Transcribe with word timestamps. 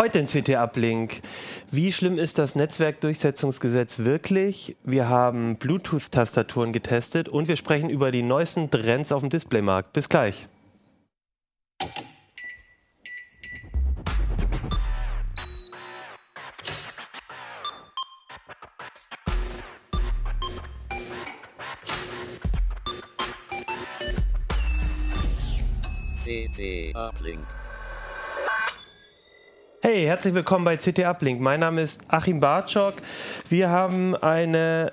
Heute 0.00 0.18
in 0.18 0.24
CT 0.24 0.56
Uplink. 0.56 1.20
Wie 1.70 1.92
schlimm 1.92 2.16
ist 2.16 2.38
das 2.38 2.54
Netzwerkdurchsetzungsgesetz 2.54 3.98
wirklich? 3.98 4.74
Wir 4.82 5.10
haben 5.10 5.56
Bluetooth-Tastaturen 5.56 6.72
getestet 6.72 7.28
und 7.28 7.48
wir 7.48 7.56
sprechen 7.56 7.90
über 7.90 8.10
die 8.10 8.22
neuesten 8.22 8.70
Trends 8.70 9.12
auf 9.12 9.20
dem 9.20 9.28
Displaymarkt. 9.28 9.92
Bis 9.92 10.08
gleich. 10.08 10.48
CT 26.24 26.96
Uplink. 26.96 27.59
Hey, 29.92 30.04
herzlich 30.04 30.34
willkommen 30.34 30.64
bei 30.64 30.76
CT 30.76 31.00
Uplink. 31.00 31.40
Mein 31.40 31.58
Name 31.58 31.82
ist 31.82 32.04
Achim 32.06 32.38
Bartschok. 32.38 32.94
Wir 33.48 33.70
haben 33.70 34.14
eine 34.14 34.92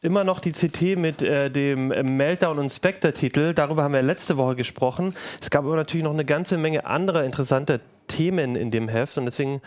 immer 0.00 0.24
noch 0.24 0.40
die 0.40 0.52
CT 0.52 0.96
mit 0.96 1.22
äh, 1.22 1.50
dem 1.50 1.88
Meltdown 2.16 2.58
und 2.58 2.70
Spectre-Titel. 2.70 3.54
Darüber 3.54 3.82
haben 3.82 3.94
wir 3.94 4.02
letzte 4.02 4.36
Woche 4.36 4.56
gesprochen. 4.56 5.14
Es 5.40 5.50
gab 5.50 5.64
aber 5.64 5.76
natürlich 5.76 6.04
noch 6.04 6.12
eine 6.12 6.24
ganze 6.24 6.56
Menge 6.56 6.86
anderer 6.86 7.24
interessanter 7.24 7.80
Themen 8.06 8.56
in 8.56 8.70
dem 8.70 8.88
Heft 8.88 9.18
und 9.18 9.26
deswegen 9.26 9.60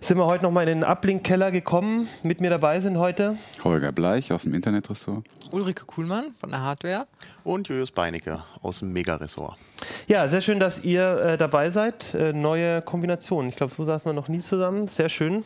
sind 0.00 0.16
wir 0.16 0.26
heute 0.26 0.44
nochmal 0.44 0.68
in 0.68 0.80
den 0.80 0.84
Uplink-Keller 0.84 1.50
gekommen. 1.50 2.08
Mit 2.22 2.40
mir 2.40 2.48
dabei 2.48 2.78
sind 2.80 2.96
heute 2.96 3.36
Holger 3.64 3.90
Bleich 3.90 4.32
aus 4.32 4.44
dem 4.44 4.54
Internetressort, 4.54 5.24
Ulrike 5.50 5.84
Kuhlmann 5.84 6.32
von 6.38 6.50
der 6.50 6.60
Hardware 6.60 7.06
und 7.42 7.68
Julius 7.68 7.90
Beinecke 7.90 8.44
aus 8.62 8.78
dem 8.78 8.92
Mega-Ressort. 8.92 9.58
Ja, 10.06 10.28
sehr 10.28 10.40
schön, 10.40 10.60
dass 10.60 10.84
ihr 10.84 11.18
äh, 11.18 11.36
dabei 11.36 11.70
seid. 11.70 12.14
Äh, 12.14 12.32
neue 12.32 12.82
Kombinationen. 12.82 13.48
Ich 13.48 13.56
glaube, 13.56 13.74
so 13.74 13.82
saßen 13.82 14.10
wir 14.10 14.14
noch 14.14 14.28
nie 14.28 14.38
zusammen. 14.38 14.86
Sehr 14.86 15.08
schön. 15.08 15.44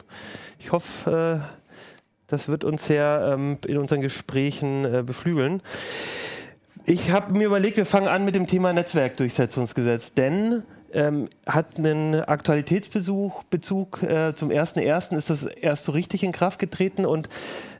Ich 0.58 0.72
hoffe, 0.72 1.42
äh, 1.42 1.65
das 2.26 2.48
wird 2.48 2.64
uns 2.64 2.86
sehr 2.86 3.32
ähm, 3.32 3.58
in 3.66 3.78
unseren 3.78 4.00
Gesprächen 4.00 4.84
äh, 4.84 5.02
beflügeln. 5.02 5.62
Ich 6.84 7.10
habe 7.10 7.32
mir 7.32 7.46
überlegt, 7.46 7.76
wir 7.76 7.86
fangen 7.86 8.08
an 8.08 8.24
mit 8.24 8.34
dem 8.34 8.46
Thema 8.46 8.72
Netzwerkdurchsetzungsgesetz, 8.72 10.14
denn 10.14 10.62
ähm, 10.92 11.28
hat 11.46 11.78
einen 11.78 12.14
Aktualitätsbezug 12.14 13.50
Bezug, 13.50 14.02
äh, 14.02 14.34
zum 14.34 14.50
1.1. 14.50 15.16
ist 15.16 15.30
das 15.30 15.44
erst 15.44 15.84
so 15.84 15.92
richtig 15.92 16.22
in 16.22 16.32
Kraft 16.32 16.58
getreten 16.58 17.04
und 17.04 17.28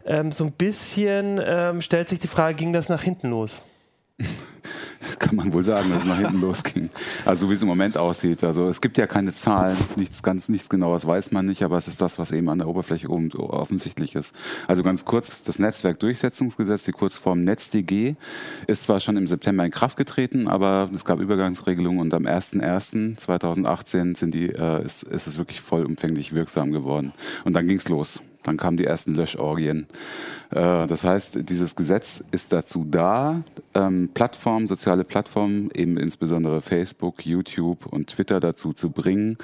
ähm, 0.05 0.33
so 0.33 0.45
ein 0.45 0.53
bisschen 0.53 1.41
ähm, 1.43 1.83
stellt 1.83 2.09
sich 2.09 2.19
die 2.19 2.29
Frage, 2.29 2.57
ging 2.57 2.73
das 2.73 2.89
nach 2.89 3.03
hinten 3.03 3.31
los? 3.31 3.63
Kann 5.19 5.37
man 5.37 5.53
wohl 5.53 5.65
sagen, 5.65 5.91
dass 5.91 6.03
es 6.03 6.09
nach 6.09 6.19
hinten 6.19 6.41
losging. 6.41 6.91
Also 7.25 7.51
wie 7.51 7.55
es 7.55 7.63
im 7.63 7.69
Moment 7.69 7.97
aussieht. 7.97 8.45
Also 8.45 8.69
es 8.69 8.81
gibt 8.81 8.99
ja 8.99 9.07
keine 9.07 9.33
Zahlen, 9.33 9.77
nichts 9.97 10.23
ganz 10.23 10.49
nichts 10.49 10.69
genaues 10.69 11.07
weiß 11.07 11.33
man 11.33 11.47
nicht, 11.47 11.63
aber 11.63 11.79
es 11.79 11.89
ist 11.89 12.01
das, 12.01 12.19
was 12.19 12.33
eben 12.33 12.49
an 12.49 12.59
der 12.59 12.69
Oberfläche 12.69 13.09
oben 13.09 13.33
offensichtlich 13.33 14.15
ist. 14.15 14.35
Also 14.67 14.83
ganz 14.83 15.05
kurz, 15.05 15.43
das 15.43 15.59
Netzwerkdurchsetzungsgesetz, 15.59 16.85
die 16.85 16.93
Kurzform 16.93 17.45
NetzDG, 17.45 18.15
ist 18.67 18.85
zwar 18.85 19.01
schon 19.01 19.17
im 19.17 19.27
September 19.27 19.65
in 19.65 19.71
Kraft 19.71 19.97
getreten, 19.97 20.49
aber 20.49 20.91
es 20.95 21.05
gab 21.05 21.21
Übergangsregelungen 21.21 22.01
und 22.01 22.15
am 22.15 22.25
01.01.2018 22.25 24.17
sind 24.17 24.35
die, 24.35 24.51
äh, 24.51 24.85
ist, 24.85 25.03
ist 25.03 25.27
es 25.27 25.39
wirklich 25.39 25.61
vollumfänglich 25.61 26.35
wirksam 26.35 26.73
geworden. 26.73 27.13
Und 27.45 27.55
dann 27.55 27.67
ging 27.67 27.79
es 27.79 27.89
los. 27.89 28.21
Dann 28.47 28.57
kamen 28.57 28.77
die 28.77 28.85
ersten 28.85 29.15
Löschorgien. 29.15 29.87
Äh, 30.51 30.87
das 30.87 31.05
heißt, 31.05 31.49
dieses 31.49 31.77
Gesetz 31.77 32.23
ist 32.31 32.53
dazu 32.53 32.87
da, 32.89 33.43
ähm, 33.75 34.11
Plattformen, 34.15 34.69
soziale 34.69 35.05
Plattformen, 35.05 35.71
eben 35.75 35.97
insbesondere 35.97 36.63
Facebook, 36.63 37.27
YouTube 37.27 37.87
und 37.87 38.09
Twitter 38.09 38.41
dazu 38.41 38.73
zu 38.73 38.91
bringen, 38.91 39.37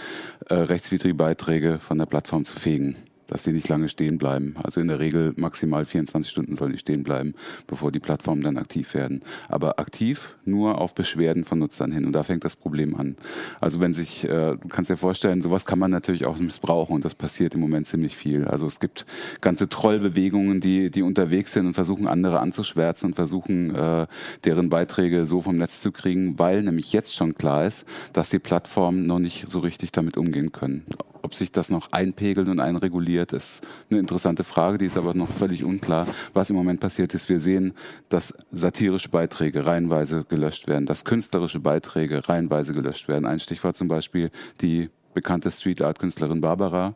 äh, 0.48 0.54
rechtswidrige 0.54 1.14
Beiträge 1.14 1.78
von 1.78 1.98
der 1.98 2.06
Plattform 2.06 2.44
zu 2.44 2.58
fegen 2.58 2.96
dass 3.32 3.44
die 3.44 3.52
nicht 3.52 3.68
lange 3.68 3.88
stehen 3.88 4.18
bleiben. 4.18 4.56
Also 4.62 4.82
in 4.82 4.88
der 4.88 4.98
Regel 4.98 5.32
maximal 5.36 5.86
24 5.86 6.30
Stunden 6.30 6.56
sollen 6.56 6.72
die 6.72 6.78
stehen 6.78 7.02
bleiben, 7.02 7.34
bevor 7.66 7.90
die 7.90 7.98
Plattformen 7.98 8.42
dann 8.42 8.58
aktiv 8.58 8.92
werden. 8.92 9.22
Aber 9.48 9.78
aktiv 9.78 10.34
nur 10.44 10.78
auf 10.78 10.94
Beschwerden 10.94 11.46
von 11.46 11.58
Nutzern 11.58 11.92
hin. 11.92 12.04
Und 12.04 12.12
da 12.12 12.24
fängt 12.24 12.44
das 12.44 12.56
Problem 12.56 12.94
an. 12.94 13.16
Also 13.58 13.80
wenn 13.80 13.94
sich, 13.94 14.24
äh, 14.24 14.56
du 14.56 14.68
kannst 14.68 14.90
dir 14.90 14.98
vorstellen, 14.98 15.40
sowas 15.40 15.64
kann 15.64 15.78
man 15.78 15.90
natürlich 15.90 16.26
auch 16.26 16.36
missbrauchen 16.36 16.94
und 16.94 17.06
das 17.06 17.14
passiert 17.14 17.54
im 17.54 17.60
Moment 17.60 17.86
ziemlich 17.86 18.18
viel. 18.18 18.44
Also 18.44 18.66
es 18.66 18.80
gibt 18.80 19.06
ganze 19.40 19.66
Trollbewegungen, 19.66 20.60
die, 20.60 20.90
die 20.90 21.02
unterwegs 21.02 21.54
sind 21.54 21.66
und 21.66 21.72
versuchen 21.72 22.06
andere 22.06 22.38
anzuschwärzen 22.40 23.10
und 23.10 23.14
versuchen, 23.14 23.74
äh, 23.74 24.06
deren 24.44 24.68
Beiträge 24.68 25.24
so 25.24 25.40
vom 25.40 25.56
Netz 25.56 25.80
zu 25.80 25.90
kriegen, 25.90 26.38
weil 26.38 26.62
nämlich 26.62 26.92
jetzt 26.92 27.14
schon 27.14 27.34
klar 27.34 27.64
ist, 27.64 27.86
dass 28.12 28.28
die 28.28 28.38
Plattformen 28.38 29.06
noch 29.06 29.20
nicht 29.20 29.46
so 29.48 29.60
richtig 29.60 29.90
damit 29.90 30.18
umgehen 30.18 30.52
können 30.52 30.84
ob 31.22 31.34
sich 31.34 31.52
das 31.52 31.70
noch 31.70 31.92
einpegelt 31.92 32.48
und 32.48 32.60
einreguliert, 32.60 33.32
ist 33.32 33.62
eine 33.90 34.00
interessante 34.00 34.44
Frage, 34.44 34.78
die 34.78 34.86
ist 34.86 34.96
aber 34.96 35.14
noch 35.14 35.30
völlig 35.30 35.64
unklar. 35.64 36.06
Was 36.32 36.50
im 36.50 36.56
Moment 36.56 36.80
passiert 36.80 37.14
ist, 37.14 37.28
wir 37.28 37.40
sehen, 37.40 37.74
dass 38.08 38.34
satirische 38.50 39.08
Beiträge 39.08 39.66
reihenweise 39.66 40.24
gelöscht 40.28 40.66
werden, 40.66 40.86
dass 40.86 41.04
künstlerische 41.04 41.60
Beiträge 41.60 42.28
reihenweise 42.28 42.72
gelöscht 42.72 43.08
werden. 43.08 43.26
Ein 43.26 43.40
Stichwort 43.40 43.76
zum 43.76 43.88
Beispiel 43.88 44.30
die 44.60 44.90
bekannte 45.14 45.50
Street 45.50 45.82
Art 45.82 45.98
Künstlerin 45.98 46.40
Barbara, 46.40 46.94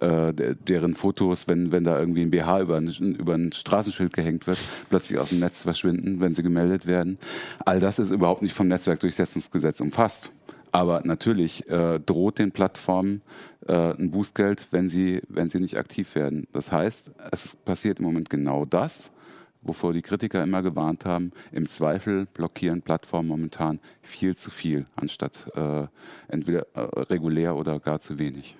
äh, 0.00 0.32
deren 0.32 0.94
Fotos, 0.94 1.48
wenn, 1.48 1.72
wenn 1.72 1.84
da 1.84 1.98
irgendwie 1.98 2.22
ein 2.22 2.30
BH 2.30 2.60
über 2.60 2.76
ein, 2.76 2.88
über 2.88 3.34
ein 3.34 3.52
Straßenschild 3.52 4.12
gehängt 4.12 4.46
wird, 4.46 4.58
plötzlich 4.90 5.18
aus 5.18 5.30
dem 5.30 5.40
Netz 5.40 5.62
verschwinden, 5.62 6.20
wenn 6.20 6.34
sie 6.34 6.42
gemeldet 6.42 6.86
werden. 6.86 7.18
All 7.64 7.80
das 7.80 7.98
ist 7.98 8.10
überhaupt 8.10 8.42
nicht 8.42 8.54
vom 8.54 8.68
Netzwerkdurchsetzungsgesetz 8.68 9.80
umfasst. 9.80 10.30
Aber 10.72 11.02
natürlich 11.04 11.68
äh, 11.68 12.00
droht 12.00 12.38
den 12.38 12.50
Plattformen 12.50 13.20
äh, 13.68 13.92
ein 13.92 14.10
Bußgeld, 14.10 14.68
wenn 14.70 14.88
sie, 14.88 15.20
wenn 15.28 15.50
sie 15.50 15.60
nicht 15.60 15.76
aktiv 15.76 16.14
werden. 16.14 16.46
Das 16.52 16.72
heißt, 16.72 17.12
es 17.30 17.56
passiert 17.56 17.98
im 17.98 18.06
Moment 18.06 18.30
genau 18.30 18.64
das, 18.64 19.12
wovor 19.60 19.92
die 19.92 20.00
Kritiker 20.00 20.42
immer 20.42 20.62
gewarnt 20.62 21.04
haben. 21.04 21.32
Im 21.52 21.68
Zweifel 21.68 22.24
blockieren 22.24 22.80
Plattformen 22.80 23.28
momentan 23.28 23.80
viel 24.00 24.34
zu 24.34 24.50
viel, 24.50 24.86
anstatt 24.96 25.50
äh, 25.54 25.86
entweder 26.28 26.66
äh, 26.74 26.80
regulär 27.02 27.54
oder 27.54 27.78
gar 27.78 28.00
zu 28.00 28.18
wenig. 28.18 28.56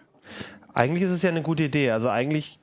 Eigentlich 0.74 1.02
ist 1.02 1.10
es 1.10 1.22
ja 1.22 1.30
eine 1.30 1.42
gute 1.42 1.64
Idee. 1.64 1.90
Also 1.90 2.08
eigentlich 2.08 2.58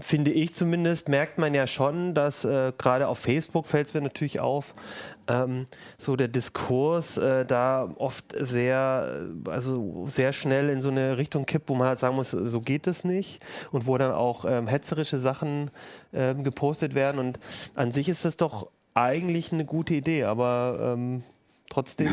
finde 0.00 0.32
ich 0.32 0.54
zumindest, 0.54 1.08
merkt 1.08 1.38
man 1.38 1.54
ja 1.54 1.66
schon, 1.66 2.14
dass 2.14 2.44
äh, 2.44 2.72
gerade 2.76 3.06
auf 3.06 3.18
Facebook 3.18 3.66
fällt 3.66 3.86
es 3.86 3.94
mir 3.94 4.00
natürlich 4.00 4.40
auf, 4.40 4.74
ähm, 5.28 5.66
so 5.96 6.16
der 6.16 6.28
Diskurs 6.28 7.16
äh, 7.16 7.44
da 7.44 7.88
oft 7.96 8.34
sehr, 8.38 9.26
also 9.48 10.06
sehr 10.08 10.32
schnell 10.32 10.68
in 10.70 10.82
so 10.82 10.90
eine 10.90 11.18
Richtung 11.18 11.46
kippt, 11.46 11.68
wo 11.68 11.74
man 11.74 11.88
halt 11.88 11.98
sagen 11.98 12.16
muss, 12.16 12.30
so 12.30 12.60
geht 12.60 12.86
es 12.86 13.04
nicht. 13.04 13.40
Und 13.70 13.86
wo 13.86 13.96
dann 13.96 14.12
auch 14.12 14.44
ähm, 14.44 14.66
hetzerische 14.66 15.18
Sachen 15.18 15.70
ähm, 16.12 16.44
gepostet 16.44 16.94
werden. 16.94 17.18
Und 17.18 17.38
an 17.74 17.92
sich 17.92 18.08
ist 18.08 18.24
das 18.24 18.36
doch 18.36 18.68
eigentlich 18.94 19.52
eine 19.52 19.64
gute 19.64 19.94
Idee, 19.94 20.24
aber 20.24 20.94
ähm, 20.94 21.22
trotzdem 21.74 22.08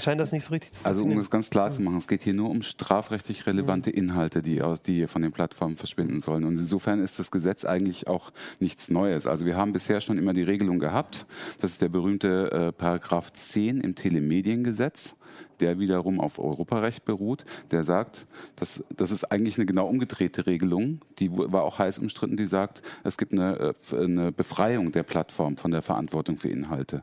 scheint 0.00 0.20
das 0.20 0.32
nicht 0.32 0.44
so 0.44 0.52
richtig 0.52 0.72
zu 0.72 0.80
funktionieren. 0.80 0.84
Also 0.84 1.04
um 1.04 1.18
es 1.18 1.30
ganz 1.30 1.50
klar 1.50 1.70
zu 1.72 1.82
machen, 1.82 1.98
es 1.98 2.06
geht 2.06 2.22
hier 2.22 2.34
nur 2.34 2.50
um 2.50 2.62
strafrechtlich 2.62 3.46
relevante 3.46 3.90
mhm. 3.90 3.96
Inhalte, 3.96 4.42
die, 4.42 4.62
aus, 4.62 4.80
die 4.80 5.06
von 5.06 5.22
den 5.22 5.32
Plattformen 5.32 5.76
verschwinden 5.76 6.20
sollen. 6.20 6.44
Und 6.44 6.58
insofern 6.58 7.00
ist 7.02 7.18
das 7.18 7.30
Gesetz 7.30 7.64
eigentlich 7.64 8.06
auch 8.06 8.32
nichts 8.60 8.88
Neues. 8.90 9.26
Also 9.26 9.44
wir 9.44 9.56
haben 9.56 9.72
bisher 9.72 10.00
schon 10.00 10.18
immer 10.18 10.32
die 10.32 10.42
Regelung 10.42 10.78
gehabt, 10.78 11.26
das 11.60 11.72
ist 11.72 11.82
der 11.82 11.88
berühmte 11.88 12.50
äh, 12.52 12.72
Paragraph 12.72 13.32
10 13.32 13.80
im 13.80 13.94
Telemediengesetz 13.94 15.16
der 15.60 15.78
wiederum 15.78 16.20
auf 16.20 16.38
Europarecht 16.38 17.04
beruht, 17.04 17.44
der 17.70 17.84
sagt, 17.84 18.26
dass, 18.56 18.84
das 18.94 19.10
ist 19.10 19.24
eigentlich 19.24 19.56
eine 19.56 19.66
genau 19.66 19.86
umgedrehte 19.86 20.46
Regelung, 20.46 21.00
die 21.18 21.30
war 21.32 21.62
auch 21.62 21.78
heiß 21.78 21.98
umstritten, 21.98 22.36
die 22.36 22.46
sagt, 22.46 22.82
es 23.04 23.16
gibt 23.16 23.32
eine, 23.32 23.74
äh, 23.92 23.96
eine 23.96 24.32
Befreiung 24.32 24.92
der 24.92 25.02
Plattform 25.02 25.56
von 25.56 25.70
der 25.70 25.82
Verantwortung 25.82 26.36
für 26.36 26.48
Inhalte. 26.48 27.02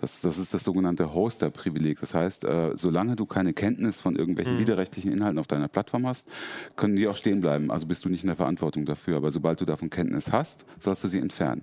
Das, 0.00 0.20
das 0.20 0.38
ist 0.38 0.52
das 0.52 0.64
sogenannte 0.64 1.14
Hoster-Privileg. 1.14 2.00
Das 2.00 2.12
heißt, 2.12 2.44
äh, 2.44 2.72
solange 2.76 3.14
du 3.14 3.24
keine 3.24 3.52
Kenntnis 3.52 4.00
von 4.00 4.16
irgendwelchen 4.16 4.56
mhm. 4.56 4.60
widerrechtlichen 4.60 5.12
Inhalten 5.12 5.38
auf 5.38 5.46
deiner 5.46 5.68
Plattform 5.68 6.06
hast, 6.08 6.28
können 6.74 6.96
die 6.96 7.06
auch 7.06 7.16
stehen 7.16 7.40
bleiben. 7.40 7.70
Also 7.70 7.86
bist 7.86 8.04
du 8.04 8.08
nicht 8.08 8.24
in 8.24 8.26
der 8.26 8.36
Verantwortung 8.36 8.84
dafür. 8.84 9.16
Aber 9.16 9.30
sobald 9.30 9.60
du 9.60 9.64
davon 9.64 9.90
Kenntnis 9.90 10.32
hast, 10.32 10.64
sollst 10.80 11.04
du 11.04 11.08
sie 11.08 11.18
entfernen. 11.18 11.62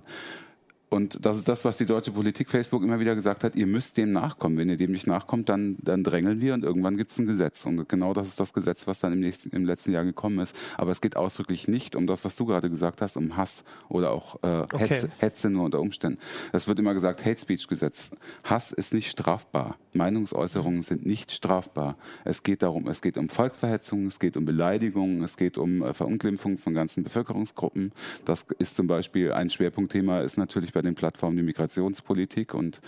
Und 0.90 1.24
das 1.24 1.38
ist 1.38 1.48
das, 1.48 1.64
was 1.64 1.78
die 1.78 1.86
deutsche 1.86 2.10
Politik 2.10 2.50
Facebook 2.50 2.82
immer 2.82 2.98
wieder 2.98 3.14
gesagt 3.14 3.44
hat, 3.44 3.54
ihr 3.54 3.68
müsst 3.68 3.96
dem 3.96 4.10
nachkommen. 4.10 4.58
Wenn 4.58 4.68
ihr 4.68 4.76
dem 4.76 4.90
nicht 4.90 5.06
nachkommt, 5.06 5.48
dann, 5.48 5.76
dann 5.80 6.02
drängeln 6.02 6.40
wir 6.40 6.52
und 6.52 6.64
irgendwann 6.64 6.96
gibt 6.96 7.12
es 7.12 7.18
ein 7.18 7.26
Gesetz. 7.26 7.64
Und 7.64 7.88
genau 7.88 8.12
das 8.12 8.26
ist 8.26 8.40
das 8.40 8.52
Gesetz, 8.52 8.88
was 8.88 8.98
dann 8.98 9.12
im, 9.12 9.20
nächsten, 9.20 9.50
im 9.50 9.64
letzten 9.64 9.92
Jahr 9.92 10.04
gekommen 10.04 10.40
ist. 10.40 10.54
Aber 10.76 10.90
es 10.90 11.00
geht 11.00 11.16
ausdrücklich 11.16 11.68
nicht 11.68 11.94
um 11.94 12.08
das, 12.08 12.24
was 12.24 12.34
du 12.34 12.44
gerade 12.44 12.68
gesagt 12.68 13.02
hast, 13.02 13.16
um 13.16 13.36
Hass 13.36 13.64
oder 13.88 14.10
auch 14.10 14.42
äh, 14.42 14.66
Hetze, 14.76 15.06
okay. 15.06 15.14
Hetze 15.20 15.48
nur 15.48 15.64
unter 15.64 15.80
Umständen. 15.80 16.18
Es 16.52 16.66
wird 16.66 16.80
immer 16.80 16.92
gesagt, 16.92 17.24
Hate 17.24 17.40
Speech 17.40 17.68
Gesetz. 17.68 18.10
Hass 18.42 18.72
ist 18.72 18.92
nicht 18.92 19.10
strafbar. 19.10 19.76
Meinungsäußerungen 19.94 20.82
sind 20.82 21.06
nicht 21.06 21.30
strafbar. 21.30 21.96
Es 22.24 22.42
geht 22.42 22.62
darum, 22.62 22.88
es 22.88 23.00
geht 23.00 23.16
um 23.16 23.28
Volksverhetzung, 23.28 24.06
es 24.06 24.18
geht 24.18 24.36
um 24.36 24.44
Beleidigungen, 24.44 25.22
es 25.22 25.36
geht 25.36 25.56
um 25.56 25.82
äh, 25.82 25.94
Verunglimpfung 25.94 26.58
von 26.58 26.74
ganzen 26.74 27.04
Bevölkerungsgruppen. 27.04 27.92
Das 28.24 28.44
ist 28.58 28.74
zum 28.74 28.88
Beispiel 28.88 29.32
ein 29.32 29.50
Schwerpunktthema, 29.50 30.22
ist 30.22 30.36
natürlich 30.36 30.72
bei 30.72 30.79
bei 30.80 30.88
den 30.88 30.94
Plattformen 30.94 31.36
die 31.36 31.42
Migrationspolitik 31.42 32.54
und 32.54 32.80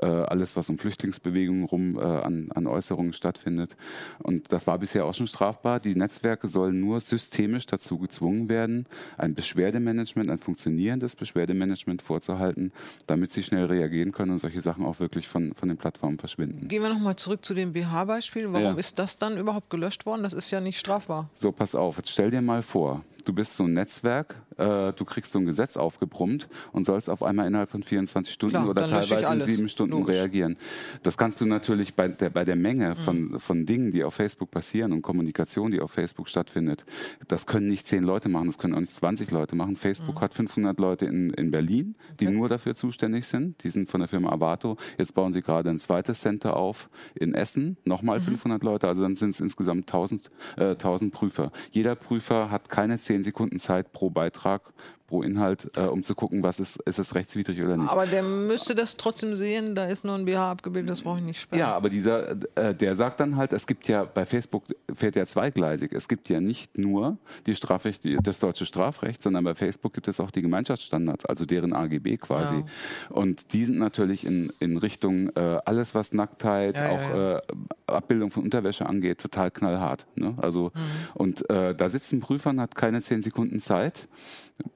äh, 0.00 0.06
alles, 0.06 0.54
was 0.54 0.68
um 0.68 0.78
Flüchtlingsbewegungen 0.78 1.64
rum 1.64 1.96
äh, 1.96 2.00
an, 2.00 2.50
an 2.54 2.68
Äußerungen 2.68 3.12
stattfindet. 3.12 3.74
Und 4.20 4.52
das 4.52 4.68
war 4.68 4.78
bisher 4.78 5.06
auch 5.06 5.14
schon 5.14 5.26
strafbar. 5.26 5.80
Die 5.80 5.96
Netzwerke 5.96 6.46
sollen 6.46 6.80
nur 6.80 7.00
systemisch 7.00 7.66
dazu 7.66 7.98
gezwungen 7.98 8.48
werden, 8.48 8.86
ein 9.18 9.34
Beschwerdemanagement, 9.34 10.30
ein 10.30 10.38
funktionierendes 10.38 11.16
Beschwerdemanagement 11.16 12.00
vorzuhalten, 12.00 12.70
damit 13.08 13.32
sie 13.32 13.42
schnell 13.42 13.64
reagieren 13.64 14.12
können 14.12 14.30
und 14.30 14.38
solche 14.38 14.60
Sachen 14.60 14.86
auch 14.86 15.00
wirklich 15.00 15.26
von, 15.26 15.52
von 15.54 15.68
den 15.68 15.78
Plattformen 15.78 16.18
verschwinden. 16.18 16.68
Gehen 16.68 16.82
wir 16.82 16.90
nochmal 16.90 17.16
zurück 17.16 17.44
zu 17.44 17.54
dem 17.54 17.72
BH-Beispiel. 17.72 18.52
Warum 18.52 18.62
ja. 18.62 18.74
ist 18.74 19.00
das 19.00 19.18
dann 19.18 19.36
überhaupt 19.36 19.68
gelöscht 19.68 20.06
worden? 20.06 20.22
Das 20.22 20.32
ist 20.32 20.52
ja 20.52 20.60
nicht 20.60 20.78
strafbar. 20.78 21.28
So, 21.34 21.50
pass 21.50 21.74
auf. 21.74 21.96
Jetzt 21.96 22.10
stell 22.10 22.30
dir 22.30 22.40
mal 22.40 22.62
vor, 22.62 23.04
du 23.24 23.32
bist 23.32 23.56
so 23.56 23.64
ein 23.64 23.72
Netzwerk, 23.72 24.36
äh, 24.58 24.92
du 24.92 25.04
kriegst 25.04 25.32
so 25.32 25.38
ein 25.38 25.46
Gesetz 25.46 25.76
aufgebrummt 25.76 26.48
und 26.72 26.86
sollst 26.86 27.08
auf 27.10 27.22
einmal 27.22 27.46
innerhalb 27.46 27.70
von 27.70 27.82
24 27.82 28.32
Stunden 28.32 28.56
Klar, 28.56 28.68
oder 28.68 28.86
teilweise 28.86 29.32
in 29.32 29.40
sieben 29.40 29.68
Stunden 29.68 29.98
Logisch. 29.98 30.16
reagieren. 30.16 30.56
Das 31.02 31.16
kannst 31.16 31.40
du 31.40 31.46
natürlich 31.46 31.94
bei 31.94 32.08
der, 32.08 32.30
bei 32.30 32.44
der 32.44 32.56
Menge 32.56 32.90
mhm. 32.90 32.96
von, 32.96 33.40
von 33.40 33.66
Dingen, 33.66 33.90
die 33.90 34.04
auf 34.04 34.14
Facebook 34.14 34.50
passieren 34.50 34.92
und 34.92 35.02
Kommunikation, 35.02 35.70
die 35.70 35.80
auf 35.80 35.90
Facebook 35.90 36.28
stattfindet. 36.28 36.84
Das 37.28 37.46
können 37.46 37.68
nicht 37.68 37.86
zehn 37.86 38.04
Leute 38.04 38.28
machen, 38.28 38.46
das 38.46 38.58
können 38.58 38.74
auch 38.74 38.80
nicht 38.80 38.94
20 38.94 39.30
Leute 39.30 39.56
machen. 39.56 39.76
Facebook 39.76 40.16
mhm. 40.16 40.20
hat 40.20 40.34
500 40.34 40.78
Leute 40.78 41.06
in, 41.06 41.30
in 41.30 41.50
Berlin, 41.50 41.94
die 42.20 42.26
okay. 42.26 42.36
nur 42.36 42.48
dafür 42.48 42.74
zuständig 42.74 43.26
sind. 43.26 43.62
Die 43.64 43.70
sind 43.70 43.90
von 43.90 44.00
der 44.00 44.08
Firma 44.08 44.30
Avato. 44.32 44.76
Jetzt 44.98 45.14
bauen 45.14 45.32
sie 45.32 45.42
gerade 45.42 45.70
ein 45.70 45.78
zweites 45.78 46.20
Center 46.20 46.56
auf 46.56 46.90
in 47.14 47.34
Essen, 47.34 47.76
nochmal 47.84 48.18
mhm. 48.18 48.24
500 48.24 48.62
Leute, 48.62 48.88
also 48.88 49.02
dann 49.02 49.14
sind 49.14 49.30
es 49.30 49.40
insgesamt 49.40 49.88
1000, 49.88 50.30
äh, 50.56 50.64
1000 50.70 51.12
Prüfer. 51.12 51.52
Jeder 51.70 51.94
Prüfer 51.94 52.50
hat 52.50 52.68
keine 52.68 52.98
10 52.98 53.11
zehn 53.12 53.24
Sekunden 53.24 53.60
Zeit 53.60 53.92
pro 53.92 54.08
Beitrag 54.08 54.72
pro 55.12 55.22
Inhalt, 55.22 55.70
äh, 55.76 55.82
um 55.82 56.02
zu 56.04 56.14
gucken, 56.14 56.42
was 56.42 56.58
ist, 56.58 56.76
ist 56.86 56.98
es 56.98 57.14
rechtswidrig 57.14 57.62
oder 57.62 57.76
nicht. 57.76 57.90
Aber 57.90 58.06
der 58.06 58.22
müsste 58.22 58.74
das 58.74 58.96
trotzdem 58.96 59.36
sehen, 59.36 59.74
da 59.74 59.84
ist 59.84 60.06
nur 60.06 60.14
ein 60.14 60.24
BH 60.24 60.52
abgebildet, 60.52 60.90
das 60.90 61.02
brauche 61.02 61.18
ich 61.18 61.24
nicht 61.24 61.38
sperren. 61.38 61.60
Ja, 61.60 61.74
aber 61.74 61.90
dieser, 61.90 62.30
äh, 62.54 62.74
der 62.74 62.94
sagt 62.94 63.20
dann 63.20 63.36
halt, 63.36 63.52
es 63.52 63.66
gibt 63.66 63.86
ja, 63.88 64.04
bei 64.04 64.24
Facebook 64.24 64.64
fährt 64.94 65.14
ja 65.14 65.26
zweigleisig, 65.26 65.92
es 65.92 66.08
gibt 66.08 66.30
ja 66.30 66.40
nicht 66.40 66.78
nur 66.78 67.18
die 67.44 67.54
Strafrecht, 67.54 68.00
das 68.22 68.38
deutsche 68.38 68.64
Strafrecht, 68.64 69.22
sondern 69.22 69.44
bei 69.44 69.54
Facebook 69.54 69.92
gibt 69.92 70.08
es 70.08 70.18
auch 70.18 70.30
die 70.30 70.40
Gemeinschaftsstandards, 70.40 71.26
also 71.26 71.44
deren 71.44 71.74
AGB 71.74 72.16
quasi. 72.16 72.54
Ja. 72.54 72.64
Und 73.10 73.52
die 73.52 73.66
sind 73.66 73.76
natürlich 73.76 74.24
in, 74.24 74.50
in 74.60 74.78
Richtung 74.78 75.28
äh, 75.36 75.58
alles, 75.66 75.94
was 75.94 76.14
Nacktheit, 76.14 76.76
ja, 76.76 76.88
auch 76.88 77.10
ja, 77.10 77.36
äh, 77.36 77.42
Abbildung 77.86 78.30
von 78.30 78.44
Unterwäsche 78.44 78.86
angeht, 78.86 79.20
total 79.20 79.50
knallhart. 79.50 80.06
Ne? 80.14 80.34
Also, 80.38 80.72
mhm. 80.74 80.80
und 81.12 81.50
äh, 81.50 81.74
da 81.74 81.90
sitzt 81.90 82.14
ein 82.14 82.20
Prüfer 82.20 82.48
und 82.48 82.62
hat 82.62 82.74
keine 82.74 83.02
zehn 83.02 83.20
Sekunden 83.20 83.60
Zeit 83.60 84.08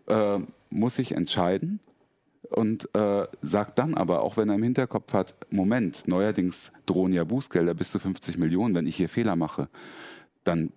äh, 0.06 0.38
muss 0.70 0.96
sich 0.96 1.12
entscheiden 1.12 1.80
und 2.50 2.94
äh, 2.94 3.26
sagt 3.42 3.78
dann 3.78 3.94
aber, 3.94 4.22
auch 4.22 4.36
wenn 4.36 4.48
er 4.48 4.56
im 4.56 4.62
Hinterkopf 4.62 5.12
hat, 5.12 5.34
Moment, 5.50 6.06
neuerdings 6.06 6.72
drohen 6.86 7.12
ja 7.12 7.24
Bußgelder 7.24 7.74
bis 7.74 7.90
zu 7.90 7.98
50 7.98 8.38
Millionen, 8.38 8.74
wenn 8.74 8.86
ich 8.86 8.96
hier 8.96 9.08
Fehler 9.08 9.36
mache, 9.36 9.68
dann 10.44 10.72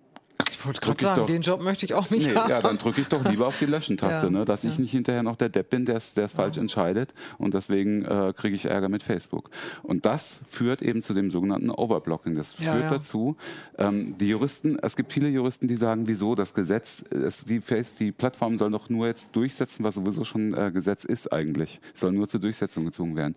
ich 0.50 0.64
wollte 0.64 0.80
gerade 0.80 1.02
sagen, 1.02 1.20
doch, 1.20 1.26
den 1.26 1.42
Job 1.42 1.62
möchte 1.62 1.86
ich 1.86 1.94
auch 1.94 2.10
nicht 2.10 2.28
nee, 2.28 2.34
haben. 2.34 2.50
Ja, 2.50 2.62
dann 2.62 2.78
drücke 2.78 3.00
ich 3.00 3.08
doch 3.08 3.24
lieber 3.24 3.46
auf 3.46 3.58
die 3.58 3.66
Löschen-Taste, 3.66 4.26
ja, 4.26 4.30
ne, 4.30 4.44
dass 4.44 4.62
ja. 4.62 4.70
ich 4.70 4.78
nicht 4.78 4.90
hinterher 4.90 5.22
noch 5.22 5.36
der 5.36 5.48
Depp 5.48 5.70
bin, 5.70 5.84
der 5.84 5.96
es 5.96 6.14
ja. 6.14 6.28
falsch 6.28 6.56
entscheidet 6.56 7.14
und 7.38 7.54
deswegen 7.54 8.04
äh, 8.04 8.32
kriege 8.36 8.54
ich 8.54 8.66
Ärger 8.66 8.88
mit 8.88 9.02
Facebook. 9.02 9.50
Und 9.82 10.06
das 10.06 10.42
führt 10.48 10.82
eben 10.82 11.02
zu 11.02 11.14
dem 11.14 11.30
sogenannten 11.30 11.70
Overblocking. 11.70 12.36
Das 12.36 12.52
führt 12.52 12.90
dazu, 12.90 13.36
ähm, 13.78 14.16
die 14.18 14.28
Juristen, 14.28 14.78
es 14.80 14.96
gibt 14.96 15.12
viele 15.12 15.28
Juristen, 15.28 15.68
die 15.68 15.76
sagen, 15.76 16.06
wieso 16.06 16.34
das 16.34 16.54
Gesetz, 16.54 17.04
es, 17.10 17.44
die, 17.44 17.60
die 17.98 18.12
Plattform 18.12 18.58
soll 18.58 18.70
doch 18.70 18.88
nur 18.88 19.06
jetzt 19.06 19.34
durchsetzen, 19.34 19.84
was 19.84 19.94
sowieso 19.94 20.24
schon 20.24 20.54
äh, 20.54 20.70
Gesetz 20.72 21.04
ist 21.04 21.32
eigentlich, 21.32 21.80
soll 21.94 22.12
nur 22.12 22.28
zur 22.28 22.40
Durchsetzung 22.40 22.84
gezwungen 22.84 23.16
werden. 23.16 23.34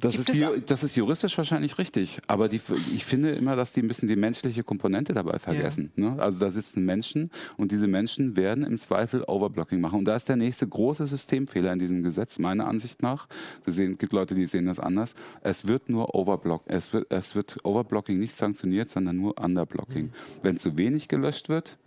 Das 0.00 0.16
ist, 0.16 0.32
die, 0.32 0.46
das 0.66 0.82
ist, 0.82 0.96
juristisch 0.96 1.36
wahrscheinlich 1.38 1.78
richtig, 1.78 2.20
aber 2.26 2.48
die, 2.48 2.60
ich 2.94 3.04
finde 3.04 3.32
immer, 3.32 3.56
dass 3.56 3.72
die 3.72 3.80
ein 3.80 3.88
bisschen 3.88 4.08
die 4.08 4.16
menschliche 4.16 4.64
Komponente 4.64 5.14
dabei 5.14 5.38
vergessen. 5.38 5.92
Ja. 5.96 6.14
Ne? 6.14 6.22
Also 6.22 6.40
da 6.40 6.50
sitzen 6.50 6.84
Menschen 6.84 7.30
und 7.56 7.72
diese 7.72 7.86
Menschen 7.86 8.36
werden 8.36 8.64
im 8.64 8.78
Zweifel 8.78 9.22
Overblocking 9.26 9.80
machen. 9.80 10.00
Und 10.00 10.04
da 10.06 10.16
ist 10.16 10.28
der 10.28 10.36
nächste 10.36 10.66
große 10.66 11.06
Systemfehler 11.06 11.72
in 11.72 11.78
diesem 11.78 12.02
Gesetz, 12.02 12.38
meiner 12.38 12.66
Ansicht 12.66 13.02
nach. 13.02 13.28
Es 13.64 13.76
gibt 13.76 14.12
Leute, 14.12 14.34
die 14.34 14.46
sehen 14.46 14.66
das 14.66 14.80
anders. 14.80 15.14
Es 15.42 15.66
wird 15.66 15.88
nur 15.88 16.14
Overblock, 16.14 16.62
es 16.66 16.92
wird, 16.92 17.06
es 17.10 17.34
wird 17.34 17.64
Overblocking 17.64 18.18
nicht 18.18 18.36
sanktioniert, 18.36 18.90
sondern 18.90 19.16
nur 19.16 19.40
Underblocking. 19.40 20.06
Mhm. 20.06 20.12
Wenn 20.42 20.58
zu 20.58 20.76
wenig 20.76 21.08
gelöscht 21.08 21.48
wird, 21.48 21.78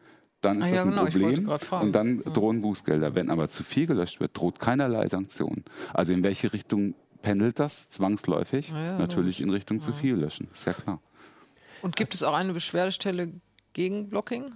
dann 0.42 0.62
ist 0.62 0.68
ah, 0.68 0.72
das 0.72 0.82
ein 0.84 0.90
genau, 0.92 1.06
Problem 1.06 1.50
und 1.82 1.92
dann 1.94 2.24
drohen 2.24 2.62
Bußgelder. 2.62 3.14
Wenn 3.14 3.30
aber 3.30 3.50
zu 3.50 3.64
viel 3.64 3.88
gelöscht 3.88 4.20
wird, 4.20 4.38
droht 4.38 4.60
keinerlei 4.60 5.08
Sanktion. 5.10 5.64
Also 5.94 6.14
in 6.14 6.24
welche 6.24 6.54
Richtung 6.54 6.94
pendelt 7.22 7.60
das 7.60 7.90
zwangsläufig 7.90 8.70
ja, 8.70 8.98
natürlich 8.98 9.42
in 9.42 9.50
Richtung 9.50 9.78
ja. 9.78 9.84
zu 9.84 9.94
viel 9.94 10.16
löschen. 10.16 10.48
Ist 10.54 10.66
ja 10.66 10.74
klar. 10.74 11.02
Und 11.82 11.96
gibt 11.96 12.14
es 12.14 12.24
auch 12.24 12.34
eine 12.34 12.54
Beschwerdestelle 12.54 13.32
gegen 13.74 14.10
Blocking? 14.10 14.54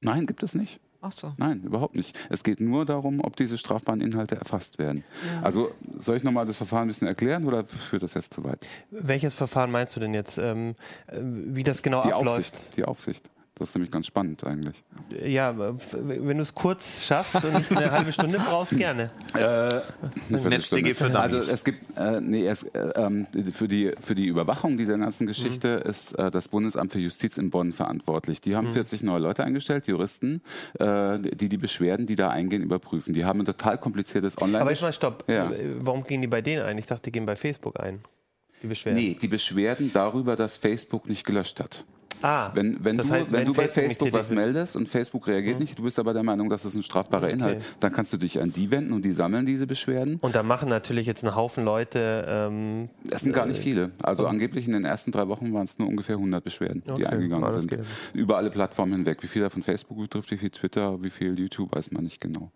Nein, 0.00 0.26
gibt 0.26 0.42
es 0.42 0.54
nicht. 0.54 0.80
Ach 1.02 1.12
so. 1.12 1.32
Nein, 1.38 1.62
überhaupt 1.62 1.94
nicht. 1.94 2.18
Es 2.28 2.42
geht 2.42 2.60
nur 2.60 2.84
darum, 2.84 3.20
ob 3.20 3.34
diese 3.36 3.56
strafbaren 3.56 4.02
Inhalte 4.02 4.36
erfasst 4.36 4.78
werden. 4.78 5.02
Ja. 5.34 5.42
Also 5.42 5.72
soll 5.98 6.16
ich 6.18 6.24
nochmal 6.24 6.44
das 6.44 6.58
Verfahren 6.58 6.82
ein 6.82 6.88
bisschen 6.88 7.08
erklären 7.08 7.46
oder 7.46 7.64
führt 7.64 8.02
das 8.02 8.14
jetzt 8.14 8.34
zu 8.34 8.44
weit? 8.44 8.66
Welches 8.90 9.32
Verfahren 9.32 9.70
meinst 9.70 9.96
du 9.96 10.00
denn 10.00 10.12
jetzt? 10.12 10.36
Ähm, 10.36 10.74
äh, 11.06 11.20
wie 11.22 11.62
das 11.62 11.82
genau 11.82 12.02
die 12.02 12.12
abläuft? 12.12 12.54
Aufsicht, 12.54 12.76
die 12.76 12.84
Aufsicht. 12.84 13.30
Das 13.56 13.68
ist 13.68 13.74
nämlich 13.74 13.90
ganz 13.90 14.06
spannend 14.06 14.42
eigentlich. 14.44 14.82
Ja, 15.22 15.54
wenn 15.58 16.36
du 16.36 16.42
es 16.42 16.54
kurz 16.54 17.04
schaffst 17.04 17.44
und 17.44 17.52
nicht 17.52 17.76
eine 17.76 17.90
halbe 17.90 18.10
Stunde 18.10 18.38
brauchst, 18.38 18.76
gerne. 18.76 19.10
Äh, 19.34 19.80
NetzDG 20.30 20.94
für 20.94 21.18
Also 21.18 21.36
es 21.36 21.62
gibt, 21.64 21.84
äh, 21.96 22.22
nee, 22.22 22.46
es, 22.46 22.62
äh, 22.62 22.92
ähm, 22.96 23.26
für, 23.52 23.68
die, 23.68 23.92
für 24.00 24.14
die 24.14 24.26
Überwachung 24.26 24.78
dieser 24.78 24.96
ganzen 24.96 25.26
Geschichte 25.26 25.82
mhm. 25.84 25.90
ist 25.90 26.12
äh, 26.12 26.30
das 26.30 26.48
Bundesamt 26.48 26.92
für 26.92 27.00
Justiz 27.00 27.36
in 27.36 27.50
Bonn 27.50 27.74
verantwortlich. 27.74 28.40
Die 28.40 28.56
haben 28.56 28.68
mhm. 28.68 28.72
40 28.72 29.02
neue 29.02 29.20
Leute 29.20 29.44
eingestellt, 29.44 29.86
Juristen, 29.86 30.40
äh, 30.78 31.18
die 31.18 31.50
die 31.50 31.58
Beschwerden, 31.58 32.06
die 32.06 32.14
da 32.14 32.30
eingehen, 32.30 32.62
überprüfen. 32.62 33.12
Die 33.12 33.26
haben 33.26 33.40
ein 33.40 33.46
total 33.46 33.76
kompliziertes 33.76 34.40
Online- 34.40 34.62
Aber 34.62 34.72
ich 34.72 34.80
mal, 34.80 34.92
stopp. 34.92 35.24
Ja. 35.28 35.52
Warum 35.80 36.04
gehen 36.04 36.22
die 36.22 36.28
bei 36.28 36.40
denen 36.40 36.62
ein? 36.62 36.78
Ich 36.78 36.86
dachte, 36.86 37.02
die 37.04 37.12
gehen 37.12 37.26
bei 37.26 37.36
Facebook 37.36 37.78
ein. 37.78 38.00
Die 38.62 38.66
Beschwerden. 38.66 39.02
Nee, 39.02 39.16
die 39.20 39.28
Beschwerden 39.28 39.90
darüber, 39.92 40.36
dass 40.36 40.56
Facebook 40.56 41.08
nicht 41.08 41.24
gelöscht 41.24 41.60
hat. 41.60 41.84
Ah, 42.22 42.50
wenn, 42.54 42.84
wenn, 42.84 42.96
du, 42.96 43.08
heißt, 43.08 43.32
wenn, 43.32 43.40
wenn, 43.40 43.46
du 43.46 43.54
bei 43.54 43.68
Facebook, 43.68 44.12
was 44.12 44.30
meldest 44.30 44.76
und 44.76 44.88
Facebook 44.88 45.26
reagiert 45.26 45.56
mhm. 45.56 45.62
nicht, 45.62 45.78
du 45.78 45.82
bist 45.82 45.98
aber 45.98 46.12
der 46.12 46.22
Meinung, 46.22 46.48
dass 46.48 46.64
es 46.64 46.74
ein 46.74 46.82
strafbarer 46.82 47.24
okay. 47.24 47.32
Inhalt, 47.32 47.62
dann 47.80 47.92
kannst 47.92 48.12
du 48.12 48.16
dich 48.16 48.40
an 48.40 48.52
die 48.52 48.70
wenden 48.70 48.92
und 48.92 49.04
die 49.04 49.12
sammeln 49.12 49.46
diese 49.46 49.66
Beschwerden. 49.66 50.16
Und 50.20 50.34
da 50.34 50.42
machen 50.42 50.68
natürlich 50.68 51.06
jetzt 51.06 51.24
ein 51.24 51.34
Haufen 51.34 51.64
Leute. 51.64 52.24
Ähm, 52.28 52.90
das 53.04 53.22
sind 53.22 53.32
gar 53.32 53.46
nicht 53.46 53.60
äh, 53.60 53.62
viele. 53.62 53.92
Also 54.02 54.24
okay. 54.24 54.32
angeblich 54.32 54.66
in 54.66 54.72
den 54.72 54.84
ersten 54.84 55.12
drei 55.12 55.28
Wochen 55.28 55.52
waren 55.52 55.64
es 55.64 55.78
nur 55.78 55.88
ungefähr 55.88 56.16
100 56.16 56.42
Beschwerden, 56.42 56.82
okay. 56.86 56.98
die 56.98 57.06
eingegangen 57.06 57.52
sind. 57.52 57.70
Geht. 57.70 57.80
Über 58.12 58.36
alle 58.36 58.50
Plattformen 58.50 58.92
hinweg. 58.92 59.22
Wie 59.22 59.28
viel 59.28 59.42
davon 59.42 59.62
Facebook 59.62 59.98
betrifft, 59.98 60.30
wie 60.30 60.38
viel 60.38 60.50
Twitter, 60.50 61.02
wie 61.02 61.10
viel 61.10 61.38
YouTube, 61.38 61.74
weiß 61.74 61.90
man 61.92 62.04
nicht 62.04 62.20
genau. 62.20 62.50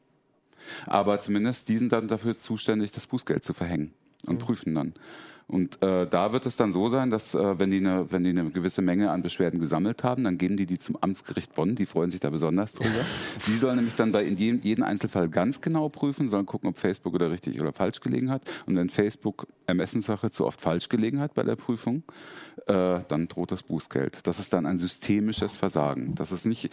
Aber 0.86 1.20
zumindest 1.20 1.68
die 1.68 1.78
sind 1.78 1.92
dann 1.92 2.08
dafür 2.08 2.38
zuständig, 2.38 2.90
das 2.92 3.06
Bußgeld 3.06 3.44
zu 3.44 3.54
verhängen 3.54 3.92
und 4.26 4.34
mhm. 4.34 4.38
prüfen 4.38 4.74
dann. 4.74 4.94
Und 5.46 5.82
äh, 5.82 6.06
da 6.06 6.32
wird 6.32 6.46
es 6.46 6.56
dann 6.56 6.72
so 6.72 6.88
sein, 6.88 7.10
dass 7.10 7.34
äh, 7.34 7.58
wenn, 7.58 7.70
die 7.70 7.76
eine, 7.76 8.10
wenn 8.10 8.24
die 8.24 8.30
eine 8.30 8.50
gewisse 8.50 8.80
Menge 8.80 9.10
an 9.10 9.22
Beschwerden 9.22 9.60
gesammelt 9.60 10.02
haben, 10.02 10.24
dann 10.24 10.38
geben 10.38 10.56
die 10.56 10.66
die 10.66 10.78
zum 10.78 10.96
Amtsgericht 11.00 11.54
Bonn. 11.54 11.74
Die 11.74 11.86
freuen 11.86 12.10
sich 12.10 12.20
da 12.20 12.30
besonders 12.30 12.72
drüber. 12.72 12.90
die 13.46 13.56
sollen 13.56 13.76
nämlich 13.76 13.94
dann 13.94 14.12
bei 14.12 14.24
in 14.24 14.36
jedem, 14.36 14.60
jeden 14.62 14.82
Einzelfall 14.82 15.28
ganz 15.28 15.60
genau 15.60 15.88
prüfen, 15.90 16.28
sollen 16.28 16.46
gucken, 16.46 16.70
ob 16.70 16.78
Facebook 16.78 17.14
oder 17.14 17.30
richtig 17.30 17.60
oder 17.60 17.72
falsch 17.72 18.00
gelegen 18.00 18.30
hat. 18.30 18.42
Und 18.66 18.76
wenn 18.76 18.88
Facebook 18.88 19.46
Ermessenssache 19.66 20.30
zu 20.30 20.46
oft 20.46 20.60
falsch 20.60 20.88
gelegen 20.88 21.20
hat 21.20 21.34
bei 21.34 21.42
der 21.42 21.56
Prüfung, 21.56 22.04
äh, 22.66 23.00
dann 23.08 23.28
droht 23.28 23.52
das 23.52 23.62
Bußgeld. 23.62 24.26
Das 24.26 24.38
ist 24.38 24.52
dann 24.52 24.64
ein 24.64 24.78
systemisches 24.78 25.56
Versagen. 25.56 26.14
Das 26.14 26.32
ist 26.32 26.46
nicht 26.46 26.70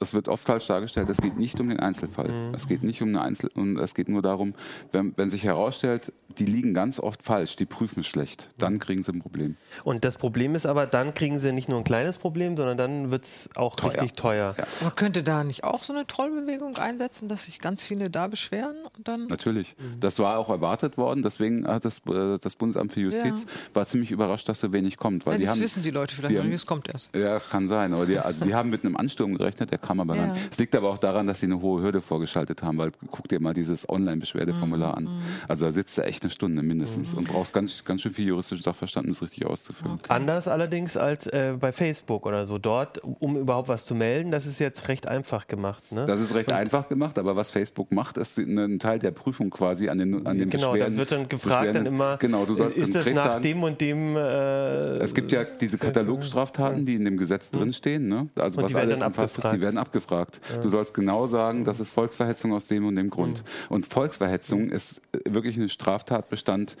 das 0.00 0.14
wird 0.14 0.28
oft 0.28 0.44
falsch 0.44 0.66
dargestellt. 0.66 1.10
Es 1.10 1.18
geht 1.18 1.36
nicht 1.36 1.60
um 1.60 1.68
den 1.68 1.78
Einzelfall. 1.78 2.28
Mhm. 2.28 2.54
Es 2.54 2.66
geht 2.66 2.82
nicht 2.82 3.02
um 3.02 3.10
eine 3.10 3.20
Einzel 3.20 3.50
und 3.54 3.78
es 3.78 3.94
geht 3.94 4.08
nur 4.08 4.22
darum, 4.22 4.54
wenn, 4.92 5.12
wenn 5.16 5.28
sich 5.28 5.44
herausstellt, 5.44 6.12
die 6.38 6.46
liegen 6.46 6.74
ganz 6.74 7.00
oft 7.00 7.22
falsch, 7.22 7.56
die 7.56 7.66
prüfen 7.66 8.04
schlecht, 8.04 8.48
dann 8.58 8.78
kriegen 8.78 9.02
sie 9.02 9.12
ein 9.12 9.20
Problem. 9.20 9.56
Und 9.84 10.04
das 10.04 10.16
Problem 10.16 10.54
ist 10.54 10.66
aber, 10.66 10.86
dann 10.86 11.14
kriegen 11.14 11.40
sie 11.40 11.52
nicht 11.52 11.68
nur 11.68 11.78
ein 11.78 11.84
kleines 11.84 12.18
Problem, 12.18 12.56
sondern 12.56 12.76
dann 12.76 13.10
wird 13.10 13.24
es 13.24 13.48
auch 13.56 13.76
teuer. 13.76 13.92
richtig 13.92 14.14
teuer. 14.14 14.54
Ja. 14.56 14.64
Aber 14.80 14.90
könnte 14.92 15.22
da 15.22 15.44
nicht 15.44 15.64
auch 15.64 15.82
so 15.82 15.92
eine 15.92 16.06
Trollbewegung 16.06 16.76
einsetzen, 16.76 17.28
dass 17.28 17.46
sich 17.46 17.58
ganz 17.58 17.82
viele 17.82 18.10
da 18.10 18.28
beschweren 18.28 18.76
und 18.96 19.08
dann? 19.08 19.26
Natürlich. 19.26 19.74
Mhm. 19.78 20.00
Das 20.00 20.18
war 20.18 20.38
auch 20.38 20.48
erwartet 20.48 20.96
worden. 20.96 21.22
Deswegen 21.22 21.66
hat 21.66 21.84
das, 21.84 21.98
äh, 22.06 22.38
das 22.38 22.56
Bundesamt 22.56 22.92
für 22.92 23.00
Justiz 23.00 23.44
ja. 23.44 23.74
war 23.74 23.86
ziemlich 23.86 24.10
überrascht, 24.10 24.48
dass 24.48 24.60
so 24.60 24.72
wenig 24.72 24.96
kommt. 24.96 25.26
Weil 25.26 25.34
ja, 25.34 25.38
das 25.38 25.44
die 25.44 25.50
haben, 25.50 25.64
wissen 25.64 25.82
die 25.82 25.90
Leute 25.90 26.14
vielleicht, 26.14 26.42
die 26.42 26.52
es 26.52 26.66
kommt 26.66 26.88
erst. 26.88 27.14
Ja, 27.14 27.38
kann 27.40 27.66
sein. 27.68 27.92
Aber 27.92 28.06
die, 28.06 28.18
also 28.18 28.44
die 28.44 28.54
haben 28.54 28.70
mit 28.70 28.84
einem 28.84 28.96
Ansturm 28.96 29.36
gerechnet, 29.36 29.70
der 29.70 29.78
kam 29.78 30.00
aber. 30.00 30.16
Ja. 30.16 30.34
Es 30.50 30.58
liegt 30.58 30.74
aber 30.74 30.90
auch 30.90 30.98
daran, 30.98 31.26
dass 31.26 31.40
sie 31.40 31.46
eine 31.46 31.60
hohe 31.60 31.82
Hürde 31.82 32.00
vorgeschaltet 32.00 32.62
haben, 32.62 32.78
weil 32.78 32.92
guck 33.10 33.28
dir 33.28 33.40
mal 33.40 33.54
dieses 33.54 33.88
Online-Beschwerdeformular 33.88 34.96
an. 34.96 35.08
Also 35.48 35.66
da 35.66 35.72
sitzt 35.72 35.96
du 35.98 36.02
echt 36.02 36.19
eine 36.22 36.30
Stunde 36.30 36.62
mindestens 36.62 37.14
und 37.14 37.28
brauchst 37.28 37.52
ganz, 37.52 37.84
ganz 37.84 38.02
schön 38.02 38.12
viel 38.12 38.26
juristischen 38.26 38.62
Sachverstand, 38.62 39.06
um 39.06 39.12
das 39.12 39.22
richtig 39.22 39.46
auszufüllen. 39.46 39.98
Anders 40.08 40.48
allerdings 40.48 40.96
als 40.96 41.26
äh, 41.26 41.54
bei 41.58 41.72
Facebook 41.72 42.26
oder 42.26 42.46
so. 42.46 42.58
Dort, 42.58 43.00
um 43.02 43.36
überhaupt 43.36 43.68
was 43.68 43.84
zu 43.84 43.94
melden, 43.94 44.30
das 44.30 44.46
ist 44.46 44.60
jetzt 44.60 44.88
recht 44.88 45.08
einfach 45.08 45.46
gemacht. 45.46 45.92
Ne? 45.92 46.04
Das 46.06 46.20
ist 46.20 46.34
recht 46.34 46.50
einfach 46.50 46.88
gemacht, 46.88 47.18
aber 47.18 47.36
was 47.36 47.50
Facebook 47.50 47.92
macht, 47.92 48.16
ist 48.16 48.38
ein 48.38 48.78
Teil 48.78 48.98
der 48.98 49.10
Prüfung 49.10 49.50
quasi 49.50 49.88
an 49.88 49.98
den, 49.98 50.26
an 50.26 50.38
den 50.38 50.50
genau, 50.50 50.76
da 50.76 50.94
wird 50.96 51.12
dann 51.12 51.28
gefragt 51.28 51.74
dann 51.74 51.86
immer, 51.86 52.16
genau, 52.18 52.44
du 52.44 52.54
sollst 52.54 52.76
ist 52.76 52.94
das 52.94 53.06
nach 53.10 53.40
dem 53.40 53.62
und 53.62 53.80
dem... 53.80 54.16
Äh, 54.16 54.98
Es 54.98 55.14
gibt 55.14 55.32
ja 55.32 55.44
diese 55.44 55.78
Katalogstraftaten, 55.78 56.84
die 56.84 56.94
in 56.94 57.04
dem 57.04 57.16
Gesetz 57.16 57.50
drinstehen. 57.50 58.08
Ne? 58.08 58.28
Also 58.36 58.58
Und 58.58 58.64
was 58.64 58.72
die 58.72 58.76
werden 58.76 58.90
alles 58.90 59.02
umfasst 59.02 59.38
ist, 59.38 59.52
die 59.52 59.60
werden 59.60 59.78
abgefragt. 59.78 60.40
Du 60.62 60.68
sollst 60.68 60.94
genau 60.94 61.26
sagen, 61.26 61.64
das 61.64 61.80
ist 61.80 61.90
Volksverhetzung 61.90 62.52
aus 62.52 62.66
dem 62.66 62.86
und 62.86 62.96
dem 62.96 63.10
Grund. 63.10 63.42
Und 63.68 63.86
Volksverhetzung 63.86 64.70
ist 64.70 65.00
äh, 65.12 65.32
wirklich 65.32 65.56
ein 65.56 65.68
Straftatbestand. 66.10 66.76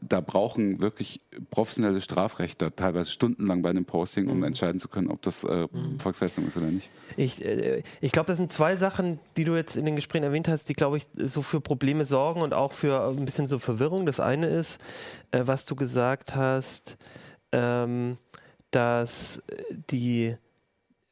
Da 0.00 0.20
brauchen 0.20 0.80
wirklich 0.80 1.20
professionelle 1.50 2.00
Strafrechter 2.00 2.74
teilweise 2.74 3.10
stundenlang 3.10 3.62
bei 3.62 3.70
einem 3.70 3.84
Posting, 3.84 4.28
um 4.28 4.44
entscheiden 4.44 4.78
zu 4.78 4.88
können, 4.88 5.10
ob 5.10 5.22
das 5.22 5.44
äh, 5.44 5.68
Volksverhetzung 5.98 6.46
ist 6.46 6.56
oder 6.56 6.66
nicht. 6.66 6.90
Ich, 7.16 7.44
äh, 7.44 7.82
ich 8.00 8.12
glaube, 8.12 8.26
das 8.26 8.36
sind 8.36 8.52
zwei 8.52 8.76
Sachen, 8.76 9.18
die 9.36 9.44
du 9.44 9.56
jetzt 9.56 9.76
in 9.76 9.86
den 9.86 9.96
Gesprächen 9.96 10.24
erwähnt 10.24 10.48
hast, 10.48 10.68
die, 10.68 10.74
glaube 10.74 10.98
ich, 10.98 11.06
so 11.16 11.42
für 11.42 11.60
Probleme 11.60 12.04
sorgen 12.04 12.42
und 12.42 12.52
auch 12.52 12.72
für 12.72 13.08
ein 13.08 13.24
bisschen 13.24 13.48
so 13.48 13.58
Verwirrung. 13.58 14.04
Das 14.06 14.20
eine 14.20 14.46
ist, 14.46 14.78
äh, 15.30 15.42
was 15.44 15.64
du 15.64 15.74
gesagt 15.74 16.36
hast, 16.36 16.98
ähm, 17.52 18.18
dass 18.70 19.38
äh, 19.48 19.74
die 19.90 20.36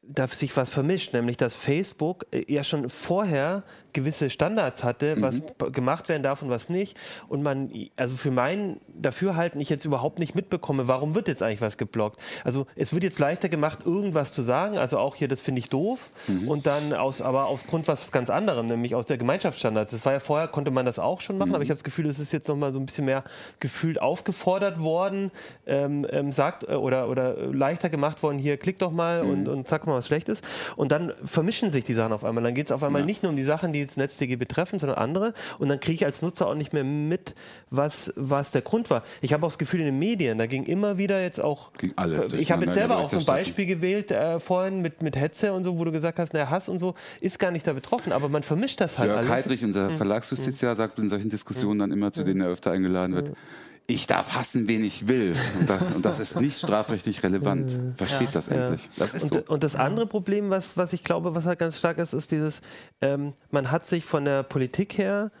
dass 0.05 0.37
sich 0.37 0.55
was 0.57 0.69
vermischt, 0.69 1.13
nämlich 1.13 1.37
dass 1.37 1.55
Facebook 1.55 2.25
äh, 2.31 2.43
ja 2.53 2.65
schon 2.65 2.89
vorher 2.89 3.63
gewisse 3.93 4.29
Standards 4.29 4.83
hatte, 4.83 5.15
was 5.21 5.41
b- 5.41 5.69
gemacht 5.71 6.09
werden 6.09 6.23
darf 6.23 6.41
und 6.41 6.49
was 6.49 6.69
nicht. 6.69 6.97
Und 7.29 7.43
man, 7.43 7.71
also 7.95 8.15
für 8.15 8.31
mein 8.31 8.77
Dafürhalten, 8.87 9.61
ich 9.61 9.69
jetzt 9.69 9.85
überhaupt 9.85 10.19
nicht 10.19 10.35
mitbekomme, 10.35 10.87
warum 10.87 11.15
wird 11.15 11.27
jetzt 11.27 11.43
eigentlich 11.43 11.61
was 11.61 11.77
geblockt? 11.77 12.19
Also 12.43 12.65
es 12.75 12.93
wird 12.93 13.03
jetzt 13.03 13.19
leichter 13.19 13.49
gemacht, 13.49 13.79
irgendwas 13.85 14.33
zu 14.33 14.41
sagen, 14.41 14.77
also 14.77 14.97
auch 14.97 15.15
hier, 15.15 15.27
das 15.27 15.41
finde 15.41 15.59
ich 15.59 15.69
doof. 15.69 16.09
Und 16.47 16.65
dann 16.65 16.93
aus, 16.93 17.21
aber 17.21 17.45
aufgrund 17.45 17.87
was 17.87 18.11
ganz 18.11 18.29
anderem, 18.29 18.67
nämlich 18.67 18.95
aus 18.95 19.05
der 19.05 19.17
Gemeinschaftsstandards. 19.17 19.91
Das 19.91 20.05
war 20.05 20.13
ja 20.13 20.19
vorher, 20.19 20.47
konnte 20.47 20.71
man 20.71 20.85
das 20.85 20.99
auch 20.99 21.21
schon 21.21 21.37
machen, 21.37 21.53
aber 21.53 21.63
ich 21.63 21.69
habe 21.69 21.75
das 21.77 21.83
Gefühl, 21.83 22.07
es 22.07 22.19
ist 22.19 22.33
jetzt 22.33 22.47
nochmal 22.47 22.73
so 22.73 22.79
ein 22.79 22.85
bisschen 22.85 23.05
mehr 23.05 23.23
gefühlt 23.59 24.01
aufgefordert 24.01 24.79
worden, 24.79 25.31
ähm, 25.67 26.05
ähm, 26.09 26.31
sagt 26.31 26.67
äh, 26.67 26.73
oder, 26.73 27.09
oder 27.09 27.35
leichter 27.53 27.89
gemacht 27.89 28.23
worden, 28.23 28.37
hier 28.39 28.57
klick 28.57 28.79
doch 28.79 28.91
mal 28.91 29.21
und, 29.21 29.47
und 29.47 29.67
sag 29.67 29.85
mal 29.85 29.95
was 29.95 30.07
Schlechtes. 30.07 30.41
Und 30.75 30.91
dann 30.91 31.13
vermischen 31.23 31.71
sich 31.71 31.83
die 31.83 31.93
Sachen 31.93 32.13
auf 32.13 32.23
einmal. 32.23 32.43
Dann 32.43 32.55
geht 32.55 32.65
es 32.67 32.71
auf 32.71 32.83
einmal 32.83 33.03
nicht 33.03 33.23
nur 33.23 33.31
um 33.31 33.37
die 33.37 33.43
Sachen, 33.43 33.73
die 33.73 33.82
jetzt 33.83 33.97
NetzDG 33.97 34.35
betreffen, 34.35 34.79
sondern 34.79 34.97
andere. 34.97 35.33
Und 35.59 35.69
dann 35.69 35.79
kriege 35.79 35.95
ich 35.95 36.05
als 36.05 36.21
Nutzer 36.21 36.47
auch 36.47 36.55
nicht 36.55 36.73
mehr 36.73 36.83
mit, 36.83 37.35
was, 37.69 38.11
was 38.15 38.51
der 38.51 38.61
Grund 38.61 38.89
war. 38.89 39.03
Ich 39.21 39.33
habe 39.33 39.45
auch 39.45 39.49
das 39.49 39.57
Gefühl, 39.57 39.81
in 39.81 39.87
den 39.87 39.99
Medien, 39.99 40.37
da 40.37 40.45
ging 40.45 40.65
immer 40.65 40.97
wieder 40.97 41.21
jetzt 41.21 41.39
auch. 41.39 41.73
Ging 41.73 41.93
alles 41.95 42.33
ich 42.33 42.51
habe 42.51 42.65
jetzt 42.65 42.73
selber 42.73 42.97
auch 42.97 43.09
so 43.09 43.19
ein. 43.19 43.25
Beispiel 43.25 43.65
gewählt 43.65 44.11
äh, 44.11 44.39
vorhin 44.39 44.81
mit, 44.81 45.01
mit 45.01 45.15
Hetze 45.15 45.53
und 45.53 45.63
so, 45.63 45.77
wo 45.77 45.85
du 45.85 45.91
gesagt 45.91 46.19
hast, 46.19 46.33
na, 46.33 46.49
Hass 46.49 46.69
und 46.69 46.79
so 46.79 46.95
ist 47.21 47.39
gar 47.39 47.51
nicht 47.51 47.65
da 47.65 47.73
betroffen, 47.73 48.11
aber 48.11 48.29
man 48.29 48.43
vermischt 48.43 48.81
das 48.81 48.99
halt 48.99 49.09
Jörg 49.09 49.19
alles. 49.19 49.31
Heidrich, 49.31 49.63
unser 49.63 49.89
Verlagsjustiziar, 49.91 50.75
sagt 50.75 50.99
in 50.99 51.09
solchen 51.09 51.29
Diskussionen 51.29 51.79
dann 51.79 51.91
immer, 51.91 52.11
zu 52.11 52.23
denen 52.23 52.41
er 52.41 52.49
öfter 52.49 52.71
eingeladen 52.71 53.15
wird, 53.15 53.33
ich 53.87 54.07
darf 54.07 54.33
hassen, 54.33 54.67
wen 54.67 54.83
ich 54.83 55.07
will. 55.07 55.35
Und 55.59 55.69
das, 55.69 55.81
und 55.95 56.05
das 56.05 56.19
ist 56.19 56.39
nicht 56.39 56.57
strafrechtlich 56.57 57.21
relevant. 57.23 57.71
Versteht 57.97 58.29
das 58.33 58.47
endlich. 58.47 58.89
Das 58.97 59.13
ist 59.13 59.23
und, 59.23 59.33
so. 59.33 59.53
und 59.53 59.63
das 59.63 59.75
andere 59.75 60.07
Problem, 60.07 60.49
was, 60.49 60.77
was 60.77 60.93
ich 60.93 61.03
glaube, 61.03 61.35
was 61.35 61.45
halt 61.45 61.59
ganz 61.59 61.77
stark 61.77 61.97
ist, 61.97 62.13
ist 62.13 62.31
dieses, 62.31 62.61
ähm, 63.01 63.33
man 63.51 63.71
hat 63.71 63.85
sich 63.85 64.05
von 64.05 64.25
der 64.25 64.43
Politik 64.43 64.97
her 64.97 65.31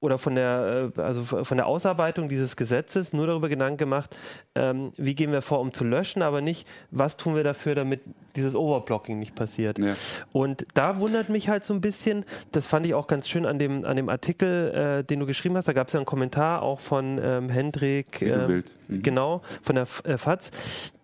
oder 0.00 0.16
von 0.18 0.34
der, 0.36 0.92
äh, 0.96 1.00
also 1.00 1.22
von 1.24 1.56
der 1.56 1.66
Ausarbeitung 1.66 2.28
dieses 2.28 2.54
Gesetzes 2.56 3.12
nur 3.12 3.26
darüber 3.26 3.48
Gedanken 3.48 3.78
gemacht, 3.78 4.16
ähm, 4.54 4.92
wie 4.96 5.14
gehen 5.14 5.32
wir 5.32 5.42
vor, 5.42 5.60
um 5.60 5.72
zu 5.72 5.84
löschen, 5.84 6.22
aber 6.22 6.40
nicht, 6.40 6.66
was 6.90 7.16
tun 7.16 7.34
wir 7.34 7.42
dafür, 7.42 7.74
damit 7.74 8.02
dieses 8.36 8.54
Overblocking 8.54 9.18
nicht 9.18 9.34
passiert. 9.34 9.78
Ja. 9.80 9.94
Und 10.32 10.66
da 10.74 11.00
wundert 11.00 11.28
mich 11.28 11.48
halt 11.48 11.64
so 11.64 11.74
ein 11.74 11.80
bisschen, 11.80 12.24
das 12.52 12.66
fand 12.66 12.86
ich 12.86 12.94
auch 12.94 13.08
ganz 13.08 13.28
schön 13.28 13.44
an 13.44 13.58
dem, 13.58 13.84
an 13.84 13.96
dem 13.96 14.08
Artikel, 14.08 15.00
äh, 15.00 15.04
den 15.04 15.18
du 15.18 15.26
geschrieben 15.26 15.56
hast, 15.56 15.66
da 15.66 15.72
gab 15.72 15.88
es 15.88 15.94
ja 15.94 15.98
einen 15.98 16.06
Kommentar 16.06 16.62
auch 16.62 16.78
von 16.78 17.20
ähm, 17.20 17.48
Hendrik, 17.48 18.20
willst. 18.20 18.72
Mhm. 18.86 19.02
genau, 19.02 19.42
von 19.62 19.74
der 19.74 19.82
F- 19.82 20.02
äh, 20.04 20.16
FAZ, 20.16 20.50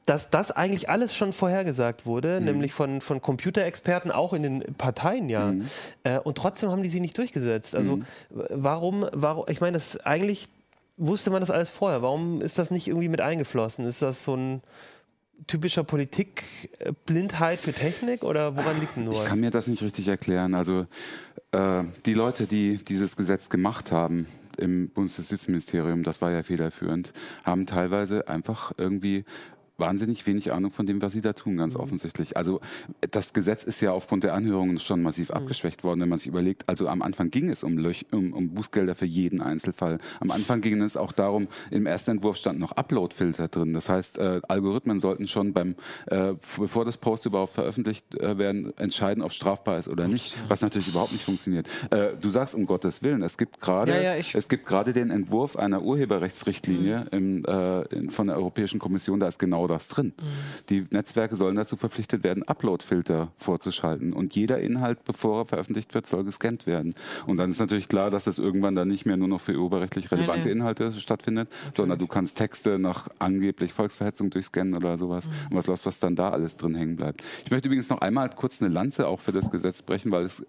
dass 0.07 0.29
das 0.31 0.51
eigentlich 0.51 0.89
alles 0.91 1.15
schon 1.17 1.33
vorhergesagt 1.33 2.05
wurde, 2.07 2.39
Mhm. 2.41 2.45
nämlich 2.47 2.73
von, 2.73 3.01
von 3.01 3.23
Computerexperten, 3.23 4.11
auch 4.11 4.33
in 4.35 4.43
den 4.43 4.61
Parteien 4.77 5.29
ja. 5.29 5.53
Mhm. 5.53 5.69
Äh, 6.03 6.19
und 6.19 6.37
trotzdem 6.37 6.71
haben 6.71 6.83
die 6.83 6.91
sie 6.91 7.01
nicht 7.01 7.17
durchgesetzt. 7.17 7.75
Also 7.75 7.99
w- 8.31 8.45
warum, 8.51 9.07
warum, 9.13 9.45
ich 9.49 9.61
meine, 9.61 9.75
das 9.79 9.97
eigentlich 9.99 10.49
wusste 10.97 11.31
man 11.31 11.41
das 11.41 11.51
alles 11.51 11.71
vorher. 11.71 12.03
Warum 12.03 12.41
ist 12.43 12.59
das 12.59 12.71
nicht 12.71 12.87
irgendwie 12.87 13.09
mit 13.09 13.21
eingeflossen? 13.21 13.87
Ist 13.87 14.03
das 14.03 14.25
so 14.25 14.37
ein 14.37 14.61
typischer 15.49 15.83
Politikblindheit 15.85 17.59
für 17.61 17.73
Technik 17.73 18.23
oder 18.23 18.57
woran 18.57 18.79
liegt 18.81 18.97
denn 18.97 19.05
nur? 19.05 19.15
Ich 19.15 19.25
kann 19.25 19.41
mir 19.41 19.51
das 19.51 19.67
nicht 19.67 19.83
richtig 19.83 20.09
erklären. 20.09 20.55
Also 20.55 20.87
äh, 21.53 21.83
die 22.07 22.15
Leute, 22.15 22.47
die 22.47 22.77
dieses 22.79 23.17
Gesetz 23.17 23.49
gemacht 23.49 23.91
haben 23.91 24.27
im 24.57 24.89
Bundesjustizministerium, 24.91 26.05
das 26.05 26.21
war 26.23 26.31
ja 26.31 26.43
federführend, 26.43 27.13
haben 27.43 27.67
teilweise 27.67 28.29
einfach 28.29 28.73
irgendwie 28.77 29.25
wahnsinnig 29.77 30.27
wenig 30.27 30.53
Ahnung 30.53 30.71
von 30.71 30.87
dem, 30.87 31.03
was 31.03 31.13
sie 31.13 31.21
da 31.21 31.33
tun, 31.33 31.57
ganz 31.57 31.75
offensichtlich. 31.77 32.37
Also 32.37 32.61
das 33.11 33.33
Gesetz 33.33 33.65
ist 33.65 33.81
ja 33.81 33.93
aufgrund 33.93 34.23
der 34.25 34.35
Anhörungen 34.35 34.79
schon 34.79 35.03
massiv 35.03 35.31
abgeschwächt 35.31 35.83
worden, 35.85 36.01
wenn 36.01 36.09
man 36.09 36.19
sich 36.19 36.29
überlegt. 36.29 36.69
Also 36.69 36.89
am 36.89 37.03
Anfang 37.03 37.31
ging 37.31 37.51
es 37.51 37.65
um, 37.65 37.77
Löch, 37.79 38.07
um, 38.13 38.33
um 38.33 38.51
Bußgelder 38.51 38.95
für 38.95 39.07
jeden 39.07 39.41
Einzelfall. 39.41 39.99
Am 40.21 40.31
Anfang 40.31 40.61
ging 40.61 40.81
es 40.81 40.97
auch 40.97 41.13
darum, 41.13 41.49
im 41.71 41.87
ersten 41.87 42.13
Entwurf 42.13 42.37
stand 42.37 42.61
noch 42.61 42.73
Upload-Filter 42.73 43.49
drin. 43.49 43.73
Das 43.73 43.89
heißt, 43.89 44.19
äh, 44.19 44.41
Algorithmen 44.49 45.01
sollten 45.01 45.27
schon 45.27 45.53
beim, 45.53 45.75
äh, 46.07 46.35
bevor 46.59 46.85
das 46.85 46.97
Post 46.97 47.27
überhaupt 47.27 47.55
veröffentlicht 47.55 48.15
äh, 48.21 48.39
werden, 48.39 48.73
entscheiden, 48.79 49.23
ob 49.23 49.31
es 49.31 49.37
strafbar 49.37 49.79
ist 49.79 49.89
oder 49.89 50.07
nicht, 50.09 50.37
was 50.49 50.61
natürlich 50.63 50.89
überhaupt 50.89 51.13
nicht 51.13 51.25
funktioniert. 51.25 51.69
Äh, 51.91 52.13
du 52.21 52.31
sagst 52.31 52.55
um 52.55 52.67
Gottes 52.67 53.03
Willen, 53.03 53.23
es 53.23 53.37
gibt 53.39 53.61
gerade 53.61 53.93
Ja, 53.93 54.03
ja, 54.03 54.17
ich- 54.17 54.35
es 54.35 54.49
gibt 54.49 54.67
gerade 54.67 54.93
den 54.93 55.11
Entwurf 55.11 55.57
einer 55.57 55.83
Urheberrechtsrichtlinie 55.83 57.07
im, 57.11 57.45
äh, 57.45 57.83
in, 57.95 58.11
von 58.11 58.27
der 58.29 58.37
Europäischen 58.37 58.79
Kommission, 58.79 59.21
da 59.21 59.27
ist 59.29 59.39
genau 59.39 59.64
das 59.69 59.89
drin. 59.89 60.13
Die 60.69 60.87
Netzwerke 60.91 61.37
sollen 61.37 61.57
dazu 61.57 61.77
verpflichtet 61.77 62.25
werden, 62.25 62.43
Uploadfilter 62.43 63.33
vorzuschalten. 63.37 64.13
Und 64.13 64.35
jeder 64.35 64.61
Inhalt, 64.61 65.05
bevor 65.05 65.43
er 65.43 65.47
veröffentlicht 65.47 65.95
wird, 65.95 66.07
soll 66.07 66.25
gescannt 66.25 66.67
werden. 66.67 66.95
Und 67.27 67.39
dann 67.39 67.51
ist 67.51 67.61
natürlich 67.61 67.89
klar, 67.89 68.11
dass 68.11 68.25
das 68.25 68.39
irgendwann 68.39 68.75
dann 68.75 68.89
nicht 68.89 69.07
mehr 69.07 69.17
nur 69.17 69.29
noch 69.29 69.41
für 69.41 69.57
urheberrechtlich 69.57 70.11
relevante 70.11 70.45
Nee, 70.49 70.55
nee. 70.55 70.61
Inhalte 70.61 70.93
stattfindet, 70.93 71.49
sondern 71.75 71.99
du 71.99 72.07
kannst 72.07 72.37
Texte 72.37 72.79
nach 72.79 73.09
angeblich 73.19 73.73
Volksverhetzung 73.73 74.31
durchscannen 74.31 74.75
oder 74.75 74.97
sowas. 74.97 75.27
Und 75.51 75.57
was 75.57 75.67
los, 75.67 75.87
was 75.87 75.99
dann 75.99 76.17
da 76.17 76.31
alles 76.31 76.57
drin 76.57 76.75
hängen 76.75 76.97
bleibt. 76.97 77.23
Ich 77.45 77.51
möchte 77.51 77.69
übrigens 77.69 77.89
noch 77.89 78.01
einmal 78.01 78.31
kurz 78.31 78.63
eine 78.63 78.73
Lanze 78.73 79.07
auch 79.07 79.21
für 79.21 79.33
das 79.33 79.51
Gesetz 79.51 79.83
brechen, 79.83 80.11
weil 80.11 80.25
es, 80.25 80.45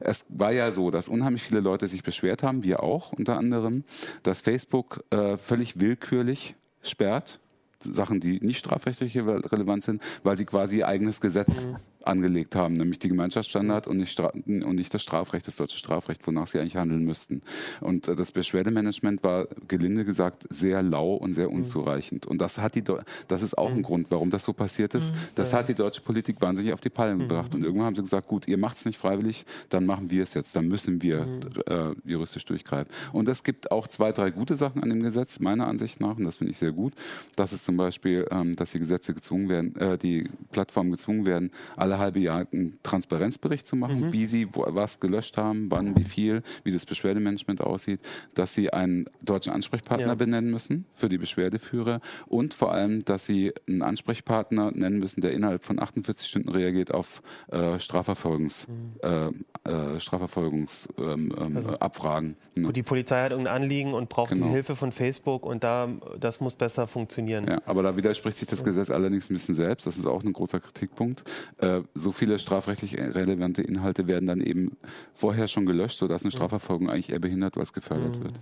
es 0.00 0.26
war 0.28 0.52
ja 0.52 0.70
so, 0.70 0.90
dass 0.90 1.08
unheimlich 1.08 1.42
viele 1.42 1.60
Leute 1.60 1.86
sich 1.86 2.02
beschwert 2.02 2.42
haben, 2.42 2.62
wir 2.64 2.82
auch 2.82 3.12
unter 3.12 3.36
anderem, 3.36 3.84
dass 4.22 4.40
Facebook 4.40 5.04
äh, 5.10 5.36
völlig 5.36 5.80
willkürlich 5.80 6.56
sperrt. 6.82 7.40
Sachen, 7.82 8.20
die 8.20 8.40
nicht 8.40 8.58
strafrechtlich 8.58 9.16
relevant 9.16 9.84
sind, 9.84 10.02
weil 10.22 10.36
sie 10.36 10.44
quasi 10.44 10.78
ihr 10.78 10.88
eigenes 10.88 11.20
Gesetz 11.20 11.66
angelegt 12.02 12.56
haben, 12.56 12.76
nämlich 12.76 12.98
die 12.98 13.08
Gemeinschaftsstandard 13.08 13.86
und 13.86 13.98
nicht, 13.98 14.18
und 14.20 14.74
nicht 14.74 14.92
das 14.94 15.02
Strafrecht, 15.02 15.46
das 15.46 15.56
deutsche 15.56 15.78
Strafrecht, 15.78 16.26
wonach 16.26 16.46
sie 16.46 16.58
eigentlich 16.58 16.76
handeln 16.76 17.04
müssten. 17.04 17.42
Und 17.80 18.08
äh, 18.08 18.16
das 18.16 18.32
Beschwerdemanagement 18.32 19.22
war 19.22 19.46
gelinde 19.68 20.04
gesagt 20.04 20.46
sehr 20.50 20.82
lau 20.82 21.14
und 21.14 21.34
sehr 21.34 21.50
unzureichend. 21.50 22.26
Und 22.26 22.40
das 22.40 22.58
hat 22.58 22.74
die, 22.74 22.82
Deu- 22.82 23.02
das 23.28 23.42
ist 23.42 23.56
auch 23.58 23.70
ein 23.70 23.82
Grund, 23.82 24.06
warum 24.10 24.30
das 24.30 24.44
so 24.44 24.52
passiert 24.52 24.94
ist. 24.94 25.12
Das 25.34 25.52
hat 25.52 25.68
die 25.68 25.74
deutsche 25.74 26.00
Politik 26.00 26.40
wahnsinnig 26.40 26.72
auf 26.72 26.80
die 26.80 26.90
Palme 26.90 27.22
gebracht. 27.24 27.54
Und 27.54 27.64
irgendwann 27.64 27.86
haben 27.86 27.96
sie 27.96 28.02
gesagt, 28.02 28.28
gut, 28.28 28.48
ihr 28.48 28.58
macht 28.58 28.76
es 28.76 28.84
nicht 28.84 28.98
freiwillig, 28.98 29.44
dann 29.68 29.86
machen 29.86 30.10
wir 30.10 30.22
es 30.22 30.34
jetzt, 30.34 30.56
dann 30.56 30.68
müssen 30.68 31.02
wir 31.02 31.26
äh, 31.66 31.94
juristisch 32.04 32.44
durchgreifen. 32.44 32.92
Und 33.12 33.28
es 33.28 33.42
gibt 33.42 33.70
auch 33.70 33.88
zwei, 33.88 34.12
drei 34.12 34.30
gute 34.30 34.56
Sachen 34.56 34.82
an 34.82 34.90
dem 34.90 35.02
Gesetz, 35.02 35.40
meiner 35.40 35.66
Ansicht 35.66 36.00
nach, 36.00 36.16
und 36.16 36.24
das 36.24 36.36
finde 36.36 36.52
ich 36.52 36.58
sehr 36.58 36.72
gut. 36.72 36.92
Das 37.36 37.52
ist 37.52 37.64
zum 37.64 37.76
Beispiel, 37.76 38.26
ähm, 38.30 38.56
dass 38.56 38.72
die 38.72 38.78
Gesetze 38.78 39.14
gezwungen 39.14 39.48
werden, 39.48 39.76
äh, 39.76 39.98
die 39.98 40.28
Plattformen 40.52 40.90
gezwungen 40.90 41.26
werden, 41.26 41.50
alle 41.76 41.89
halbe 41.98 42.18
Jahr 42.20 42.46
einen 42.52 42.78
Transparenzbericht 42.82 43.66
zu 43.66 43.76
machen, 43.76 44.12
wie 44.12 44.26
sie 44.26 44.48
was 44.52 45.00
gelöscht 45.00 45.36
haben, 45.36 45.70
wann, 45.70 45.96
wie 45.96 46.04
viel, 46.04 46.42
wie 46.64 46.72
das 46.72 46.86
Beschwerdemanagement 46.86 47.60
aussieht, 47.60 48.00
dass 48.34 48.54
sie 48.54 48.72
einen 48.72 49.06
deutschen 49.22 49.52
Ansprechpartner 49.52 50.06
Ja. 50.08 50.14
benennen 50.14 50.50
müssen 50.50 50.84
für 50.94 51.08
die 51.08 51.18
Beschwerdeführer 51.18 52.00
und 52.26 52.54
vor 52.54 52.72
allem, 52.72 53.04
dass 53.04 53.26
sie 53.26 53.52
einen 53.68 53.82
Ansprechpartner 53.82 54.70
nennen 54.72 54.98
müssen, 54.98 55.20
der 55.20 55.32
innerhalb 55.32 55.62
von 55.62 55.80
48 55.80 56.28
Stunden 56.28 56.48
reagiert 56.48 56.92
auf 56.92 57.22
äh, 57.50 57.78
Strafverfolgungs, 57.78 58.66
äh, 59.02 59.26
äh, 59.68 60.00
Strafverfolgungs 60.00 60.88
ähm, 60.98 61.32
ähm, 61.38 61.66
Abfragen. 61.80 62.36
ne? 62.56 62.72
Die 62.72 62.82
Polizei 62.82 63.22
hat 63.22 63.30
irgendein 63.32 63.62
Anliegen 63.62 63.94
und 63.94 64.08
braucht 64.08 64.30
Genau. 64.30 64.46
die 64.46 64.52
Hilfe 64.52 64.76
von 64.76 64.92
Facebook 64.92 65.44
und 65.44 65.64
da 65.64 65.88
das 66.18 66.40
muss 66.40 66.54
besser 66.54 66.86
funktionieren. 66.86 67.46
Ja, 67.48 67.60
aber 67.66 67.82
da 67.82 67.96
widerspricht 67.96 68.38
sich 68.38 68.48
das 68.48 68.62
Gesetz 68.64 68.90
allerdings 68.90 69.28
ein 69.30 69.34
bisschen 69.34 69.54
selbst. 69.54 69.86
Das 69.86 69.96
ist 69.98 70.06
auch 70.06 70.22
ein 70.22 70.32
großer 70.32 70.60
Kritikpunkt. 70.60 71.24
Äh, 71.58 71.79
äh, 71.80 71.84
so 71.94 72.12
viele 72.12 72.38
strafrechtlich 72.38 72.96
relevante 72.96 73.62
Inhalte 73.62 74.06
werden 74.06 74.26
dann 74.26 74.40
eben 74.40 74.76
vorher 75.14 75.48
schon 75.48 75.66
gelöscht, 75.66 75.98
sodass 75.98 76.22
eine 76.22 76.30
Strafverfolgung 76.32 76.88
eigentlich 76.90 77.10
eher 77.10 77.18
behindert 77.20 77.56
als 77.56 77.72
gefördert 77.72 78.16
Mhm. 78.16 78.24
wird. 78.24 78.40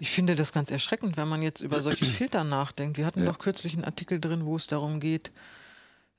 Ich 0.00 0.10
finde 0.10 0.34
das 0.34 0.52
ganz 0.52 0.70
erschreckend, 0.70 1.16
wenn 1.16 1.28
man 1.28 1.42
jetzt 1.42 1.60
über 1.60 1.80
solche 1.82 2.04
Filter 2.06 2.44
nachdenkt. 2.44 2.96
Wir 2.96 3.04
hatten 3.06 3.20
Ja. 3.24 3.26
doch 3.32 3.38
kürzlich 3.38 3.74
einen 3.74 3.84
Artikel 3.84 4.18
drin, 4.20 4.46
wo 4.46 4.56
es 4.56 4.66
darum 4.66 4.98
geht, 5.00 5.30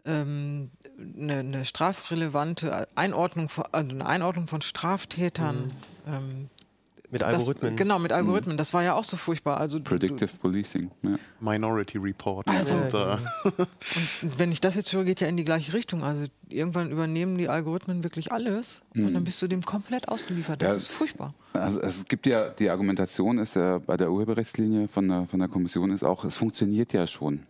ähm, 0.05 0.69
eine, 0.98 1.39
eine 1.39 1.65
strafrelevante 1.65 2.88
Einordnung 2.96 3.50
von, 3.50 3.65
also 3.72 3.89
eine 3.89 4.05
Einordnung 4.05 4.48
von 4.48 4.62
Straftätern. 4.62 5.74
Ähm, 6.08 6.50
Mit 7.12 7.22
das, 7.22 7.34
Algorithmen. 7.34 7.75
genau, 7.75 7.98
mit 7.98 8.12
Algorithmen. 8.12 8.58
Das 8.58 8.74
war 8.74 8.84
ja 8.84 8.94
auch 8.94 9.04
so 9.04 9.18
furchtbar. 9.18 9.58
Also 9.58 9.80
du- 9.80 9.84
Predictive 9.86 10.30
Policing. 10.39 10.92
Ja. 11.01 11.18
Minority 11.39 11.98
Report. 11.98 12.48
Also- 12.48 12.75
und, 12.75 12.94
äh, 12.94 13.18
Und 14.22 14.38
wenn 14.39 14.51
ich 14.51 14.62
das 14.62 14.75
jetzt 14.75 14.94
höre, 14.94 15.04
geht 15.06 15.20
ja 15.22 15.28
in 15.28 15.38
die 15.38 15.46
gleiche 15.46 15.74
Richtung. 15.74 16.04
Also 16.04 16.25
irgendwann 16.50 16.92
übernehmen 16.92 17.38
die 17.38 17.50
Algorithmen 17.50 18.04
wirklich 18.04 18.32
alles 18.32 18.82
und 18.96 19.13
dann 19.13 19.24
bist 19.24 19.42
du 19.42 19.48
dem 19.48 19.63
komplett 19.63 20.08
ausgeliefert. 20.08 20.62
Das 20.62 20.72
Ja. 20.72 20.78
ist 20.78 20.88
furchtbar. 20.88 21.34
Also 21.54 21.80
es 21.82 22.06
gibt 22.06 22.28
ja, 22.28 22.50
die 22.50 22.70
Argumentation 22.70 23.39
ist 23.39 23.56
ja 23.56 23.80
bei 23.80 23.98
der 23.98 24.12
Urheberrechtslinie 24.12 24.88
von 24.88 25.08
der, 25.08 25.25
von 25.25 25.39
der 25.39 25.50
Kommission 25.50 25.92
ist 25.92 26.04
auch, 26.04 26.24
es 26.25 26.38
funktioniert 26.38 26.94
ja 26.94 27.08
schon. 27.08 27.44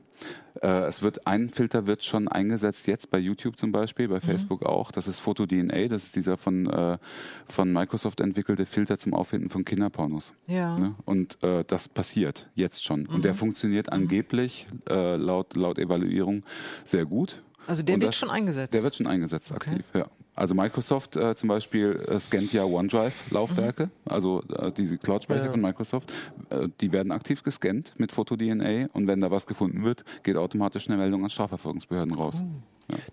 Äh, 0.62 0.68
es 0.88 1.02
wird, 1.02 1.26
ein 1.28 1.50
Filter 1.50 1.88
wird 1.88 2.04
schon 2.04 2.28
eingesetzt, 2.28 2.88
jetzt 2.88 3.10
bei 3.12 3.18
YouTube 3.20 3.58
zum 3.58 3.72
Beispiel, 3.72 4.08
bei 4.08 4.20
Facebook 4.20 4.66
auch. 4.66 4.92
Das 4.92 5.08
ist 5.08 5.20
PhotoDNA, 5.20 5.88
das 5.88 6.06
ist 6.06 6.16
dieser 6.16 6.38
von, 6.38 6.68
äh, 6.70 6.98
von 7.46 7.72
Microsoft 7.72 8.20
entwickelte 8.22 8.66
Filter 8.66 8.98
zum 8.98 9.14
Auffinden 9.14 9.50
von 9.50 9.64
Kinderpornos. 9.64 10.34
Ja. 10.48 10.78
Ne? 10.78 10.96
Und 11.06 11.42
äh, 11.44 11.64
das 11.66 11.88
passiert 11.88 12.50
jetzt 12.56 12.84
schon. 12.84 13.06
Und 13.08 13.24
der 13.24 13.36
funktioniert 13.36 13.92
angeblich 13.92 14.66
äh, 14.90 15.16
laut, 15.16 15.56
laut 15.56 15.78
Evaluierung 15.80 16.44
sehr 16.84 17.06
gut. 17.06 17.42
Also 17.68 17.84
der 17.84 17.96
Und 17.96 18.02
wird 18.02 18.10
das- 18.10 18.16
schon 18.18 18.30
eingesetzt. 18.32 18.74
Der 18.74 18.84
wird 18.84 18.96
schon 18.96 19.08
eingesetzt 19.08 19.52
Okay. 19.52 19.70
aktiv, 19.70 19.86
ja. 19.94 20.08
Also 20.40 20.56
Microsoft 20.56 21.18
äh, 21.18 21.36
zum 21.36 21.50
Beispiel 21.50 22.02
äh, 22.08 22.18
scannt 22.18 22.54
ja 22.54 22.64
OneDrive-Laufwerke, 22.64 23.90
also 24.06 24.42
äh, 24.58 24.72
diese 24.72 24.98
Cloud-Speicher 24.98 25.46
Ja. 25.46 25.52
von 25.52 25.60
Microsoft, 25.60 26.14
äh, 26.50 26.70
die 26.80 26.94
werden 26.94 27.12
aktiv 27.12 27.44
gescannt 27.44 27.94
mit 27.98 28.14
FotoDNA 28.14 28.88
und 28.94 29.06
wenn 29.08 29.20
da 29.20 29.32
was 29.32 29.48
gefunden 29.48 29.84
wird, 29.84 30.06
geht 30.24 30.38
automatisch 30.38 30.88
eine 30.88 30.98
Meldung 30.98 31.26
an 31.26 31.30
Strafverfolgungsbehörden 31.30 32.14
raus. 32.16 32.42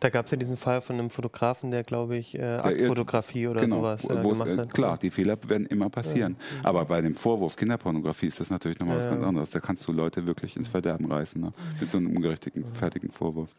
Da 0.00 0.09
gab 0.09 0.26
es 0.26 0.30
ja 0.30 0.38
diesen 0.38 0.56
Fall 0.56 0.80
von 0.80 0.99
einem 0.99 1.11
Fotografen, 1.11 1.71
der, 1.73 1.83
glaube 1.83 2.16
ich, 2.16 2.38
äh, 2.38 2.42
Aktfotografie 2.42 3.49
oder 3.49 3.61
genau, 3.61 3.78
sowas 3.78 4.04
äh, 4.04 4.09
gemacht 4.09 4.49
äh, 4.49 4.56
hat. 4.59 4.73
klar, 4.73 4.97
die 4.97 5.11
Fehler 5.11 5.37
werden 5.49 5.66
immer 5.66 5.90
passieren. 5.90 6.37
Aber 6.62 6.85
bei 6.85 7.00
dem 7.00 7.14
Vorwurf 7.14 7.56
Kinderpornografie 7.56 8.26
ist 8.28 8.38
das 8.40 8.50
natürlich 8.50 8.78
nochmal 8.78 8.99
was 8.99 9.04
Ja. 9.04 9.11
ganz 9.11 9.26
anderes. 9.26 9.50
Da 9.50 9.59
kannst 9.61 9.87
du 9.88 9.92
Leute 9.92 10.26
wirklich 10.28 10.56
ins 10.56 10.68
Verderben 10.68 11.11
reißen, 11.12 11.40
ne? 11.42 11.52
mit 11.80 11.90
so 11.90 11.99
einem 11.99 12.16
ungerechtigen, 12.16 12.64
fertigen 12.73 13.11
Vorwurf. 13.11 13.50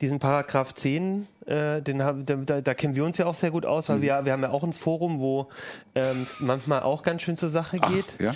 Diesen 0.00 0.18
Paragraph 0.18 0.74
10, 0.74 1.26
äh, 1.46 1.80
den 1.80 2.02
haben, 2.02 2.26
da, 2.26 2.60
da, 2.60 2.74
kennen 2.74 2.94
wir 2.94 3.04
uns 3.04 3.16
ja 3.16 3.26
auch 3.26 3.34
sehr 3.34 3.50
gut 3.50 3.64
aus, 3.64 3.88
Mhm. 3.88 3.92
weil 3.94 4.02
wir, 4.02 4.24
wir 4.24 4.32
haben 4.32 4.42
ja 4.42 4.50
auch 4.50 4.64
ein 4.64 4.72
Forum, 4.72 5.20
wo 5.20 5.48
ähm, 5.94 6.22
es 6.24 6.40
manchmal 6.40 6.82
auch 6.82 7.02
ganz 7.02 7.22
schön 7.22 7.36
zur 7.36 7.48
Sache 7.48 7.78
geht. 7.78 8.04
Ja? 8.18 8.34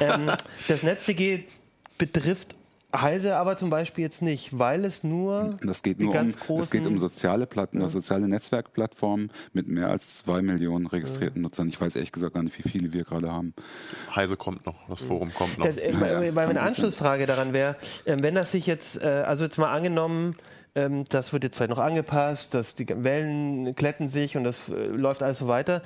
ähm, 0.00 0.30
das 0.68 0.82
NetzDG 0.82 1.44
betrifft 1.98 2.54
Heise 2.96 3.36
aber 3.36 3.56
zum 3.56 3.70
Beispiel 3.70 4.02
jetzt 4.02 4.20
nicht, 4.20 4.58
weil 4.58 4.84
es 4.84 5.04
nur 5.04 5.56
Das 5.62 5.84
geht 5.84 6.00
die 6.00 6.04
nur 6.04 6.10
um, 6.10 6.14
ganz 6.14 6.34
es 6.34 6.40
großen... 6.40 6.70
geht 6.72 6.86
um 6.90 6.98
soziale 6.98 7.46
Platten, 7.46 7.88
soziale 7.88 8.26
Netzwerkplattformen 8.26 9.30
mit 9.52 9.68
mehr 9.68 9.88
als 9.88 10.16
zwei 10.16 10.42
Millionen 10.42 10.86
registrierten 10.86 11.40
Nutzern. 11.40 11.68
Ich 11.68 11.80
weiß 11.80 11.94
ehrlich 11.94 12.10
gesagt 12.10 12.34
gar 12.34 12.42
nicht, 12.42 12.58
wie 12.58 12.68
viele 12.68 12.92
wir 12.92 13.04
gerade 13.04 13.30
haben. 13.30 13.54
Heise 14.16 14.36
kommt 14.36 14.66
noch, 14.66 14.74
das 14.88 15.02
Forum 15.02 15.32
kommt 15.34 15.58
noch. 15.58 15.66
Das, 15.66 15.76
äh, 15.76 15.92
Ja, 15.92 16.00
weil- 16.00 16.26
das 16.26 16.34
weil 16.34 16.46
kann 16.46 16.54
meine. 16.56 16.62
Anschlussfrage 16.62 17.26
daran 17.26 17.52
wäre, 17.52 17.76
ähm, 18.06 18.24
wenn 18.24 18.34
das 18.34 18.50
sich 18.50 18.66
jetzt, 18.66 19.00
äh, 19.00 19.06
also 19.06 19.44
jetzt 19.44 19.56
mal 19.58 19.72
angenommen, 19.72 20.34
ähm, 20.74 21.04
das 21.08 21.32
wird 21.32 21.44
jetzt 21.44 21.56
vielleicht 21.56 21.70
noch 21.70 21.78
angepasst, 21.78 22.54
dass 22.54 22.74
die 22.74 22.86
Wellen 22.88 23.74
glätten 23.74 24.08
sich 24.08 24.36
und 24.36 24.44
das 24.44 24.68
äh, 24.68 24.86
läuft 24.86 25.22
alles 25.22 25.38
so 25.38 25.48
weiter. 25.48 25.82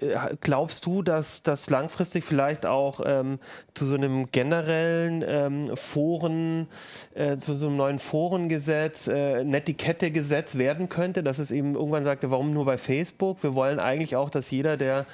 Äh, 0.00 0.36
Glaubst 0.40 0.86
du, 0.86 1.02
dass 1.02 1.42
das 1.42 1.70
langfristig 1.70 2.24
vielleicht 2.24 2.66
auch 2.66 3.00
ähm, 3.04 3.38
zu 3.74 3.86
so 3.86 3.94
einem 3.94 4.30
generellen 4.32 5.24
ähm, 5.26 5.76
Foren, 5.76 6.66
äh, 7.14 7.36
zu 7.36 7.54
so 7.54 7.68
einem 7.68 7.76
neuen 7.76 7.98
Forengesetz, 7.98 9.06
äh, 9.06 9.44
Netiquette-Gesetz 9.44 10.56
werden 10.56 10.88
könnte, 10.88 11.22
dass 11.22 11.38
es 11.38 11.50
eben 11.50 11.74
irgendwann 11.74 12.04
sagte, 12.04 12.30
warum 12.30 12.52
nur 12.52 12.64
bei 12.64 12.78
Facebook? 12.78 13.42
Wir 13.42 13.54
wollen 13.54 13.78
eigentlich 13.78 14.16
auch, 14.16 14.30
dass 14.30 14.50
jeder, 14.50 14.76
der 14.76 15.06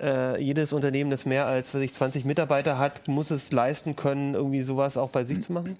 äh, 0.00 0.40
jedes 0.42 0.72
Unternehmen, 0.72 1.10
das 1.10 1.26
mehr 1.26 1.46
als 1.46 1.74
was 1.74 1.82
ich, 1.82 1.94
20 1.94 2.24
Mitarbeiter 2.24 2.78
hat, 2.78 3.08
muss 3.08 3.30
es 3.30 3.52
leisten 3.52 3.96
können, 3.96 4.34
irgendwie 4.34 4.62
sowas 4.62 4.96
auch 4.96 5.10
bei 5.10 5.24
sich 5.24 5.40
zu 5.40 5.52
machen? 5.52 5.76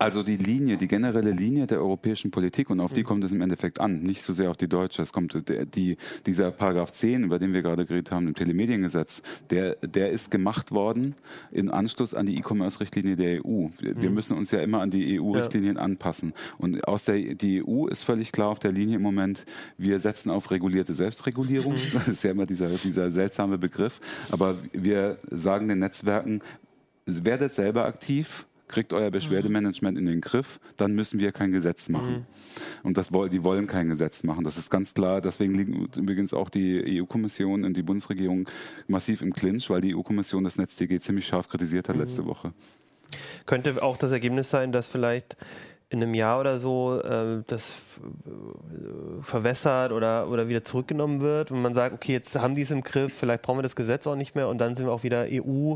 Also 0.00 0.22
die 0.22 0.38
Linie, 0.38 0.78
die 0.78 0.88
generelle 0.88 1.30
Linie 1.30 1.66
der 1.66 1.78
europäischen 1.78 2.30
Politik 2.30 2.70
und 2.70 2.80
auf 2.80 2.94
die 2.94 3.02
kommt 3.02 3.22
es 3.22 3.32
im 3.32 3.42
Endeffekt 3.42 3.80
an, 3.80 4.00
nicht 4.00 4.22
so 4.22 4.32
sehr 4.32 4.50
auf 4.50 4.56
die 4.56 4.66
deutsche. 4.66 5.02
Es 5.02 5.12
kommt 5.12 5.46
der, 5.46 5.66
die, 5.66 5.98
dieser 6.24 6.50
Paragraph 6.52 6.90
10, 6.92 7.24
über 7.24 7.38
den 7.38 7.52
wir 7.52 7.60
gerade 7.60 7.84
geredet 7.90 8.10
haben, 8.10 8.28
im 8.28 8.34
Telemediengesetz, 8.34 9.22
der, 9.50 9.74
der 9.76 10.10
ist 10.10 10.30
gemacht 10.30 10.70
worden 10.70 11.14
in 11.50 11.70
Anschluss 11.70 12.14
an 12.14 12.26
die 12.26 12.38
E-Commerce-Richtlinie 12.38 13.16
der 13.16 13.44
EU. 13.44 13.68
Wir, 13.78 14.00
wir 14.00 14.10
müssen 14.10 14.36
uns 14.36 14.50
ja 14.50 14.60
immer 14.60 14.80
an 14.80 14.90
die 14.90 15.20
EU-Richtlinien 15.20 15.76
anpassen. 15.76 16.32
Und 16.58 16.86
aus 16.86 17.04
der 17.04 17.34
die 17.34 17.62
EU 17.64 17.86
ist 17.86 18.04
völlig 18.04 18.32
klar 18.32 18.48
auf 18.48 18.58
der 18.58 18.72
Linie 18.72 18.96
im 18.96 19.02
Moment, 19.02 19.44
wir 19.76 20.00
setzen 20.00 20.30
auf 20.30 20.50
regulierte 20.50 20.94
Selbstregulierung. 20.94 21.74
Das 21.92 22.08
ist 22.08 22.22
ja 22.22 22.30
immer 22.30 22.46
dieser, 22.46 22.68
dieser 22.68 23.10
seltsame 23.10 23.58
Begriff. 23.58 24.00
Aber 24.30 24.56
wir 24.72 25.18
sagen 25.30 25.68
den 25.68 25.80
Netzwerken, 25.80 26.40
werdet 27.06 27.52
selber 27.52 27.84
aktiv, 27.84 28.46
kriegt 28.70 28.92
euer 28.92 29.10
Beschwerdemanagement 29.10 29.98
in 29.98 30.06
den 30.06 30.20
Griff, 30.20 30.60
dann 30.76 30.94
müssen 30.94 31.20
wir 31.20 31.32
kein 31.32 31.52
Gesetz 31.52 31.88
machen. 31.88 32.26
Und 32.82 32.96
das, 32.96 33.08
die 33.08 33.44
wollen 33.44 33.66
kein 33.66 33.88
Gesetz 33.88 34.22
machen. 34.22 34.44
Das 34.44 34.56
ist 34.56 34.70
ganz 34.70 34.94
klar. 34.94 35.20
Deswegen 35.20 35.54
liegen 35.54 35.88
übrigens 35.96 36.32
auch 36.32 36.48
die 36.48 37.00
EU-Kommission 37.00 37.64
und 37.64 37.76
die 37.76 37.82
Bundesregierung 37.82 38.48
massiv 38.86 39.22
im 39.22 39.32
Clinch, 39.32 39.68
weil 39.70 39.80
die 39.80 39.94
EU-Kommission 39.94 40.44
das 40.44 40.56
NetzDG 40.56 41.00
ziemlich 41.00 41.26
scharf 41.26 41.48
kritisiert 41.48 41.88
hat 41.88 41.96
letzte 41.96 42.24
Woche. 42.24 42.52
Könnte 43.44 43.82
auch 43.82 43.96
das 43.96 44.12
Ergebnis 44.12 44.50
sein, 44.50 44.72
dass 44.72 44.86
vielleicht 44.86 45.36
in 45.90 46.00
einem 46.00 46.14
Jahr 46.14 46.38
oder 46.38 46.56
so 46.56 47.00
äh, 47.00 47.42
das 47.48 47.80
äh, 47.98 49.22
verwässert 49.22 49.90
oder, 49.90 50.28
oder 50.28 50.48
wieder 50.48 50.64
zurückgenommen 50.64 51.20
wird 51.20 51.50
und 51.50 51.60
man 51.60 51.74
sagt, 51.74 51.92
okay, 51.92 52.12
jetzt 52.12 52.36
haben 52.36 52.54
die 52.54 52.62
es 52.62 52.70
im 52.70 52.82
Griff, 52.82 53.12
vielleicht 53.12 53.42
brauchen 53.42 53.58
wir 53.58 53.64
das 53.64 53.74
Gesetz 53.74 54.06
auch 54.06 54.14
nicht 54.14 54.36
mehr 54.36 54.48
und 54.48 54.58
dann 54.58 54.76
sind 54.76 54.86
wir 54.86 54.92
auch 54.92 55.02
wieder 55.02 55.26
EU, 55.28 55.74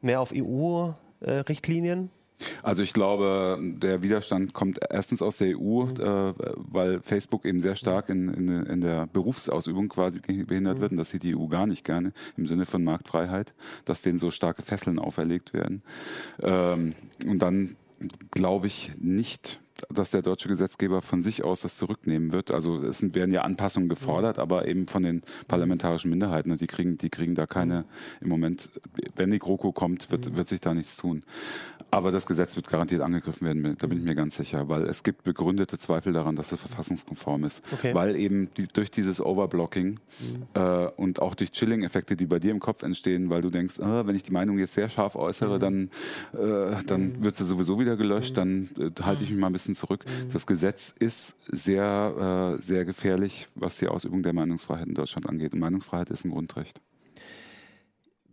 mehr 0.00 0.20
auf 0.20 0.32
EU-Richtlinien? 0.34 2.10
Also 2.62 2.82
ich 2.82 2.92
glaube, 2.92 3.58
der 3.60 4.02
Widerstand 4.02 4.52
kommt 4.52 4.80
erstens 4.90 5.22
aus 5.22 5.38
der 5.38 5.58
EU, 5.58 5.84
äh, 5.84 6.34
weil 6.56 7.00
Facebook 7.02 7.44
eben 7.44 7.60
sehr 7.60 7.76
stark 7.76 8.08
in, 8.08 8.28
in, 8.28 8.48
in 8.48 8.80
der 8.80 9.06
Berufsausübung 9.06 9.88
quasi 9.88 10.20
behindert 10.20 10.80
wird 10.80 10.92
und 10.92 10.98
das 10.98 11.10
sieht 11.10 11.22
die 11.22 11.36
EU 11.36 11.46
gar 11.46 11.66
nicht 11.66 11.84
gerne 11.84 12.12
im 12.36 12.46
Sinne 12.46 12.66
von 12.66 12.82
Marktfreiheit, 12.82 13.54
dass 13.84 14.02
denen 14.02 14.18
so 14.18 14.30
starke 14.30 14.62
Fesseln 14.62 14.98
auferlegt 14.98 15.52
werden. 15.52 15.82
Ähm, 16.40 16.94
und 17.26 17.38
dann 17.38 17.76
glaube 18.30 18.66
ich 18.66 18.92
nicht, 18.98 19.60
dass 19.88 20.10
der 20.10 20.22
deutsche 20.22 20.48
Gesetzgeber 20.48 21.02
von 21.02 21.22
sich 21.22 21.42
aus 21.44 21.62
das 21.62 21.76
zurücknehmen 21.76 22.32
wird. 22.32 22.50
Also 22.50 22.78
es 22.82 23.02
werden 23.14 23.32
ja 23.32 23.42
Anpassungen 23.42 23.88
gefordert, 23.88 24.38
aber 24.38 24.68
eben 24.68 24.88
von 24.88 25.02
den 25.02 25.22
parlamentarischen 25.48 26.10
Minderheiten. 26.10 26.50
Und 26.50 26.60
Die 26.60 26.66
kriegen, 26.66 26.98
die 26.98 27.10
kriegen 27.10 27.34
da 27.34 27.46
keine, 27.46 27.84
im 28.20 28.28
Moment, 28.28 28.70
wenn 29.16 29.30
die 29.30 29.38
GroKo 29.38 29.72
kommt, 29.72 30.10
wird, 30.10 30.36
wird 30.36 30.48
sich 30.48 30.60
da 30.60 30.74
nichts 30.74 30.96
tun. 30.96 31.22
Aber 31.90 32.10
das 32.10 32.26
Gesetz 32.26 32.56
wird 32.56 32.68
garantiert 32.68 33.02
angegriffen 33.02 33.46
werden, 33.46 33.76
da 33.78 33.86
bin 33.86 33.98
ich 33.98 34.04
mir 34.04 34.14
ganz 34.14 34.36
sicher, 34.36 34.68
weil 34.70 34.84
es 34.84 35.02
gibt 35.02 35.24
begründete 35.24 35.78
Zweifel 35.78 36.14
daran, 36.14 36.36
dass 36.36 36.50
es 36.50 36.58
verfassungskonform 36.58 37.44
ist. 37.44 37.62
Okay. 37.70 37.94
Weil 37.94 38.16
eben 38.16 38.48
die, 38.56 38.66
durch 38.66 38.90
dieses 38.90 39.20
Overblocking 39.20 40.00
äh, 40.54 40.86
und 40.96 41.20
auch 41.20 41.34
durch 41.34 41.52
Chilling-Effekte, 41.52 42.16
die 42.16 42.24
bei 42.24 42.38
dir 42.38 42.50
im 42.50 42.60
Kopf 42.60 42.82
entstehen, 42.82 43.28
weil 43.28 43.42
du 43.42 43.50
denkst, 43.50 43.78
ah, 43.80 44.06
wenn 44.06 44.16
ich 44.16 44.22
die 44.22 44.32
Meinung 44.32 44.58
jetzt 44.58 44.72
sehr 44.72 44.88
scharf 44.88 45.16
äußere, 45.16 45.58
dann, 45.58 45.90
äh, 46.32 46.82
dann 46.86 47.22
wird 47.22 47.36
sie 47.36 47.44
sowieso 47.44 47.78
wieder 47.78 47.96
gelöscht, 47.96 48.38
dann 48.38 48.70
äh, 48.78 49.02
halte 49.02 49.24
ich 49.24 49.30
mich 49.30 49.38
mal 49.38 49.48
ein 49.48 49.52
bisschen 49.52 49.71
zurück. 49.74 50.04
Das 50.32 50.46
Gesetz 50.46 50.94
ist 50.98 51.36
sehr, 51.50 52.56
äh, 52.58 52.62
sehr 52.62 52.84
gefährlich, 52.84 53.48
was 53.54 53.76
die 53.76 53.88
Ausübung 53.88 54.22
der 54.22 54.32
Meinungsfreiheit 54.32 54.86
in 54.86 54.94
Deutschland 54.94 55.28
angeht. 55.28 55.52
Und 55.52 55.60
Meinungsfreiheit 55.60 56.10
ist 56.10 56.24
ein 56.24 56.30
Grundrecht. 56.30 56.80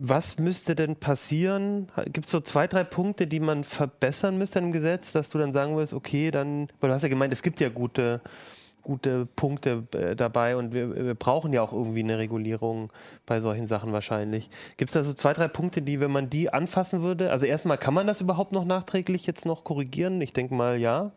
Was 0.01 0.39
müsste 0.39 0.75
denn 0.75 0.95
passieren? 0.95 1.89
Gibt 2.05 2.27
es 2.27 2.31
so 2.31 2.39
zwei, 2.39 2.67
drei 2.67 2.85
Punkte, 2.85 3.27
die 3.27 3.41
man 3.41 3.65
verbessern 3.65 4.37
müsste 4.37 4.59
im 4.59 4.71
Gesetz, 4.71 5.11
dass 5.11 5.29
du 5.29 5.37
dann 5.37 5.51
sagen 5.51 5.75
würdest, 5.75 5.93
okay, 5.93 6.31
dann, 6.31 6.69
weil 6.79 6.89
du 6.89 6.95
hast 6.95 7.01
ja 7.01 7.09
gemeint, 7.09 7.33
es 7.33 7.43
gibt 7.43 7.59
ja 7.59 7.67
gute, 7.67 8.21
gute 8.81 9.25
Punkte 9.25 9.83
äh, 9.91 10.15
dabei 10.15 10.55
und 10.55 10.73
wir, 10.73 10.95
wir 10.95 11.15
brauchen 11.15 11.51
ja 11.51 11.61
auch 11.61 11.73
irgendwie 11.73 11.99
eine 11.99 12.17
Regulierung 12.17 12.93
bei 13.25 13.41
solchen 13.41 13.67
Sachen 13.67 13.91
wahrscheinlich. 13.91 14.49
Gibt 14.77 14.89
es 14.89 14.93
da 14.93 15.03
so 15.03 15.11
zwei, 15.13 15.33
drei 15.33 15.49
Punkte, 15.49 15.81
die, 15.81 15.99
wenn 15.99 16.11
man 16.11 16.29
die 16.29 16.51
anfassen 16.51 17.01
würde, 17.01 17.29
also 17.29 17.45
erstmal, 17.45 17.77
kann 17.77 17.93
man 17.93 18.07
das 18.07 18.21
überhaupt 18.21 18.53
noch 18.53 18.63
nachträglich 18.63 19.25
jetzt 19.25 19.45
noch 19.45 19.65
korrigieren? 19.65 20.21
Ich 20.21 20.31
denke 20.31 20.55
mal, 20.55 20.79
ja. 20.79 21.11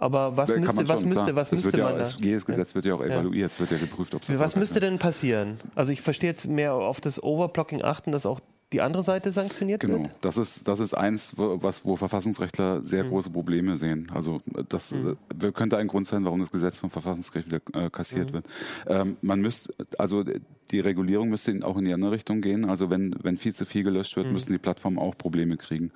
Aber 0.00 0.36
was 0.36 0.48
Kann 0.50 0.60
müsste, 0.60 0.76
man 0.76 0.88
was 0.88 1.00
schon, 1.00 1.08
müsste, 1.08 1.34
was 1.34 1.46
Es 1.48 1.52
müsste 1.52 1.66
wird 1.66 1.76
ja, 1.78 1.84
man 1.84 1.96
da? 1.96 2.02
es, 2.02 2.16
jedes 2.20 2.46
Gesetz 2.46 2.72
wird 2.76 2.84
ja 2.84 2.94
auch 2.94 3.02
evaluiert, 3.02 3.50
es 3.50 3.58
wird 3.58 3.72
ja 3.72 3.78
geprüft, 3.78 4.14
ob 4.14 4.22
es 4.22 4.38
Was 4.38 4.54
müsste 4.54 4.76
ist. 4.76 4.82
denn 4.84 4.98
passieren? 5.00 5.58
Also 5.74 5.90
ich 5.90 6.02
verstehe 6.02 6.30
jetzt 6.30 6.46
mehr 6.46 6.72
auf 6.72 7.00
das 7.00 7.20
Overblocking 7.20 7.82
achten, 7.82 8.12
dass 8.12 8.24
auch 8.24 8.38
die 8.72 8.80
andere 8.82 9.02
Seite 9.02 9.32
sanktioniert 9.32 9.80
Genau, 9.80 10.00
wird? 10.00 10.10
das 10.20 10.36
ist, 10.36 10.68
das 10.68 10.80
ist 10.80 10.92
eins, 10.94 11.38
wo, 11.38 11.62
was, 11.62 11.84
wo 11.86 11.96
Verfassungsrechtler 11.96 12.82
sehr 12.82 13.04
Mhm. 13.04 13.08
große 13.08 13.30
Probleme 13.30 13.76
sehen. 13.78 14.08
Also 14.12 14.42
das 14.68 14.92
äh, 14.92 15.52
könnte 15.52 15.78
ein 15.78 15.86
Grund 15.88 16.06
sein, 16.06 16.24
warum 16.24 16.40
das 16.40 16.50
Gesetz 16.50 16.78
vom 16.78 16.90
Verfassungsgericht 16.90 17.48
wieder 17.50 17.60
äh, 17.72 17.84
Mhm. 17.84 17.92
kassiert 17.92 18.32
wird. 18.32 18.44
Ähm, 18.86 19.16
man 19.22 19.40
müsste, 19.40 19.72
also 19.98 20.22
die 20.70 20.80
Regulierung 20.80 21.30
müsste 21.30 21.58
auch 21.62 21.78
in 21.78 21.86
die 21.86 21.92
andere 21.94 22.10
Richtung 22.12 22.42
gehen. 22.42 22.66
Also 22.68 22.90
wenn, 22.90 23.14
wenn 23.22 23.38
viel 23.38 23.54
zu 23.54 23.64
viel 23.64 23.84
gelöscht 23.84 24.16
Mhm. 24.16 24.22
wird, 24.22 24.32
müssen 24.32 24.52
die 24.52 24.58
Plattformen 24.58 24.98
auch 24.98 25.16
Probleme 25.16 25.56
kriegen. 25.56 25.90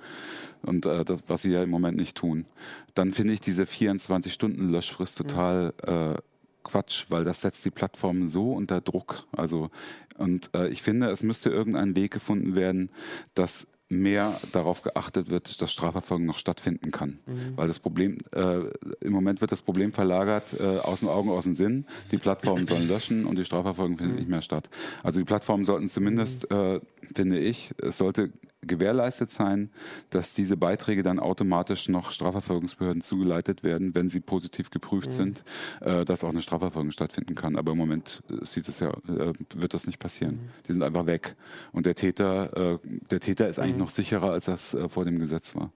Und 0.62 0.86
äh, 0.86 1.04
das, 1.04 1.20
was 1.26 1.42
sie 1.42 1.50
ja 1.50 1.62
im 1.62 1.70
Moment 1.70 1.98
nicht 1.98 2.16
tun. 2.16 2.46
Dann 2.94 3.12
finde 3.12 3.34
ich 3.34 3.40
diese 3.40 3.64
24-Stunden-Löschfrist 3.64 5.20
Mhm. 5.20 5.28
total 5.28 5.74
äh, 6.16 6.20
Quatsch, 6.62 7.06
weil 7.08 7.24
das 7.24 7.40
setzt 7.40 7.64
die 7.64 7.70
Plattformen 7.70 8.28
so 8.28 8.52
unter 8.52 8.80
Druck. 8.80 9.24
Also 9.32 9.70
und 10.18 10.50
äh, 10.54 10.68
ich 10.68 10.82
finde, 10.82 11.10
es 11.10 11.22
müsste 11.22 11.50
irgendein 11.50 11.96
Weg 11.96 12.12
gefunden 12.12 12.54
werden, 12.54 12.90
dass 13.34 13.66
mehr 13.92 14.40
darauf 14.52 14.82
geachtet 14.82 15.30
wird, 15.30 15.60
dass 15.60 15.70
Strafverfolgung 15.70 16.26
noch 16.26 16.38
stattfinden 16.38 16.90
kann. 16.90 17.18
Weil 17.56 17.68
das 17.68 17.78
Problem, 17.78 18.18
äh, 18.32 18.60
im 19.00 19.12
Moment 19.12 19.40
wird 19.42 19.52
das 19.52 19.62
Problem 19.62 19.92
verlagert, 19.92 20.58
äh, 20.58 20.78
aus 20.78 21.00
den 21.00 21.10
Augen, 21.10 21.30
aus 21.30 21.44
dem 21.44 21.54
Sinn. 21.54 21.84
Die 22.10 22.16
Plattformen 22.16 22.66
sollen 22.66 22.88
löschen 22.88 23.26
und 23.26 23.36
die 23.36 23.44
Strafverfolgung 23.44 23.98
findet 23.98 24.16
nicht 24.16 24.30
mehr 24.30 24.42
statt. 24.42 24.70
Also 25.02 25.20
die 25.20 25.26
Plattformen 25.26 25.64
sollten 25.64 25.90
zumindest, 25.90 26.50
äh, 26.50 26.80
finde 27.14 27.38
ich, 27.38 27.72
es 27.78 27.98
sollte 27.98 28.32
gewährleistet 28.62 29.30
sein, 29.30 29.70
dass 30.10 30.32
diese 30.32 30.56
Beiträge 30.56 31.02
dann 31.02 31.18
automatisch 31.18 31.88
noch 31.88 32.10
Strafverfolgungsbehörden 32.10 33.02
zugeleitet 33.02 33.62
werden, 33.62 33.94
wenn 33.94 34.08
sie 34.08 34.20
positiv 34.20 34.70
geprüft 34.70 35.12
sind, 35.12 35.44
äh, 35.80 36.04
dass 36.04 36.24
auch 36.24 36.30
eine 36.30 36.42
Strafverfolgung 36.42 36.92
stattfinden 36.92 37.34
kann. 37.34 37.56
Aber 37.56 37.72
im 37.72 37.78
Moment 37.78 38.22
äh, 38.30 38.44
sieht 38.46 38.68
es 38.68 38.80
ja, 38.80 38.90
äh, 39.08 39.32
wird 39.54 39.74
das 39.74 39.86
nicht 39.86 39.98
passieren. 39.98 40.50
Die 40.66 40.72
sind 40.72 40.82
einfach 40.82 41.06
weg. 41.06 41.36
Und 41.72 41.86
der 41.86 41.94
Täter, 41.94 42.74
äh, 42.74 42.78
der 43.10 43.20
Täter 43.20 43.48
ist 43.48 43.58
eigentlich 43.58 43.76
noch 43.76 43.90
sicherer, 43.90 44.32
als 44.32 44.46
das 44.46 44.74
äh, 44.74 44.88
vor 44.88 45.04
dem 45.04 45.18
Gesetz 45.18 45.54
war. 45.54 45.72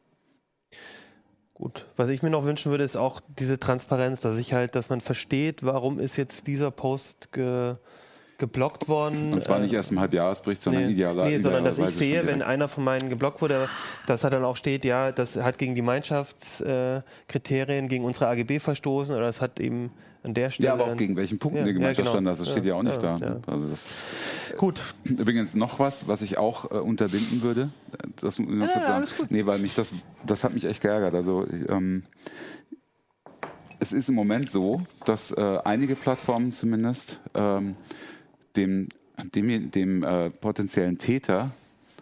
Gut. 1.54 1.86
Was 1.96 2.10
ich 2.10 2.22
mir 2.22 2.28
noch 2.28 2.44
wünschen 2.44 2.70
würde, 2.70 2.84
ist 2.84 2.98
auch 2.98 3.20
diese 3.38 3.58
Transparenz, 3.58 4.20
dass 4.20 4.38
ich 4.38 4.52
halt, 4.52 4.74
dass 4.74 4.90
man 4.90 5.00
versteht, 5.00 5.62
warum 5.62 5.98
ist 5.98 6.16
jetzt 6.16 6.46
dieser 6.46 6.70
Post 6.70 7.32
ge, 7.32 7.76
geblockt 8.38 8.88
worden. 8.88 9.32
Und 9.32 9.42
zwar 9.42 9.58
äh, 9.58 9.62
nicht 9.62 9.72
erst 9.72 9.92
im 9.92 10.00
Halbjahresbericht, 10.00 10.62
sondern 10.62 10.84
Nee, 10.86 10.92
idealer, 10.92 11.24
nee, 11.24 11.40
sondern 11.40 11.64
dass 11.64 11.78
ich 11.78 11.84
idealerweise 11.84 11.98
sehe, 11.98 12.26
wenn 12.26 12.42
einer 12.42 12.68
von 12.68 12.84
meinen 12.84 13.08
geblockt 13.08 13.40
wurde, 13.40 13.68
dass 14.06 14.20
da 14.20 14.30
dann 14.30 14.44
auch 14.44 14.56
steht, 14.56 14.84
ja, 14.84 15.12
das 15.12 15.36
hat 15.36 15.58
gegen 15.58 15.74
die 15.74 15.80
Gemeinschaftskriterien, 15.80 17.84
äh, 17.86 17.88
gegen 17.88 18.04
unsere 18.04 18.28
AGB 18.28 18.58
verstoßen 18.58 19.14
oder 19.16 19.28
es 19.28 19.40
hat 19.40 19.58
eben 19.60 19.90
an 20.22 20.34
der 20.34 20.50
Stelle. 20.50 20.66
Ja, 20.66 20.72
aber 20.74 20.86
auch 20.86 20.96
gegen 20.96 21.16
welchen 21.16 21.38
Punkten 21.38 21.58
Ja, 21.58 21.64
der 21.64 21.72
ja, 21.72 21.78
Gemeinschaft 21.78 22.12
genau. 22.12 22.26
stand, 22.28 22.40
das 22.40 22.50
steht 22.50 22.64
ja 22.66 22.74
auch 22.74 22.82
nicht 22.82 23.02
Ja, 23.02 23.16
da. 23.16 23.26
ja. 23.26 23.36
Also 23.46 23.68
das 23.68 23.88
Gut, 24.58 24.82
Übrigens 25.04 25.54
noch 25.54 25.78
was, 25.78 26.08
was 26.08 26.20
ich 26.22 26.36
auch 26.36 26.70
äh, 26.70 26.74
unterbinden 26.74 27.42
würde. 27.42 27.70
Das, 28.20 28.38
muss 28.38 28.50
ich 28.50 28.56
noch 28.56 28.66
Ja, 28.66 28.72
ja, 28.74 28.80
sagen. 28.80 28.92
alles 28.94 29.16
gut. 29.16 29.30
Nee, 29.30 29.46
weil 29.46 29.58
mich 29.60 29.74
das, 29.74 29.92
das 30.26 30.44
hat 30.44 30.52
mich 30.52 30.64
echt 30.64 30.82
geärgert. 30.82 31.14
Also 31.14 31.46
ich, 31.46 31.68
ähm, 31.70 32.02
es 33.78 33.92
ist 33.92 34.08
im 34.08 34.14
Moment 34.14 34.50
so, 34.50 34.82
dass 35.04 35.32
äh, 35.32 35.58
einige 35.64 35.96
Plattformen 35.96 36.50
zumindest 36.50 37.20
ähm, 37.34 37.76
dem, 38.56 38.88
dem, 39.34 39.70
dem 39.70 40.02
äh, 40.02 40.30
potenziellen 40.30 40.98
Täter 40.98 41.52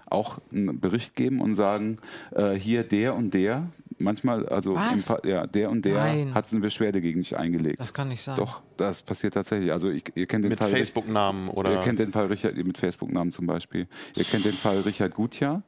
auch 0.06 0.38
einen 0.52 0.78
Bericht 0.80 1.16
geben 1.16 1.40
und 1.40 1.54
sagen, 1.54 1.98
äh, 2.32 2.52
hier 2.52 2.84
der 2.84 3.14
und 3.14 3.34
der, 3.34 3.68
manchmal, 3.98 4.48
also 4.48 4.78
ja, 5.24 5.46
der 5.46 5.70
und 5.70 5.84
der 5.84 5.94
Nein. 5.94 6.34
hat 6.34 6.50
eine 6.52 6.60
Beschwerde 6.60 7.00
gegen 7.00 7.20
dich 7.20 7.36
eingelegt. 7.36 7.80
Das 7.80 7.94
kann 7.94 8.08
nicht 8.08 8.22
sein. 8.22 8.36
Doch, 8.36 8.60
das 8.76 9.02
passiert 9.02 9.34
tatsächlich. 9.34 9.72
Also 9.72 9.90
ich, 9.90 10.04
ihr 10.14 10.26
kennt 10.26 10.44
den 10.44 10.50
Mit 10.50 10.58
Fall 10.58 10.68
Facebook-Namen 10.70 11.48
oder. 11.48 11.72
Ihr 11.72 11.80
kennt 11.80 11.98
den 11.98 12.12
Fall 12.12 12.26
Richard 12.26 12.56
mit 12.56 12.78
Facebook-Namen 12.78 13.32
zum 13.32 13.46
Beispiel. 13.46 13.86
Ihr 14.16 14.24
kennt 14.24 14.44
den 14.44 14.52
Fall 14.54 14.80
Richard 14.80 15.14
Gutjahr. 15.14 15.62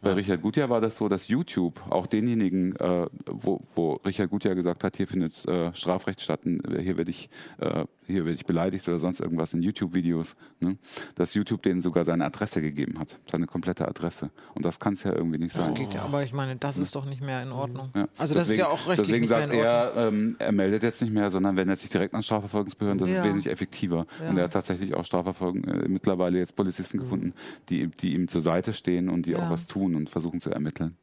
Bei 0.00 0.12
Richard 0.12 0.42
Gutjahr 0.42 0.68
war 0.70 0.80
das 0.80 0.96
so, 0.96 1.08
dass 1.08 1.28
YouTube 1.28 1.80
auch 1.90 2.06
denjenigen, 2.06 2.76
äh, 2.76 3.06
wo, 3.26 3.60
wo 3.74 3.94
Richard 4.04 4.30
Gutjahr 4.30 4.54
gesagt 4.54 4.84
hat, 4.84 4.96
hier 4.96 5.06
findet 5.06 5.46
äh, 5.46 5.74
Strafrecht 5.74 6.20
statt, 6.20 6.40
hier 6.44 6.96
werde 6.98 7.10
ich, 7.10 7.28
äh, 7.58 7.84
hier 8.06 8.24
werde 8.24 8.34
ich 8.34 8.46
beleidigt 8.46 8.86
oder 8.88 8.98
sonst 8.98 9.20
irgendwas 9.20 9.54
in 9.54 9.62
YouTube-Videos, 9.62 10.36
ne? 10.60 10.76
dass 11.14 11.34
YouTube 11.34 11.62
denen 11.62 11.82
sogar 11.82 12.04
seine 12.04 12.24
Adresse 12.24 12.60
gegeben 12.60 12.98
hat, 12.98 13.20
seine 13.30 13.46
komplette 13.46 13.86
Adresse. 13.88 14.30
Und 14.54 14.64
das 14.64 14.80
kann 14.80 14.94
es 14.94 15.04
ja 15.04 15.12
irgendwie 15.12 15.38
nicht 15.38 15.56
Das 15.56 15.64
sein. 15.64 15.74
geht 15.74 15.94
ja, 15.94 16.02
aber 16.02 16.22
ich 16.24 16.32
meine, 16.32 16.56
das 16.56 16.78
ist 16.78 16.94
doch 16.94 17.04
nicht 17.04 17.22
mehr 17.22 17.42
in 17.42 17.52
Ordnung. 17.52 17.90
Ja. 17.94 18.08
Also 18.18 18.34
das 18.34 18.48
ist 18.48 18.56
ja 18.56 18.68
auch 18.68 18.88
rechtlich 18.88 19.06
Deswegen 19.08 19.20
nicht 19.22 19.30
mehr 19.30 19.40
sagt 19.40 19.52
in 19.52 19.58
Ordnung. 19.58 20.02
er, 20.02 20.08
ähm, 20.08 20.36
er 20.38 20.52
meldet 20.52 20.82
jetzt 20.82 21.02
nicht 21.02 21.12
mehr, 21.12 21.30
sondern 21.30 21.56
wendet 21.56 21.78
sich 21.78 21.90
direkt 21.90 22.14
an 22.14 22.22
Strafverfolgungsbehörden. 22.52 22.98
Das 22.98 23.08
ist 23.10 23.18
Ja. 23.18 23.24
wesentlich 23.24 23.52
effektiver. 23.52 24.06
Ja. 24.20 24.30
Und 24.30 24.36
er 24.36 24.44
hat 24.44 24.52
tatsächlich 24.52 24.94
auch 24.94 25.04
Strafverfolgung, 25.04 25.64
äh, 25.64 25.88
mittlerweile 25.88 26.38
jetzt 26.38 26.54
Polizisten 26.54 26.98
gefunden, 26.98 27.32
die, 27.68 27.88
die 27.88 28.14
ihm 28.14 28.28
zur 28.28 28.40
Seite 28.40 28.72
stehen 28.74 29.08
und 29.08 29.26
die 29.26 29.32
Ja. 29.32 29.38
auch 29.46 29.50
was 29.50 29.66
tun 29.66 29.94
und 29.94 30.10
versuchen 30.10 30.40
zu 30.40 30.50
ermitteln. 30.50 30.96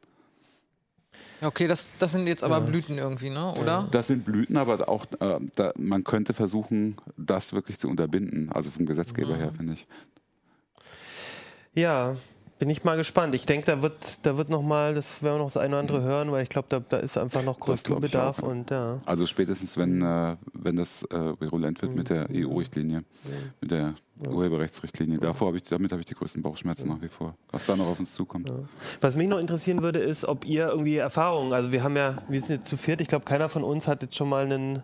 Okay, 1.42 1.66
das, 1.66 1.90
das 1.98 2.12
sind 2.12 2.26
jetzt 2.26 2.44
aber 2.44 2.60
Blüten 2.60 2.98
irgendwie, 2.98 3.30
ne? 3.30 3.54
Oder? 3.54 3.88
Das 3.90 4.06
sind 4.06 4.24
Blüten, 4.24 4.56
aber 4.58 4.88
auch 4.88 5.06
äh, 5.20 5.40
da, 5.56 5.72
man 5.76 6.04
könnte 6.04 6.34
versuchen, 6.34 6.96
das 7.16 7.52
wirklich 7.52 7.78
zu 7.78 7.88
unterbinden. 7.88 8.50
Also 8.52 8.70
vom 8.70 8.84
Gesetzgeber 8.86 9.36
her, 9.36 9.52
finde 9.52 9.72
ich. 9.72 9.86
ja, 11.74 12.14
bin 12.60 12.68
ich 12.68 12.84
mal 12.84 12.98
gespannt. 12.98 13.34
Ich 13.34 13.46
denke, 13.46 13.64
da 13.64 13.80
wird, 13.80 13.94
da 14.22 14.36
wird 14.36 14.50
noch 14.50 14.60
mal, 14.60 14.94
das 14.94 15.22
werden 15.22 15.36
wir 15.36 15.38
noch 15.38 15.46
das 15.46 15.56
eine 15.56 15.70
oder 15.70 15.80
andere 15.80 16.02
hören, 16.02 16.30
weil 16.30 16.42
ich 16.42 16.50
glaube, 16.50 16.66
da, 16.68 16.78
da 16.78 16.98
ist 16.98 17.16
einfach 17.16 17.42
noch 17.42 17.58
Kulturbedarf 17.58 18.42
ja. 18.42 18.46
und 18.46 18.70
ja. 18.70 18.98
Also 19.06 19.24
spätestens, 19.24 19.78
wenn, 19.78 20.02
äh, 20.02 20.36
wenn 20.52 20.76
das 20.76 21.02
äh, 21.04 21.40
virulent 21.40 21.80
wird 21.80 21.94
mit 21.94 22.10
der 22.10 22.28
EU-Richtlinie, 22.30 23.02
mit 23.62 23.70
der 23.70 23.94
Urheberrechtsrichtlinie. 24.28 25.18
Davor 25.18 25.48
hab 25.48 25.54
ich, 25.54 25.62
damit 25.62 25.90
habe 25.90 26.00
ich 26.00 26.06
die 26.06 26.14
größten 26.14 26.42
Bauchschmerzen 26.42 26.90
nach 26.90 27.00
wie 27.00 27.08
vor. 27.08 27.34
Was 27.50 27.64
da 27.64 27.74
noch 27.76 27.86
auf 27.86 27.98
uns 27.98 28.12
zukommt. 28.12 28.52
Was 29.00 29.16
mich 29.16 29.26
noch 29.26 29.38
interessieren 29.38 29.80
würde, 29.82 30.00
ist, 30.00 30.26
ob 30.26 30.44
ihr 30.44 30.68
irgendwie 30.68 30.96
Erfahrungen, 30.96 31.54
also 31.54 31.72
wir 31.72 31.82
haben 31.82 31.96
ja, 31.96 32.18
wir 32.28 32.40
sind 32.40 32.50
jetzt 32.50 32.68
zu 32.68 32.76
viert, 32.76 33.00
ich 33.00 33.08
glaube, 33.08 33.24
keiner 33.24 33.48
von 33.48 33.64
uns 33.64 33.88
hat 33.88 34.02
jetzt 34.02 34.16
schon 34.16 34.28
mal 34.28 34.44
einen 34.44 34.82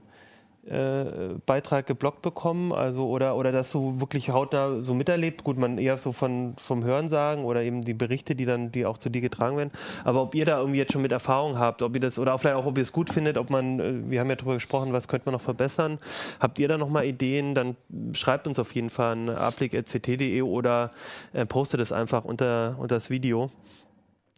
äh, 0.68 1.34
Beitrag 1.46 1.86
geblockt 1.86 2.22
bekommen, 2.22 2.72
also 2.72 3.08
oder, 3.08 3.36
oder 3.36 3.52
das 3.52 3.70
so 3.70 4.00
wirklich 4.00 4.30
hautnah 4.30 4.82
so 4.82 4.94
miterlebt. 4.94 5.44
Gut, 5.44 5.58
man 5.58 5.78
eher 5.78 5.96
so 5.98 6.12
von, 6.12 6.54
vom 6.58 6.84
Hören 6.84 7.08
sagen 7.08 7.44
oder 7.44 7.62
eben 7.62 7.82
die 7.82 7.94
Berichte, 7.94 8.34
die 8.34 8.44
dann, 8.44 8.72
die 8.72 8.86
auch 8.86 8.98
zu 8.98 9.08
dir 9.08 9.20
getragen 9.20 9.56
werden. 9.56 9.70
Aber 10.04 10.22
ob 10.22 10.34
ihr 10.34 10.44
da 10.44 10.58
irgendwie 10.58 10.78
jetzt 10.78 10.92
schon 10.92 11.02
mit 11.02 11.12
Erfahrung 11.12 11.58
habt, 11.58 11.82
ob 11.82 11.94
ihr 11.94 12.00
das, 12.00 12.18
oder 12.18 12.34
auch 12.34 12.38
vielleicht 12.38 12.56
auch, 12.56 12.66
ob 12.66 12.76
ihr 12.76 12.82
es 12.82 12.92
gut 12.92 13.10
findet, 13.10 13.38
ob 13.38 13.50
man, 13.50 13.80
äh, 13.80 14.10
wir 14.10 14.20
haben 14.20 14.28
ja 14.28 14.36
darüber 14.36 14.54
gesprochen, 14.54 14.92
was 14.92 15.08
könnte 15.08 15.26
man 15.26 15.34
noch 15.34 15.42
verbessern. 15.42 15.98
Habt 16.40 16.58
ihr 16.58 16.68
da 16.68 16.78
nochmal 16.78 17.06
Ideen, 17.06 17.54
dann 17.54 17.76
schreibt 18.12 18.46
uns 18.46 18.58
auf 18.58 18.72
jeden 18.72 18.90
Fall 18.90 19.12
an 19.12 19.28
ablik.ct.de 19.28 20.42
oder 20.42 20.90
äh, 21.32 21.46
postet 21.46 21.80
es 21.80 21.92
einfach 21.92 22.24
unter, 22.24 22.76
unter 22.78 22.96
das 22.96 23.10
Video. 23.10 23.50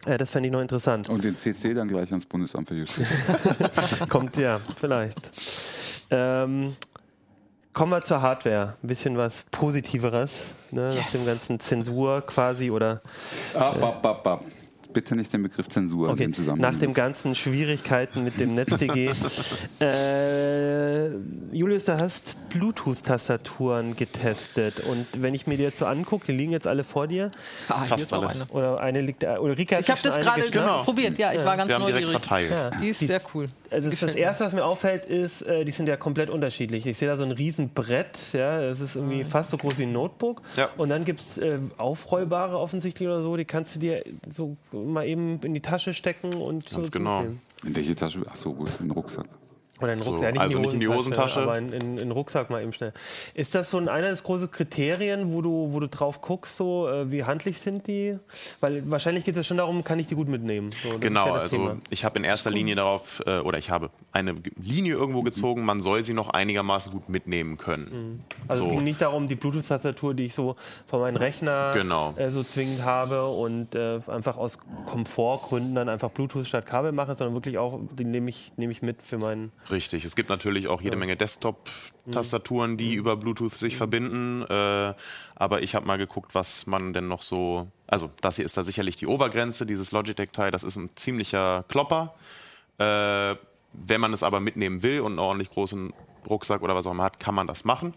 Äh, 0.05 0.17
das 0.17 0.29
fände 0.29 0.47
ich 0.47 0.53
noch 0.53 0.61
interessant. 0.61 1.09
Und 1.09 1.23
den 1.23 1.35
CC 1.35 1.73
dann 1.73 1.87
gleich 1.87 2.09
ans 2.09 2.25
Bundesamt 2.25 2.67
für 2.67 2.75
Justiz. 2.75 3.07
Kommt 4.09 4.37
ja, 4.37 4.59
vielleicht. 4.75 5.31
Ähm, 6.11 6.75
kommen 7.73 7.91
wir 7.91 8.03
zur 8.03 8.21
Hardware. 8.21 8.75
Ein 8.83 8.87
bisschen 8.87 9.17
was 9.17 9.45
Positiveres, 9.51 10.31
ne? 10.71 10.89
nach 10.89 10.95
Yes. 10.95 11.11
dem 11.11 11.25
ganzen 11.25 11.59
Zensur 11.59 12.21
quasi 12.21 12.71
oder 12.71 13.01
ab, 13.53 13.81
ab, 13.81 14.05
ab, 14.05 14.27
ab. 14.27 14.43
Bitte 14.91 15.15
nicht 15.15 15.31
den 15.31 15.43
Begriff 15.43 15.67
Zensur 15.67 16.07
in 16.07 16.13
okay, 16.13 16.23
dem 16.23 16.33
Zusammenhang. 16.33 16.73
nach 16.73 16.79
den 16.79 16.95
ganzen 16.95 17.35
Schwierigkeiten 17.35 18.23
mit 18.23 18.39
dem 18.39 18.55
NetzDG. 18.55 19.11
äh, 19.79 21.09
Julius, 21.51 21.85
du 21.85 21.99
hast 21.99 22.35
Bluetooth-Tastaturen 22.49 23.95
getestet 23.95 24.79
und 24.79 25.05
wenn 25.21 25.35
ich 25.35 25.45
mir 25.45 25.57
die 25.57 25.63
jetzt 25.63 25.77
so 25.77 25.85
angucke, 25.85 26.25
die 26.27 26.31
liegen 26.31 26.51
jetzt 26.51 26.65
alle 26.65 26.83
vor 26.83 27.07
dir. 27.07 27.29
Ah, 27.67 27.79
hier 27.79 27.87
Fast 27.87 28.03
ist 28.03 28.13
auch 28.13 28.23
alle. 28.23 28.29
eine. 28.29 28.45
Oder 28.47 28.79
eine 28.79 29.01
liegt, 29.01 29.23
Ulrike 29.23 29.75
hat 29.75 29.83
Ich 29.83 29.91
habe 29.91 30.01
das 30.01 30.19
gerade. 30.19 30.41
Genau. 30.49 30.81
probiert, 30.81 31.19
ja, 31.19 31.33
ich 31.33 31.45
war 31.45 31.55
ganz 31.55 31.69
Wir 31.69 31.75
haben 31.75 31.85
direkt 31.85 32.05
neugierig. 32.05 32.25
verteilt. 32.25 32.51
Ja. 32.51 32.71
Die 32.71 32.89
ist 32.89 33.01
Die 33.01 33.05
sehr 33.05 33.21
cool. 33.33 33.45
Also 33.69 33.89
das, 33.91 33.99
das 33.99 34.15
erste, 34.15 34.45
was 34.45 34.53
mir 34.53 34.65
auffällt, 34.65 35.05
ist, 35.05 35.43
äh, 35.43 35.63
die 35.65 35.71
sind 35.71 35.87
ja 35.87 35.97
komplett 35.97 36.31
unterschiedlich. 36.31 36.87
Ich 36.87 36.97
sehe 36.97 37.07
da 37.07 37.15
so 37.15 37.23
ein 37.23 37.31
riesen 37.31 37.69
Brett, 37.69 38.17
ja, 38.33 38.59
es 38.63 38.79
ist 38.79 38.95
irgendwie 38.95 39.23
fast 39.23 39.51
so 39.51 39.57
groß 39.57 39.77
wie 39.77 39.83
ein 39.83 39.93
Notebook. 39.93 40.41
Ja. 40.55 40.69
Und 40.77 40.89
dann 40.89 41.05
gibt 41.05 41.19
es 41.19 41.37
äh, 41.37 41.59
aufrollbare 41.77 42.57
offensichtlich 42.57 43.07
oder 43.07 43.21
so, 43.21 43.37
die 43.37 43.45
kannst 43.45 43.75
du 43.75 43.79
dir 43.79 44.03
so 44.27 44.57
mal 44.85 45.05
eben 45.07 45.39
in 45.41 45.53
die 45.53 45.61
Tasche 45.61 45.93
stecken 45.93 46.33
und 46.35 46.67
so 46.69 46.77
Ganz 46.77 46.91
genau. 46.91 47.19
zukleben. 47.21 47.41
In 47.65 47.75
welche 47.75 47.95
Tasche? 47.95 48.21
Ach 48.29 48.35
so, 48.35 48.53
gut, 48.53 48.69
in 48.79 48.87
den 48.87 48.91
Rucksack. 48.91 49.25
Oder 49.81 49.93
in 49.93 49.99
den 49.99 50.03
So, 50.03 50.11
Rucksack, 50.11 50.35
ja, 50.35 50.41
also 50.41 50.59
nicht 50.59 50.73
in 50.73 50.79
die 50.79 50.87
Hosentasche. 50.87 51.41
aber 51.41 51.57
in, 51.57 51.69
in, 51.71 51.81
in 51.81 51.95
den 51.97 52.11
Rucksack 52.11 52.49
mal 52.49 52.61
eben 52.61 52.73
schnell. 52.73 52.93
Ist 53.33 53.55
das 53.55 53.69
so 53.69 53.77
ein 53.77 53.87
einer 53.89 54.09
des 54.09 54.23
großen 54.23 54.51
Kriterien, 54.51 55.33
wo 55.33 55.41
du, 55.41 55.69
wo 55.71 55.79
du 55.79 55.87
drauf 55.87 56.21
guckst, 56.21 56.55
so 56.57 56.87
äh, 56.89 57.11
wie 57.11 57.23
handlich 57.23 57.59
sind 57.59 57.87
die? 57.87 58.17
Weil 58.59 58.89
wahrscheinlich 58.91 59.23
geht 59.23 59.35
es 59.35 59.39
ja 59.39 59.43
schon 59.43 59.57
darum, 59.57 59.83
kann 59.83 59.99
ich 59.99 60.07
die 60.07 60.15
gut 60.15 60.27
mitnehmen. 60.27 60.71
So, 60.71 60.97
Genau, 60.99 61.27
ja 61.27 61.33
also 61.33 61.55
Thema. 61.57 61.77
ich 61.89 62.03
habe 62.05 62.17
in 62.19 62.25
erster 62.25 62.51
Linie 62.51 62.75
darauf, 62.75 63.21
äh, 63.25 63.39
oder 63.39 63.57
ich 63.57 63.69
habe 63.71 63.89
eine 64.11 64.35
Linie 64.61 64.95
irgendwo 64.95 65.21
gezogen, 65.21 65.63
man 65.63 65.81
soll 65.81 66.03
sie 66.03 66.13
noch 66.13 66.29
einigermaßen 66.29 66.91
gut 66.91 67.07
mitnehmen 67.09 67.57
können. 67.57 68.23
Also 68.47 68.63
es 68.63 68.69
so. 68.69 68.75
ging 68.75 68.83
nicht 68.83 69.01
darum, 69.01 69.27
die 69.27 69.35
Bluetooth-Tastatur, 69.35 70.13
die 70.13 70.25
ich 70.25 70.33
so 70.33 70.55
von 70.87 70.99
meinem 71.01 71.17
Rechner 71.17 71.71
Genau. 71.73 72.13
äh, 72.17 72.29
so 72.29 72.43
zwingend 72.43 72.83
habe 72.83 73.27
und 73.27 73.75
äh, 73.75 73.99
einfach 74.07 74.37
aus 74.37 74.57
Komfortgründen 74.87 75.75
dann 75.75 75.89
einfach 75.89 76.09
Bluetooth 76.09 76.47
statt 76.47 76.65
Kabel 76.65 76.91
mache, 76.91 77.15
sondern 77.15 77.33
wirklich 77.35 77.57
auch, 77.57 77.79
die 77.97 78.03
nehme 78.05 78.29
ich, 78.29 78.51
nehme 78.57 78.71
ich 78.71 78.81
mit 78.81 79.01
für 79.01 79.17
meinen 79.17 79.51
Richtig, 79.71 80.03
es 80.05 80.15
gibt 80.15 80.29
natürlich 80.29 80.67
auch 80.67 80.81
jede 80.81 80.97
Menge 80.97 81.15
Desktop-Tastaturen, 81.15 82.77
die 82.77 82.95
über 82.95 83.15
Bluetooth 83.17 83.51
sich 83.51 83.77
verbinden. 83.77 84.43
Äh, 84.49 84.93
aber 85.35 85.61
ich 85.61 85.75
habe 85.75 85.85
mal 85.85 85.97
geguckt, 85.97 86.33
was 86.33 86.65
man 86.65 86.93
denn 86.93 87.07
noch 87.07 87.21
so. 87.21 87.67
Also, 87.87 88.09
das 88.21 88.37
hier 88.37 88.45
ist 88.45 88.57
da 88.57 88.63
sicherlich 88.63 88.97
die 88.97 89.07
Obergrenze, 89.07 89.65
dieses 89.65 89.91
Logitech-Teil. 89.91 90.51
Das 90.51 90.63
ist 90.63 90.75
ein 90.75 90.89
ziemlicher 90.95 91.63
Klopper. 91.67 92.15
Äh, 92.77 93.35
wenn 93.73 94.01
man 94.01 94.13
es 94.13 94.23
aber 94.23 94.39
mitnehmen 94.39 94.81
will 94.81 95.01
und 95.01 95.13
einen 95.13 95.19
ordentlich 95.19 95.51
großen 95.51 95.93
Rucksack 96.27 96.61
oder 96.63 96.75
was 96.75 96.87
auch 96.87 96.91
immer 96.91 97.03
hat, 97.03 97.19
kann 97.19 97.35
man 97.35 97.45
das 97.47 97.63
machen. 97.65 97.93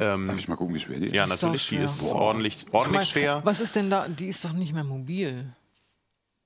Ähm, 0.00 0.26
Darf 0.28 0.38
ich 0.38 0.48
mal 0.48 0.56
gucken, 0.56 0.74
wie 0.74 0.80
schwer 0.80 0.98
die 1.00 1.06
ist? 1.06 1.14
ja, 1.14 1.24
ist 1.24 1.30
natürlich, 1.30 1.62
sau 1.64 1.76
die 1.76 1.82
ist 1.82 2.00
Boah. 2.00 2.14
ordentlich, 2.14 2.56
Ich 2.66 2.72
ordentlich 2.72 2.98
mein, 3.00 3.06
schwer. 3.06 3.40
Was 3.44 3.60
ist 3.60 3.74
denn 3.76 3.90
da? 3.90 4.06
Die 4.08 4.28
ist 4.28 4.44
doch 4.44 4.52
nicht 4.52 4.72
mehr 4.72 4.84
mobil. 4.84 5.52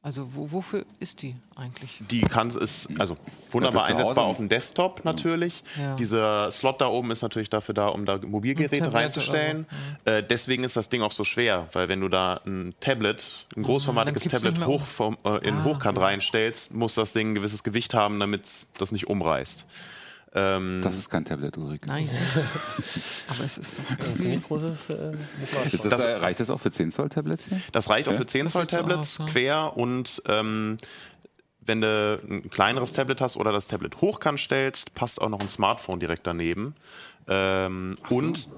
Also 0.07 0.29
wo, 0.35 0.53
wofür 0.53 0.85
ist 1.01 1.23
die 1.23 1.35
eigentlich? 1.57 2.01
Die 2.13 2.21
kann 2.21 2.47
ist 2.49 2.89
also 3.01 3.17
wunderbar 3.51 3.87
einsetzbar 3.87 4.27
auf 4.27 4.37
dem 4.37 4.49
Desktop 4.49 5.05
natürlich. 5.05 5.65
Ja. 5.77 5.97
Dieser 5.97 6.49
Slot 6.53 6.81
da 6.81 6.87
oben 6.87 7.11
ist 7.11 7.23
natürlich 7.23 7.51
dafür 7.51 7.75
da, 7.75 7.89
um 7.89 8.07
da 8.07 8.21
Mobilgeräte 8.25 8.95
reinzustellen. 8.95 9.67
Äh, 10.05 10.23
deswegen 10.23 10.63
ist 10.63 10.77
das 10.77 10.91
Ding 10.91 11.03
auch 11.03 11.11
so 11.11 11.25
schwer, 11.25 11.67
weil 11.73 11.89
wenn 11.89 12.01
du 12.01 12.09
da 12.09 12.41
ein 12.47 12.73
Tablet, 12.79 13.49
ein 13.57 13.65
großformatiges 13.65 14.23
dann 14.23 14.31
kippt's 14.31 14.45
Tablet 14.45 14.69
hoch 14.69 14.85
vom, 14.87 15.17
äh, 15.25 15.45
in 15.45 15.57
Ah, 15.57 15.65
Hochkant 15.65 15.99
reinstellst, 15.99 16.73
muss 16.73 16.95
das 16.95 17.13
Ding 17.13 17.33
ein 17.33 17.35
gewisses 17.35 17.65
Gewicht 17.65 17.93
haben, 17.93 18.21
damit 18.21 18.45
das 18.79 18.93
nicht 18.93 19.09
umreißt. 19.09 19.65
Ähm, 20.39 20.81
Das 20.83 20.97
ist 20.99 21.09
kein 21.09 21.25
Tablet, 21.25 21.57
Ulrike. 21.57 21.89
Nein. 21.89 22.09
Aber 23.29 23.45
es 23.45 23.57
ist 23.59 23.77
so. 23.77 23.83
Ziemlich 24.17 24.43
großes. 24.43 24.91
Äh, 24.91 25.13
Ist 25.73 25.85
das, 25.87 26.01
äh, 26.01 26.13
reicht 26.17 26.41
das 26.41 26.51
auch 26.51 26.61
für 26.61 26.71
10 26.71 26.91
Zoll 26.91 27.09
Tablets 27.09 27.47
hier? 27.49 27.61
Das 27.73 27.89
reicht 27.89 28.07
auch 28.09 28.13
Ja. 28.13 28.19
für 28.19 28.27
10 28.27 28.45
Das 28.45 28.53
Zoll 28.53 28.69
so 28.69 28.77
Tablets 28.77 29.19
aus, 29.21 29.27
ja. 29.27 29.33
quer 29.33 29.77
und 29.77 30.23
ähm, 30.27 30.77
wenn 31.63 31.81
du 31.81 32.21
ein 32.29 32.51
kleineres 32.51 32.93
Tablet 32.93 33.21
hast 33.21 33.37
oder 33.37 33.51
das 33.51 33.67
Tablet 33.67 34.01
hochkant 34.01 34.39
stellst, 34.39 34.95
passt 34.95 35.21
auch 35.21 35.29
noch 35.31 35.41
ein 35.41 35.49
Smartphone 35.49 35.99
direkt 36.01 36.27
daneben. 36.27 36.77
Ähm, 37.29 37.97
Und 38.11 38.51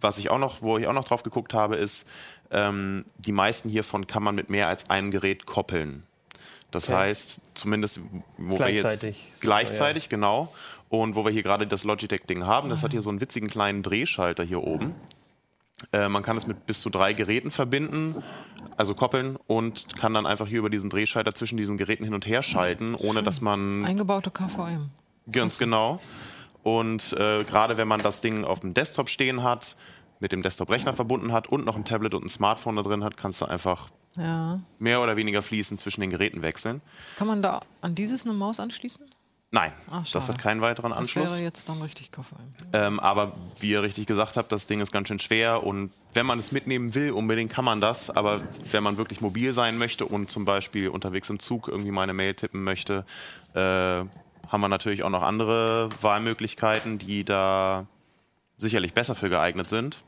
was 0.00 0.16
ich 0.18 0.30
auch 0.30 0.38
noch, 0.38 0.62
wo 0.62 0.78
ich 0.78 0.86
auch 0.86 0.92
noch 0.94 1.04
drauf 1.04 1.22
geguckt 1.24 1.52
habe, 1.52 1.76
ist, 1.76 2.06
ähm, 2.50 3.04
die 3.18 3.32
meisten 3.32 3.68
hiervon 3.68 4.06
kann 4.06 4.22
man 4.22 4.34
mit 4.34 4.48
mehr 4.48 4.68
als 4.68 4.88
einem 4.88 5.10
Gerät 5.10 5.44
koppeln. 5.46 6.04
Das 6.70 6.84
Okay. 6.88 6.96
heißt, 6.98 7.40
zumindest 7.54 8.00
wo 8.38 8.56
Gleichzeitig. 8.56 9.02
wir 9.02 9.30
jetzt 9.30 9.40
gleichzeitig, 9.40 10.08
genau. 10.08 10.52
Und 10.88 11.14
wo 11.16 11.24
wir 11.24 11.30
hier 11.32 11.42
gerade 11.42 11.66
das 11.66 11.84
Logitech-Ding 11.84 12.46
haben, 12.46 12.68
das 12.70 12.82
hat 12.82 12.92
hier 12.92 13.02
so 13.02 13.10
einen 13.10 13.20
witzigen 13.20 13.48
kleinen 13.48 13.82
Drehschalter 13.82 14.42
hier 14.44 14.62
oben. 14.62 14.94
Äh, 15.92 16.08
man 16.08 16.22
kann 16.22 16.36
es 16.36 16.46
mit 16.46 16.66
bis 16.66 16.80
zu 16.80 16.90
drei 16.90 17.12
Geräten 17.12 17.50
verbinden, 17.50 18.16
also 18.76 18.94
koppeln 18.94 19.36
und 19.46 19.94
kann 19.96 20.12
dann 20.14 20.26
einfach 20.26 20.48
hier 20.48 20.58
über 20.58 20.70
diesen 20.70 20.90
Drehschalter 20.90 21.34
zwischen 21.34 21.56
diesen 21.56 21.76
Geräten 21.76 22.04
hin 22.04 22.14
und 22.14 22.26
her 22.26 22.42
schalten, 22.42 22.94
ohne 22.96 23.22
dass 23.22 23.40
man 23.40 23.84
Eingebaute 23.84 24.30
KVM. 24.30 24.90
ganz 25.30 25.58
genau. 25.58 26.00
Und 26.64 27.12
äh, 27.12 27.44
gerade 27.44 27.76
wenn 27.76 27.86
man 27.86 28.00
das 28.00 28.20
Ding 28.20 28.44
auf 28.44 28.60
dem 28.60 28.74
Desktop 28.74 29.08
stehen 29.08 29.42
hat, 29.44 29.76
mit 30.20 30.32
dem 30.32 30.42
Desktop-Rechner 30.42 30.92
verbunden 30.94 31.32
hat 31.32 31.46
und 31.46 31.64
noch 31.64 31.76
ein 31.76 31.84
Tablet 31.84 32.12
und 32.14 32.24
ein 32.24 32.28
Smartphone 32.28 32.74
da 32.74 32.82
drin 32.82 33.04
hat, 33.04 33.16
kannst 33.16 33.40
du 33.40 33.44
einfach 33.46 33.90
Ja. 34.16 34.58
mehr 34.80 35.00
oder 35.00 35.16
weniger 35.16 35.42
fließend 35.42 35.78
zwischen 35.80 36.00
den 36.00 36.10
Geräten 36.10 36.42
wechseln. 36.42 36.80
Kann 37.16 37.28
man 37.28 37.40
da 37.40 37.60
an 37.82 37.94
dieses 37.94 38.24
eine 38.24 38.34
Maus 38.34 38.58
anschließen? 38.58 39.06
Nein, 39.50 39.72
Ah, 39.90 40.02
das 40.12 40.28
hat 40.28 40.36
keinen 40.38 40.60
weiteren 40.60 40.90
Das 40.90 40.98
Anschluss. 40.98 41.30
wäre 41.32 41.42
jetzt 41.42 41.68
dann 41.70 41.80
richtig 41.80 42.12
KVM. 42.12 42.52
Ähm, 42.74 43.00
aber 43.00 43.32
wie 43.60 43.70
ihr 43.70 43.82
richtig 43.82 44.06
gesagt 44.06 44.36
habt, 44.36 44.52
das 44.52 44.66
Ding 44.66 44.80
ist 44.80 44.92
ganz 44.92 45.08
schön 45.08 45.18
schwer 45.18 45.64
und 45.64 45.90
wenn 46.12 46.26
man 46.26 46.38
es 46.38 46.52
mitnehmen 46.52 46.94
will, 46.94 47.12
unbedingt 47.12 47.50
kann 47.50 47.64
man 47.64 47.80
das. 47.80 48.10
Aber 48.10 48.42
wenn 48.70 48.82
man 48.82 48.98
wirklich 48.98 49.22
mobil 49.22 49.54
sein 49.54 49.78
möchte 49.78 50.04
und 50.04 50.30
zum 50.30 50.44
Beispiel 50.44 50.88
unterwegs 50.90 51.30
im 51.30 51.38
Zug 51.38 51.68
irgendwie 51.68 51.90
mal 51.90 52.02
eine 52.02 52.12
Mail 52.12 52.34
tippen 52.34 52.62
möchte, 52.62 53.06
äh, 53.54 53.58
haben 53.60 54.60
wir 54.60 54.68
natürlich 54.68 55.02
auch 55.02 55.10
noch 55.10 55.22
andere 55.22 55.88
Wahlmöglichkeiten, 56.02 56.98
die 56.98 57.24
da 57.24 57.86
sicherlich 58.58 58.92
besser 58.92 59.14
für 59.14 59.30
geeignet 59.30 59.70
sind. 59.70 59.98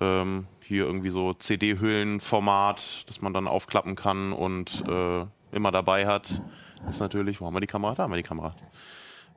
Ähm, 0.00 0.46
hier 0.62 0.84
irgendwie 0.84 1.10
so 1.10 1.32
CD-Hüllenformat, 1.32 3.04
das 3.08 3.22
man 3.22 3.32
dann 3.32 3.46
aufklappen 3.46 3.96
kann 3.96 4.32
und 4.32 4.84
äh, 4.88 5.24
immer 5.52 5.72
dabei 5.72 6.06
hat. 6.06 6.42
Ist 6.88 7.00
natürlich, 7.00 7.40
wo 7.40 7.46
haben 7.46 7.54
wir 7.54 7.60
die 7.60 7.66
Kamera? 7.66 7.94
Da 7.94 8.02
haben 8.04 8.12
wir 8.12 8.16
die 8.16 8.22
Kamera. 8.22 8.54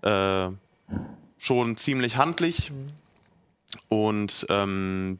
Äh, 0.02 0.52
schon 1.38 1.78
ziemlich 1.78 2.18
handlich 2.18 2.72
und 3.90 4.46
ähm, 4.50 5.20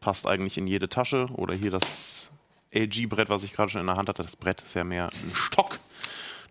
passt 0.00 0.26
eigentlich 0.26 0.58
in 0.58 0.66
jede 0.66 0.88
Tasche. 0.88 1.26
Oder 1.34 1.54
hier 1.54 1.70
das 1.70 2.30
LG-Brett, 2.72 3.28
was 3.28 3.42
ich 3.42 3.52
gerade 3.52 3.70
schon 3.70 3.80
in 3.80 3.86
der 3.86 3.96
Hand 3.96 4.08
hatte. 4.08 4.22
Das 4.22 4.36
Brett 4.36 4.62
ist 4.62 4.74
ja 4.74 4.84
mehr 4.84 5.06
ein 5.06 5.34
Stock, 5.34 5.78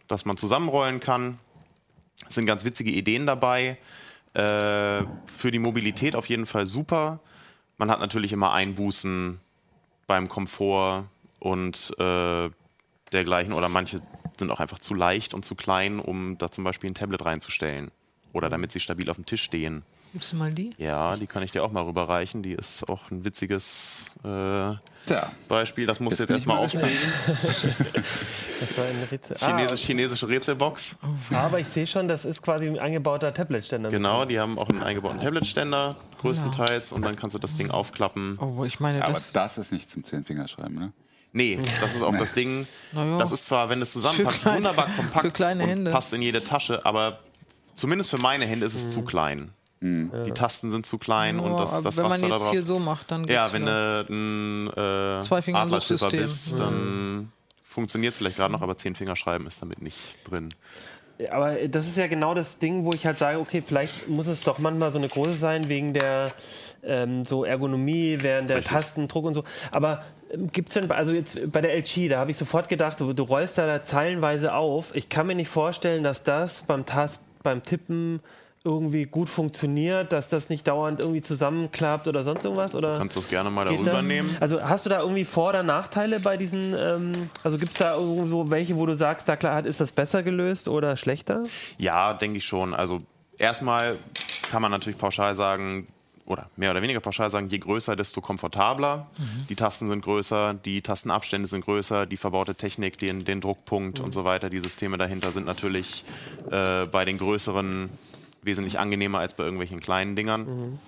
das 0.07 0.25
man 0.25 0.37
zusammenrollen 0.37 0.99
kann. 0.99 1.39
Es 2.27 2.35
sind 2.35 2.45
ganz 2.45 2.65
witzige 2.65 2.91
Ideen 2.91 3.25
dabei. 3.25 3.77
Äh, 4.33 5.03
für 5.37 5.51
die 5.51 5.59
Mobilität 5.59 6.15
auf 6.15 6.27
jeden 6.27 6.45
Fall 6.45 6.65
super. 6.65 7.19
Man 7.77 7.91
hat 7.91 7.99
natürlich 7.99 8.33
immer 8.33 8.53
Einbußen 8.53 9.39
beim 10.07 10.29
Komfort 10.29 11.05
und 11.39 11.93
äh, 11.99 12.49
dergleichen. 13.11 13.53
Oder 13.53 13.69
manche 13.69 14.01
sind 14.37 14.51
auch 14.51 14.59
einfach 14.59 14.79
zu 14.79 14.93
leicht 14.93 15.33
und 15.33 15.45
zu 15.45 15.55
klein, 15.55 15.99
um 15.99 16.37
da 16.37 16.49
zum 16.49 16.63
Beispiel 16.63 16.89
ein 16.89 16.95
Tablet 16.95 17.23
reinzustellen. 17.25 17.91
Oder 18.33 18.49
damit 18.49 18.71
sie 18.71 18.79
stabil 18.79 19.09
auf 19.09 19.17
dem 19.17 19.25
Tisch 19.25 19.43
stehen. 19.43 19.83
Gibst 20.13 20.31
du 20.31 20.35
mal 20.35 20.53
die? 20.53 20.75
Ja, 20.77 21.15
die 21.15 21.25
kann 21.25 21.41
ich 21.41 21.51
dir 21.51 21.63
auch 21.63 21.71
mal 21.71 21.81
rüberreichen. 21.83 22.43
Die 22.43 22.51
ist 22.51 22.87
auch 22.87 23.09
ein 23.09 23.25
witziges 23.25 24.05
äh. 24.23 24.73
Beispiel. 25.47 25.87
Das 25.87 25.99
musst 25.99 26.19
du 26.19 26.23
Jetzt 26.23 26.29
jetzt 26.29 26.47
erstmal 26.47 26.57
aufkriegen. 26.57 26.97
das 27.25 28.77
war 28.77 28.85
ein 28.85 29.07
Rätsel. 29.11 29.37
Chinesisch, 29.37 29.81
chinesische 29.81 30.29
Rätselbox. 30.29 30.97
Ah, 31.31 31.45
aber 31.45 31.59
ich 31.59 31.67
sehe 31.67 31.87
schon, 31.87 32.07
das 32.07 32.25
ist 32.25 32.43
quasi 32.43 32.67
ein 32.67 32.77
eingebauter 32.77 33.33
Tablet-Ständer. 33.33 33.89
Genau, 33.89 34.25
die 34.25 34.39
haben 34.39 34.59
auch 34.59 34.69
einen 34.69 34.83
eingebauten 34.83 35.19
Tabletständer, 35.19 35.97
größtenteils. 36.21 36.91
Und 36.91 37.01
dann 37.01 37.15
kannst 37.15 37.35
du 37.35 37.39
das 37.39 37.57
Ding 37.57 37.71
aufklappen. 37.71 38.37
Oh, 38.39 38.63
ich 38.65 38.79
meine, 38.79 39.03
Aber 39.03 39.13
das. 39.13 39.33
das 39.33 39.57
ist 39.57 39.71
nicht 39.71 39.89
zum 39.89 40.03
Zehnfingerschreiben, 40.03 40.75
ne? 40.75 40.93
Nee, 41.33 41.59
das 41.81 41.95
ist 41.95 42.01
auch 42.03 42.15
das 42.15 42.33
Ding. 42.33 42.67
Das 43.17 43.31
ist 43.31 43.47
zwar, 43.47 43.69
wenn 43.69 43.81
es 43.81 43.91
zusammenpasst, 43.91 44.41
kleine- 44.43 44.57
wunderbar 44.57 44.87
für 44.89 44.95
kompakt 44.97 45.33
kleine 45.33 45.63
und 45.63 45.69
Hände. 45.69 45.91
passt 45.91 46.13
in 46.13 46.21
jede 46.21 46.43
Tasche, 46.43 46.85
aber 46.85 47.19
zumindest 47.73 48.11
für 48.11 48.19
meine 48.21 48.45
Hände 48.45 48.65
ist 48.65 48.75
es 48.75 48.89
zu 48.91 49.01
klein. 49.01 49.51
Die 49.81 50.31
Tasten 50.31 50.69
sind 50.69 50.85
zu 50.85 50.97
klein 50.97 51.39
und 51.39 51.51
Ja, 51.53 51.57
das, 51.57 51.73
aber 51.73 51.81
das 51.83 51.97
wenn 51.97 52.03
man 52.03 52.11
Raster 52.13 52.27
da 52.29 52.33
jetzt 52.35 52.43
drauf. 52.45 52.51
hier 52.51 52.65
so 52.65 52.79
macht, 52.79 53.11
dann 53.11 53.27
Ja, 53.27 53.51
wenn 53.51 53.65
du 53.65 54.05
ein 54.09 54.67
äh, 54.69 55.21
Zwei 55.23 55.41
Finger 55.41 55.59
Adlertipper 55.59 55.97
Suchsystem. 55.97 56.19
bist, 56.21 56.57
dann 56.57 57.31
funktioniert 57.65 58.13
es 58.13 58.17
vielleicht 58.17 58.37
gerade 58.37 58.53
noch, 58.53 58.61
aber 58.61 58.77
zehn 58.77 58.95
Finger 58.95 59.17
schreiben 59.17 59.45
ist 59.45 59.61
damit 59.61 59.81
nicht 59.81 60.19
drin. 60.23 60.49
Aber 61.31 61.55
das 61.67 61.87
ist 61.87 61.97
ja 61.97 62.07
genau 62.07 62.33
das 62.33 62.59
Ding, 62.59 62.85
wo 62.85 62.91
ich 62.93 63.05
halt 63.05 63.17
sage, 63.17 63.39
okay, 63.39 63.61
vielleicht 63.65 64.07
muss 64.07 64.27
es 64.27 64.39
doch 64.41 64.57
manchmal 64.57 64.91
so 64.93 64.99
eine 64.99 65.09
große 65.09 65.33
sein 65.35 65.67
wegen 65.67 65.93
der 65.93 66.31
ähm, 66.83 67.25
so 67.25 67.43
Ergonomie 67.43 68.17
während 68.21 68.49
der 68.49 68.57
Richtig. 68.57 68.71
Tastendruck 68.73 69.25
und 69.25 69.33
so. 69.33 69.43
Aber 69.71 70.03
gibt 70.51 70.69
es 70.69 70.73
denn, 70.73 70.91
also 70.91 71.11
jetzt 71.11 71.51
bei 71.51 71.61
der 71.61 71.75
LG, 71.75 72.09
da 72.09 72.19
habe 72.19 72.31
ich 72.31 72.37
sofort 72.37 72.69
gedacht, 72.69 72.99
du, 72.99 73.13
du 73.13 73.23
rollst 73.23 73.57
da, 73.57 73.67
da 73.67 73.83
zeilenweise 73.83 74.53
auf. 74.53 74.95
Ich 74.95 75.09
kann 75.09 75.27
mir 75.27 75.35
nicht 75.35 75.49
vorstellen, 75.49 76.03
dass 76.03 76.23
das 76.23 76.63
beim 76.63 76.85
Tast, 76.85 77.25
beim 77.43 77.63
Tippen 77.63 78.21
irgendwie 78.65 79.05
gut 79.05 79.29
funktioniert, 79.29 80.13
dass 80.13 80.29
das 80.29 80.49
nicht 80.49 80.67
dauernd 80.67 81.01
irgendwie 81.01 81.21
zusammenklappt 81.21 82.07
oder 82.07 82.23
sonst 82.23 82.45
irgendwas? 82.45 82.73
Oder 82.75 82.97
Kannst 82.97 83.17
du 83.17 83.19
es 83.19 83.27
gerne 83.27 83.49
mal 83.49 83.65
darüber 83.65 83.91
das? 83.91 84.05
nehmen? 84.05 84.37
Also 84.39 84.61
hast 84.61 84.85
du 84.85 84.89
da 84.89 85.01
irgendwie 85.01 85.25
Vor- 85.25 85.49
oder 85.49 85.63
Nachteile 85.63 86.21
bei 86.21 86.37
diesen, 86.37 86.73
ähm, 86.77 87.11
also 87.43 87.57
gibt 87.57 87.73
es 87.73 87.79
da 87.79 87.95
irgendwo 87.95 88.49
welche, 88.51 88.77
wo 88.77 88.85
du 88.85 88.95
sagst, 88.95 89.27
da 89.27 89.35
klar 89.35 89.65
ist 89.65 89.81
das 89.81 89.91
besser 89.91 90.23
gelöst 90.23 90.69
oder 90.69 90.95
schlechter? 90.95 91.43
Ja, 91.77 92.13
denke 92.13 92.37
ich 92.37 92.45
schon. 92.45 92.73
Also 92.73 92.99
erstmal 93.37 93.97
kann 94.49 94.61
man 94.61 94.71
natürlich 94.71 94.97
pauschal 94.97 95.35
sagen, 95.35 95.87
oder 96.25 96.49
mehr 96.55 96.71
oder 96.71 96.81
weniger 96.81 96.99
pauschal 96.99 97.29
sagen, 97.29 97.49
je 97.49 97.57
größer, 97.59 97.95
desto 97.95 98.21
komfortabler. 98.21 99.07
Die 99.49 99.55
Tasten 99.55 99.89
sind 99.89 100.03
größer, 100.03 100.53
die 100.53 100.81
Tastenabstände 100.81 101.47
sind 101.47 101.65
größer, 101.65 102.05
die 102.05 102.17
verbaute 102.17 102.55
Technik, 102.55 102.97
den, 102.97 103.25
den 103.25 103.41
Druckpunkt 103.41 103.99
und 103.99 104.13
so 104.13 104.23
weiter, 104.23 104.49
die 104.49 104.59
Systeme 104.59 104.97
dahinter 104.97 105.31
sind 105.31 105.45
natürlich 105.45 106.05
äh, 106.49 106.85
bei 106.85 107.03
den 107.05 107.17
größeren 107.17 107.89
wesentlich 108.41 108.79
angenehmer 108.79 109.19
als 109.19 109.33
bei 109.33 109.43
irgendwelchen 109.43 109.79
kleinen 109.79 110.15
Dingern. 110.15 110.79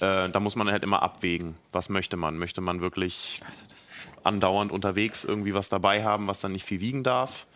Äh, 0.00 0.28
da 0.28 0.40
muss 0.40 0.56
man 0.56 0.70
halt 0.70 0.82
immer 0.82 1.02
abwägen, 1.02 1.56
was 1.72 1.88
möchte 1.88 2.16
man. 2.16 2.36
Möchte 2.38 2.60
man 2.60 2.80
wirklich 2.80 3.40
andauernd 4.24 4.72
unterwegs 4.72 5.24
irgendwie 5.24 5.54
was 5.54 5.68
dabei 5.68 6.04
haben, 6.04 6.26
was 6.26 6.40
dann 6.40 6.52
nicht 6.52 6.64
viel 6.64 6.80
wiegen 6.80 7.02
darf? 7.02 7.46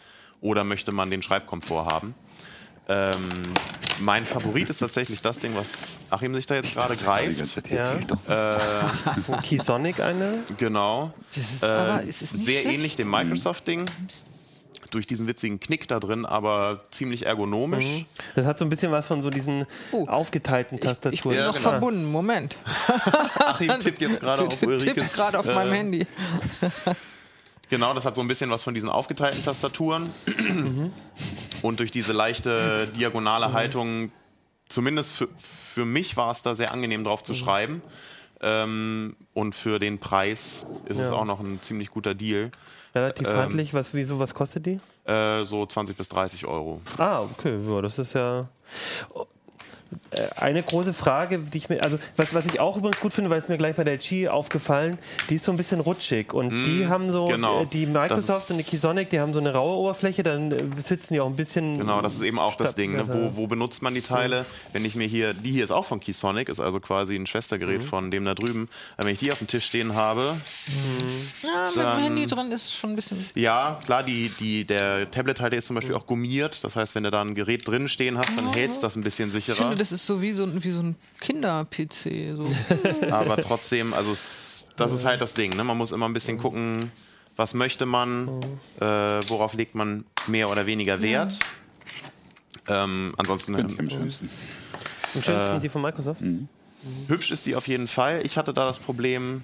Oder 0.40 0.64
möchte 0.64 0.92
man 0.92 1.10
den 1.10 1.22
Schreibkomfort 1.22 1.86
haben? 1.92 2.14
Ähm, 2.88 3.12
mein 4.00 4.24
Favorit 4.24 4.70
ist 4.70 4.78
tatsächlich 4.78 5.20
das 5.22 5.38
Ding, 5.40 5.54
was 5.54 5.72
Achim 6.10 6.34
sich 6.34 6.46
da 6.46 6.54
jetzt 6.56 6.74
gerade 6.74 6.96
greift. 6.96 7.70
Ja. 7.70 7.94
doch. 8.06 8.18
Von 9.24 9.42
Keysonic 9.42 10.00
eine? 10.00 10.38
Genau. 10.56 11.12
Das 11.34 11.44
ist, 11.52 11.62
Äh, 11.62 11.66
aber 11.66 12.02
ist 12.02 12.22
es 12.22 12.32
nicht 12.34 12.44
sehr 12.46 12.60
schlecht? 12.62 12.74
ähnlich 12.76 12.96
dem 12.96 13.10
Microsoft-Ding. 13.10 13.86
Durch 14.90 15.06
diesen 15.06 15.26
witzigen 15.28 15.60
Knick 15.60 15.86
da 15.88 16.00
drin, 16.00 16.24
aber 16.24 16.82
ziemlich 16.90 17.26
ergonomisch. 17.26 18.06
Das 18.34 18.46
hat 18.46 18.58
so 18.58 18.64
ein 18.64 18.70
bisschen 18.70 18.90
was 18.90 19.06
von 19.06 19.20
so 19.20 19.28
diesen 19.28 19.66
Oh. 19.92 20.06
aufgeteilten 20.06 20.78
Ich, 20.78 20.82
ich 20.84 20.88
Tastaturen. 20.88 21.22
bin 21.24 21.32
Ja, 21.40 21.46
noch 21.48 21.54
genau. 21.56 21.68
verbunden. 21.70 22.10
Moment. 22.10 22.56
Achim 23.44 23.78
tippt 23.80 24.00
jetzt 24.00 24.20
gerade 24.20 24.42
auf 24.44 24.48
Du 24.48 24.56
tippst 24.56 24.86
Ulrikes. 24.86 25.12
gerade 25.12 25.38
auf 25.38 25.46
äh, 25.46 25.54
meinem 25.54 25.72
Handy. 25.74 26.06
Genau, 27.68 27.92
das 27.92 28.06
hat 28.06 28.16
so 28.16 28.22
ein 28.22 28.28
bisschen 28.28 28.48
was 28.48 28.62
von 28.62 28.72
diesen 28.72 28.88
aufgeteilten 28.88 29.44
Tastaturen. 29.44 30.08
und 31.62 31.80
durch 31.80 31.90
diese 31.90 32.12
leichte 32.12 32.86
diagonale 32.96 33.52
Haltung, 33.52 34.10
zumindest 34.68 35.12
für, 35.12 35.28
für 35.36 35.84
mich 35.84 36.16
war 36.16 36.30
es 36.30 36.42
da 36.42 36.54
sehr 36.54 36.72
angenehm 36.72 37.04
drauf 37.04 37.22
zu 37.22 37.34
schreiben. 37.34 37.82
Ähm, 38.40 39.16
und 39.34 39.54
für 39.56 39.78
den 39.80 39.98
Preis 39.98 40.64
ist 40.86 40.98
es 40.98 41.08
Ja. 41.08 41.14
auch 41.16 41.24
noch 41.24 41.40
ein 41.40 41.60
ziemlich 41.60 41.90
guter 41.90 42.14
Deal. 42.14 42.52
Relativ 42.94 43.26
Ähm, 43.26 43.36
handlich. 43.36 43.74
Was, 43.74 43.94
wieso, 43.94 44.18
was 44.20 44.32
kostet 44.32 44.64
die? 44.66 44.78
Äh, 45.10 45.44
so 45.44 45.66
20 45.66 45.96
bis 45.96 46.08
30 46.08 46.46
Euro. 46.46 46.80
Ah, 46.98 47.22
okay, 47.22 47.58
ja, 47.68 47.82
das 47.82 47.98
ist 47.98 48.12
ja. 48.12 48.48
Äh, 50.10 50.20
Eine 50.36 50.62
große 50.62 50.92
Frage, 50.92 51.38
die 51.38 51.58
ich 51.58 51.68
mir, 51.68 51.82
also 51.82 51.98
was, 52.16 52.34
was 52.34 52.44
ich 52.46 52.60
auch 52.60 52.76
übrigens 52.76 53.00
gut 53.00 53.12
finde, 53.12 53.30
weil 53.30 53.40
es 53.40 53.48
mir 53.48 53.56
gleich 53.58 53.76
bei 53.76 53.84
der 53.84 53.94
LG 53.94 54.28
aufgefallen, 54.28 54.98
die 55.30 55.36
ist 55.36 55.44
so 55.44 55.50
ein 55.52 55.56
bisschen 55.56 55.80
rutschig 55.80 56.32
und 56.34 56.50
die 56.64 56.86
haben 56.86 57.10
so, 57.12 57.26
genau. 57.26 57.62
äh, 57.62 57.66
die 57.66 57.86
Microsoft 57.86 58.50
und 58.50 58.58
die 58.58 58.64
Keysonic, 58.64 59.10
die 59.10 59.20
haben 59.20 59.32
so 59.32 59.40
eine 59.40 59.52
raue 59.52 59.76
Oberfläche, 59.78 60.22
dann 60.22 60.52
äh, 60.52 60.62
sitzen 60.82 61.14
die 61.14 61.20
auch 61.20 61.26
ein 61.26 61.36
bisschen. 61.36 61.78
Genau, 61.78 62.00
das 62.02 62.14
ist 62.14 62.22
eben 62.22 62.38
auch 62.38 62.54
das 62.54 62.74
Ding. 62.74 62.96
Ne? 62.96 63.06
Wo, 63.08 63.36
wo 63.36 63.46
benutzt 63.46 63.82
man 63.82 63.94
die 63.94 64.02
Teile? 64.02 64.44
Wenn 64.72 64.84
ich 64.84 64.94
mir 64.94 65.06
hier, 65.06 65.32
die 65.34 65.52
hier 65.52 65.64
ist 65.64 65.70
auch 65.70 65.84
von 65.84 66.00
Keysonic, 66.00 66.48
ist 66.48 66.60
also 66.60 66.80
quasi 66.80 67.14
ein 67.16 67.26
Schwestergerät 67.26 67.80
Mhm. 67.82 67.86
von 67.86 68.10
dem 68.10 68.24
da 68.24 68.34
drüben. 68.34 68.68
Wenn 68.96 69.08
ich 69.08 69.18
die 69.20 69.32
auf 69.32 69.38
dem 69.38 69.46
Tisch 69.46 69.66
stehen 69.66 69.94
habe, 69.94 70.36
Ja, 71.42 71.70
mit 71.74 71.84
dem 71.84 72.02
Handy 72.04 72.26
dran 72.26 72.50
ist 72.52 72.74
schon 72.74 72.90
ein 72.90 72.96
bisschen. 72.96 73.24
ja, 73.34 73.78
klar, 73.84 74.02
die, 74.02 74.28
die, 74.40 74.64
der 74.64 75.10
Tablet-Teil 75.10 75.50
der 75.50 75.58
ist 75.60 75.66
zum 75.66 75.76
Beispiel 75.76 75.94
auch 75.94 76.06
gummiert. 76.06 76.62
Das 76.64 76.76
heißt, 76.76 76.94
wenn 76.94 77.04
du 77.04 77.10
da 77.10 77.22
ein 77.22 77.34
Gerät 77.34 77.66
drin 77.66 77.88
stehen 77.88 78.18
hast, 78.18 78.38
dann 78.38 78.52
hältst 78.52 78.82
das 78.82 78.96
ein 78.96 79.02
bisschen 79.02 79.28
Ich 79.28 79.44
sicherer. 79.44 79.70
Das 79.78 79.92
ist 79.92 80.06
so 80.06 80.20
wie 80.20 80.32
so, 80.32 80.44
ein- 80.44 80.62
wie 80.62 80.70
so 80.70 80.80
ein 80.80 80.96
Kinder-PC. 81.20 82.34
So. 82.36 82.46
Aber 83.10 83.36
trotzdem, 83.38 83.94
also 83.94 84.12
es, 84.12 84.66
das 84.76 84.92
ist 84.92 85.04
halt 85.04 85.20
das 85.20 85.34
Ding. 85.34 85.56
Ne? 85.56 85.64
Man 85.64 85.76
muss 85.78 85.92
immer 85.92 86.06
ein 86.08 86.12
bisschen 86.12 86.38
gucken, 86.38 86.90
was 87.36 87.54
möchte 87.54 87.86
man, 87.86 88.28
äh, 88.80 88.84
worauf 89.28 89.54
legt 89.54 89.74
man 89.74 90.04
mehr 90.26 90.50
oder 90.50 90.66
weniger 90.66 91.00
Wert. 91.02 91.38
Ähm, 92.68 93.14
ansonsten 93.16 93.54
Finde 93.54 93.72
ich 93.72 93.78
am 93.78 93.90
schönsten. 93.90 94.28
Am 95.14 95.22
schönsten 95.22 95.60
die 95.60 95.68
von 95.68 95.80
Microsoft. 95.82 96.20
hübsch 97.08 97.30
ist 97.30 97.46
die 97.46 97.56
auf 97.56 97.66
jeden 97.66 97.88
Fall. 97.88 98.20
Ich 98.24 98.36
hatte 98.36 98.52
da 98.52 98.66
das 98.66 98.78
Problem 98.78 99.42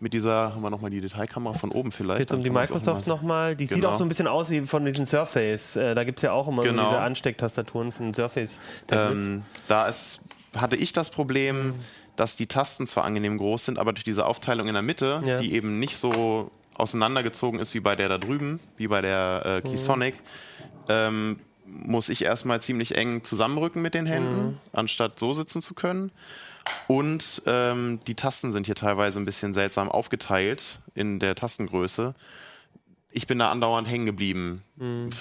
mit 0.00 0.12
dieser, 0.14 0.54
haben 0.54 0.62
wir 0.62 0.70
nochmal 0.70 0.90
die 0.90 1.00
Detailkamera 1.00 1.54
von 1.54 1.72
oben 1.72 1.90
vielleicht. 1.92 2.20
Jetzt 2.20 2.34
um 2.34 2.42
die 2.44 2.50
Microsoft 2.50 3.06
mal- 3.06 3.14
nochmal. 3.14 3.56
Die 3.56 3.66
sieht 3.66 3.76
Genau. 3.78 3.90
auch 3.90 3.94
so 3.96 4.04
ein 4.04 4.08
bisschen 4.08 4.28
aus 4.28 4.48
wie 4.50 4.60
von 4.62 4.84
diesen 4.84 5.06
Surface. 5.06 5.76
Äh, 5.76 5.94
da 5.94 6.04
gibt 6.04 6.18
es 6.20 6.22
ja 6.22 6.32
auch 6.32 6.46
immer 6.48 6.62
so 6.62 6.68
Genau. 6.68 6.90
diese 6.90 7.00
Anstecktastaturen 7.00 7.90
von 7.92 8.06
den 8.06 8.14
Surface-Tablets. 8.14 9.12
Ähm, 9.22 9.42
da 9.66 9.86
ist, 9.88 10.20
hatte 10.56 10.76
ich 10.76 10.92
das 10.92 11.10
Problem, 11.10 11.74
dass 12.16 12.36
die 12.36 12.46
Tasten 12.46 12.86
zwar 12.86 13.04
angenehm 13.04 13.38
groß 13.38 13.64
sind, 13.66 13.78
aber 13.78 13.92
durch 13.92 14.04
diese 14.04 14.26
Aufteilung 14.26 14.68
in 14.68 14.74
der 14.74 14.82
Mitte, 14.82 15.20
Ja. 15.24 15.36
die 15.36 15.52
eben 15.54 15.78
nicht 15.78 15.98
so 15.98 16.50
auseinandergezogen 16.74 17.58
ist 17.58 17.74
wie 17.74 17.80
bei 17.80 17.96
der 17.96 18.08
da 18.08 18.18
drüben, 18.18 18.60
wie 18.76 18.86
bei 18.86 19.00
der 19.02 19.42
äh, 19.64 19.68
Keysonic, 19.68 20.14
ähm, 20.88 21.40
muss 21.66 22.08
ich 22.08 22.24
erstmal 22.24 22.62
ziemlich 22.62 22.96
eng 22.96 23.24
zusammenrücken 23.24 23.82
mit 23.82 23.94
den 23.94 24.06
Händen, 24.06 24.58
anstatt 24.72 25.18
so 25.18 25.32
sitzen 25.34 25.60
zu 25.60 25.74
können. 25.74 26.12
Und 26.86 27.42
ähm, 27.46 28.00
die 28.06 28.14
Tasten 28.14 28.52
sind 28.52 28.66
hier 28.66 28.74
teilweise 28.74 29.18
ein 29.18 29.24
bisschen 29.24 29.54
seltsam 29.54 29.90
aufgeteilt 29.90 30.80
in 30.94 31.18
der 31.18 31.34
Tastengröße. 31.34 32.14
Ich 33.10 33.26
bin 33.26 33.38
da 33.38 33.50
andauernd 33.50 33.88
hängen 33.88 34.06
geblieben. 34.06 34.62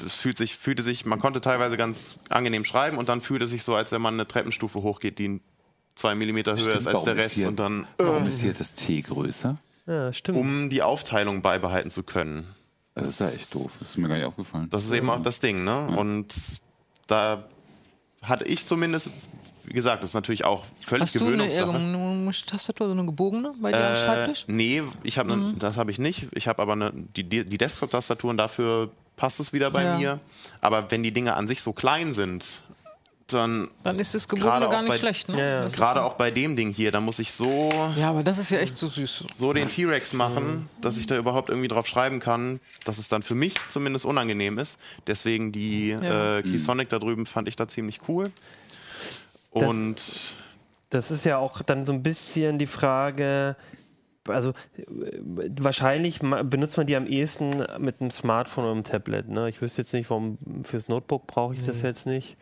Es 0.05 0.15
fühlt 0.15 0.37
sich, 0.37 0.57
fühlte 0.57 0.83
sich, 0.83 1.05
man 1.05 1.19
konnte 1.19 1.41
teilweise 1.41 1.77
ganz 1.77 2.17
angenehm 2.29 2.65
schreiben 2.65 2.97
und 2.97 3.09
dann 3.09 3.21
fühlte 3.21 3.45
es 3.45 3.51
sich 3.51 3.63
so, 3.63 3.75
als 3.75 3.91
wenn 3.91 4.01
man 4.01 4.13
eine 4.15 4.27
Treppenstufe 4.27 4.81
hochgeht, 4.81 5.19
die 5.19 5.39
zwei 5.95 6.13
Millimeter 6.13 6.51
höher 6.51 6.59
Stimmt, 6.59 6.75
ist 6.77 6.87
als 6.87 7.03
der 7.05 7.15
ist 7.15 7.23
Rest 7.23 7.35
hier- 7.35 7.47
und 7.47 7.57
dann, 7.57 7.87
Warum 7.97 8.27
ist 8.27 8.41
hier 8.41 8.53
das 8.53 8.73
T 8.75 9.01
größer? 9.01 9.57
ja, 9.87 10.11
stimmt. 10.13 10.37
um 10.37 10.69
die 10.69 10.83
Aufteilung 10.83 11.41
beibehalten 11.41 11.89
zu 11.89 12.03
können. 12.03 12.45
Das 12.93 13.07
ist 13.07 13.19
ja 13.19 13.29
echt 13.29 13.55
doof. 13.55 13.77
Das 13.79 13.91
ist 13.91 13.97
mir 13.97 14.07
gar 14.07 14.15
nicht 14.17 14.25
aufgefallen. 14.25 14.69
Das 14.69 14.83
ist 14.83 14.91
eben 14.91 15.09
auch 15.09 15.21
das 15.21 15.39
Ding, 15.39 15.63
ne? 15.63 15.87
Und 15.97 16.33
da 17.07 17.45
hatte 18.21 18.43
ich 18.45 18.65
zumindest, 18.65 19.11
wie 19.67 19.73
gesagt, 19.73 20.01
das 20.03 20.11
ist 20.11 20.13
natürlich 20.15 20.45
auch 20.45 20.63
völlig 20.85 21.03
Hast 21.03 21.15
du 21.15 21.19
eine 21.19 21.27
Gewöhnungssache. 21.33 21.65
ergonomische 21.67 22.45
Tastatur, 22.45 22.87
so 22.87 22.93
eine 22.93 23.05
gebogene 23.05 23.53
bei 23.61 23.71
dir 23.71 23.77
am 23.85 23.93
Äh, 23.93 23.97
Schreibtisch? 23.97 24.45
nee, 24.47 24.81
ich 25.03 25.17
habe 25.17 25.35
Mhm. 25.35 25.41
ne, 25.49 25.53
das 25.59 25.77
habe 25.77 25.91
ich 25.91 25.99
nicht. 25.99 26.27
Ich 26.33 26.47
habe 26.47 26.61
aber 26.61 26.75
ne, 26.75 26.91
die, 27.15 27.23
die 27.23 27.57
Desktop-Tastaturen 27.57 28.37
dafür 28.37 28.89
passt 29.17 29.39
es 29.39 29.51
wieder 29.53 29.71
bei 29.71 29.83
Ja. 29.83 29.97
mir. 29.97 30.19
Aber 30.61 30.89
wenn 30.91 31.03
die 31.03 31.11
Dinge 31.11 31.35
an 31.35 31.47
sich 31.47 31.61
so 31.61 31.73
klein 31.73 32.13
sind, 32.13 32.63
dann 33.29 33.67
Dann 33.83 33.99
ist 33.99 34.15
das 34.15 34.29
gerade 34.29 34.41
gebogene 34.41 34.67
auch 34.67 34.71
gar 34.71 34.81
nicht 34.83 34.89
bei- 34.91 34.97
schlecht. 34.99 35.27
Ne? 35.27 35.37
Ja, 35.37 35.63
ja. 35.63 35.65
Gerade 35.69 36.01
auch 36.01 36.13
bei 36.13 36.31
dem 36.31 36.55
Ding 36.55 36.73
hier, 36.73 36.93
da 36.93 37.01
muss 37.01 37.19
ich 37.19 37.33
so 37.33 37.69
ja, 37.97 38.09
aber 38.11 38.23
das 38.23 38.37
ist 38.37 38.51
ja 38.51 38.59
echt 38.59 38.77
so 38.77 38.87
süß. 38.87 39.25
so 39.35 39.51
den 39.51 39.67
T-Rex 39.69 40.13
machen, 40.13 40.69
dass 40.81 40.95
ich 40.95 41.07
da 41.07 41.17
überhaupt 41.17 41.49
irgendwie 41.49 41.67
drauf 41.67 41.87
schreiben 41.87 42.21
kann, 42.21 42.61
dass 42.85 42.99
es 42.99 43.09
dann 43.09 43.23
für 43.23 43.35
mich 43.35 43.55
zumindest 43.67 44.05
unangenehm 44.05 44.57
ist. 44.59 44.77
Deswegen 45.07 45.51
die 45.51 45.89
Ja. 45.89 46.37
äh, 46.37 46.41
Keysonic 46.41 46.87
da 46.87 46.99
drüben 46.99 47.25
fand 47.25 47.49
ich 47.49 47.57
da 47.57 47.67
ziemlich 47.67 47.99
cool. 48.07 48.31
Und 49.63 50.35
Das 50.89 51.11
ist 51.11 51.25
ja 51.25 51.37
auch 51.37 51.61
dann 51.61 51.85
so 51.85 51.93
ein 51.93 52.03
bisschen 52.03 52.57
die 52.57 52.67
Frage, 52.67 53.55
also 54.29 54.51
äh, 54.77 54.83
wahrscheinlich 55.59 56.19
benutzt 56.19 56.77
man 56.77 56.87
die 56.87 56.95
am 56.95 57.05
ehesten 57.07 57.63
mit 57.79 58.01
einem 58.01 58.11
Smartphone 58.11 58.63
oder 58.65 58.73
einem 58.73 58.83
Tablet. 58.83 59.29
Ne? 59.29 59.49
Ich 59.49 59.61
wüsste 59.61 59.81
jetzt 59.81 59.93
nicht, 59.93 60.09
warum 60.09 60.37
fürs 60.63 60.87
Notebook 60.87 61.27
brauche 61.27 61.53
ich 61.53 61.65
das 61.65 61.81
jetzt 61.81 62.05
nicht. 62.05 62.37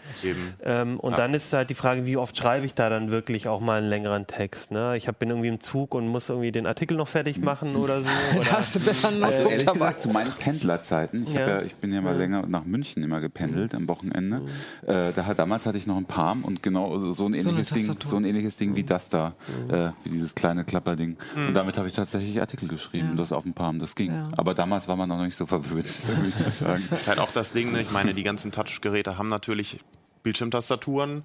Ähm, 0.63 0.99
und 0.99 1.11
Ja. 1.11 1.17
dann 1.17 1.33
ist 1.33 1.51
halt 1.53 1.69
die 1.69 1.73
Frage, 1.75 2.05
wie 2.05 2.17
oft 2.17 2.37
schreibe 2.37 2.65
ich 2.65 2.73
da 2.73 2.89
dann 2.89 3.11
wirklich 3.11 3.47
auch 3.47 3.61
mal 3.61 3.79
einen 3.79 3.89
längeren 3.89 4.27
Text. 4.27 4.71
Ne? 4.71 4.97
Ich 4.97 5.07
hab, 5.07 5.19
bin 5.19 5.29
irgendwie 5.29 5.47
im 5.49 5.59
Zug 5.59 5.93
und 5.95 6.07
muss 6.07 6.29
irgendwie 6.29 6.51
den 6.51 6.65
Artikel 6.65 6.97
noch 6.97 7.07
fertig 7.07 7.39
machen 7.39 7.75
oder 7.75 8.01
so. 8.01 8.07
Da 8.35 8.39
Oder, 8.39 8.51
hast 8.53 8.75
du 8.75 8.79
besser 8.79 9.07
einen 9.09 9.23
Also 9.23 9.37
Notebook 9.37 9.51
ehrlich 9.51 9.65
dabei. 9.65 9.73
gesagt, 9.79 10.01
zu 10.01 10.09
meinen 10.09 10.31
Pendlerzeiten, 10.31 11.23
ich, 11.23 11.33
Ja. 11.33 11.47
ja, 11.47 11.61
ich 11.61 11.75
bin 11.75 11.93
ja 11.93 12.01
mal 12.01 12.15
länger 12.17 12.45
nach 12.47 12.65
München 12.65 13.03
immer 13.03 13.21
gependelt 13.21 13.73
am 13.75 13.87
Wochenende. 13.87 14.41
Äh, 14.85 15.11
da 15.15 15.33
damals 15.33 15.65
hatte 15.65 15.77
ich 15.77 15.87
noch 15.87 15.97
ein 15.97 16.05
Palm 16.05 16.43
und 16.43 16.61
genau 16.63 16.97
so, 16.99 17.11
so 17.11 17.25
ein 17.25 17.33
ähnliches 17.33 17.69
Ding, 17.69 17.85
Tastatur. 17.87 18.09
so 18.09 18.15
ein 18.17 18.25
ähnliches 18.25 18.55
Ding 18.57 18.75
wie 18.75 18.83
das 18.83 19.09
da, 19.09 19.33
äh, 19.69 19.89
wie 20.03 20.09
dieses 20.09 20.35
kleine 20.35 20.63
Klapperding. 20.63 21.17
Und 21.35 21.53
damit 21.53 21.74
habe 21.77 21.87
ich 21.87 21.93
tatsächlich 21.93 22.39
Artikel 22.39 22.67
geschrieben, 22.67 23.09
Ja. 23.09 23.15
das 23.15 23.31
auf 23.31 23.43
dem 23.43 23.53
Palm, 23.53 23.79
das 23.79 23.95
ging. 23.95 24.11
Ja. 24.11 24.29
Aber 24.37 24.53
damals 24.53 24.87
war 24.87 24.95
man 24.95 25.09
noch 25.09 25.21
nicht 25.21 25.35
so 25.35 25.45
verwöhnt, 25.45 25.85
würde 26.07 26.27
ich 26.49 26.55
sagen. 26.55 26.85
Das 26.89 27.01
ist 27.03 27.07
halt 27.07 27.19
auch 27.19 27.31
das 27.31 27.53
Ding, 27.53 27.71
ne? 27.71 27.81
ich 27.81 27.91
meine, 27.91 28.13
die 28.13 28.23
ganzen 28.23 28.51
Touchgeräte 28.51 29.17
haben 29.17 29.27
natürlich 29.29 29.79
Bildschirmtastaturen. 30.23 31.23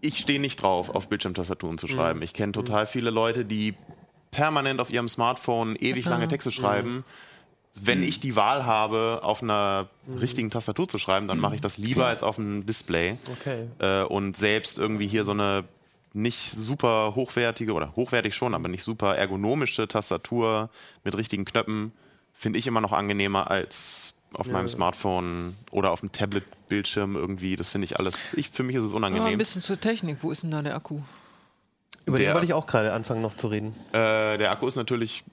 Ich 0.00 0.18
stehe 0.18 0.40
nicht 0.40 0.62
drauf, 0.62 0.90
auf 0.94 1.08
Bildschirmtastaturen 1.08 1.76
zu 1.78 1.86
schreiben. 1.86 2.22
Ich 2.22 2.32
kenne 2.32 2.52
total 2.52 2.86
viele 2.86 3.10
Leute, 3.10 3.44
die 3.44 3.74
permanent 4.30 4.80
auf 4.80 4.90
ihrem 4.90 5.08
Smartphone 5.08 5.76
ewig 5.76 6.06
lange 6.06 6.28
Texte 6.28 6.50
schreiben. 6.50 7.04
Wenn 7.74 8.02
ich 8.02 8.18
die 8.20 8.34
Wahl 8.36 8.64
habe, 8.66 9.20
auf 9.22 9.42
einer 9.42 9.88
richtigen 10.20 10.50
Tastatur 10.50 10.88
zu 10.88 10.98
schreiben, 10.98 11.28
dann 11.28 11.38
mache 11.38 11.54
ich 11.54 11.60
das 11.60 11.78
lieber 11.78 12.06
als 12.06 12.22
auf 12.22 12.38
einem 12.38 12.66
Display. 12.66 13.16
okay. 13.30 13.66
Äh, 13.78 14.04
und 14.04 14.36
selbst 14.36 14.78
irgendwie 14.78 15.06
hier 15.06 15.24
so 15.24 15.32
eine 15.32 15.64
nicht 16.12 16.50
super 16.52 17.14
hochwertige 17.14 17.72
oder 17.72 17.94
hochwertig 17.96 18.34
schon, 18.34 18.54
aber 18.54 18.68
nicht 18.68 18.82
super 18.82 19.16
ergonomische 19.16 19.86
Tastatur 19.88 20.70
mit 21.04 21.16
richtigen 21.16 21.44
Knöpfen 21.44 21.92
finde 22.34 22.58
ich 22.58 22.66
immer 22.66 22.80
noch 22.80 22.92
angenehmer 22.92 23.50
als 23.50 24.14
auf 24.32 24.46
meinem 24.48 24.68
Smartphone 24.68 25.56
oder 25.72 25.90
auf 25.90 26.00
dem 26.00 26.12
Tablet-Bildschirm 26.12 27.16
irgendwie. 27.16 27.56
Das 27.56 27.68
finde 27.68 27.84
ich 27.86 27.98
alles. 27.98 28.34
Ich, 28.34 28.50
für 28.50 28.62
mich 28.62 28.76
ist 28.76 28.84
es 28.84 28.90
Aber 28.92 29.06
ein 29.06 29.12
unangenehm. 29.12 29.38
bisschen 29.38 29.60
zur 29.62 29.80
Technik. 29.80 30.18
Wo 30.22 30.30
ist 30.30 30.42
denn 30.44 30.50
da 30.52 30.62
der 30.62 30.74
Akku? 30.76 31.00
Über 32.06 32.16
den 32.18 32.24
Der- 32.26 32.34
wollte 32.34 32.46
ich 32.46 32.54
auch 32.54 32.66
gerade 32.66 32.92
anfangen 32.92 33.22
noch 33.22 33.34
zu 33.34 33.48
reden. 33.48 33.74
Äh, 33.92 34.38
der 34.38 34.50
Akku 34.52 34.66
ist 34.68 34.76
natürlich 34.76 35.24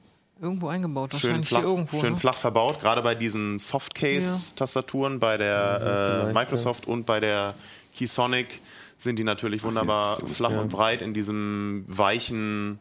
Irgendwo 0.41 0.67
eingebaut, 0.67 1.11
schön, 1.13 1.21
wahrscheinlich 1.29 1.47
flach, 1.47 1.59
hier 1.61 1.67
irgendwo. 1.67 1.99
schön 1.99 2.13
ne? 2.13 2.19
flach 2.19 2.37
verbaut, 2.37 2.79
gerade 2.81 3.01
bei 3.01 3.15
diesen 3.15 3.57
Softcase-Tastaturen, 3.59 5.19
bei 5.19 5.37
der 5.37 5.75
äh, 5.81 6.19
vielleicht, 6.21 6.33
Microsoft 6.35 6.87
und 6.87 7.05
bei 7.05 7.19
der 7.19 7.53
Keysonic 7.97 8.59
sind 8.97 9.17
die 9.19 9.23
natürlich 9.23 9.63
wunderbar 9.63 10.17
gut, 10.17 10.29
flach 10.29 10.51
und 10.51 10.69
breit 10.69 11.01
in 11.01 11.13
diesem 11.13 11.83
weichen, 11.87 12.79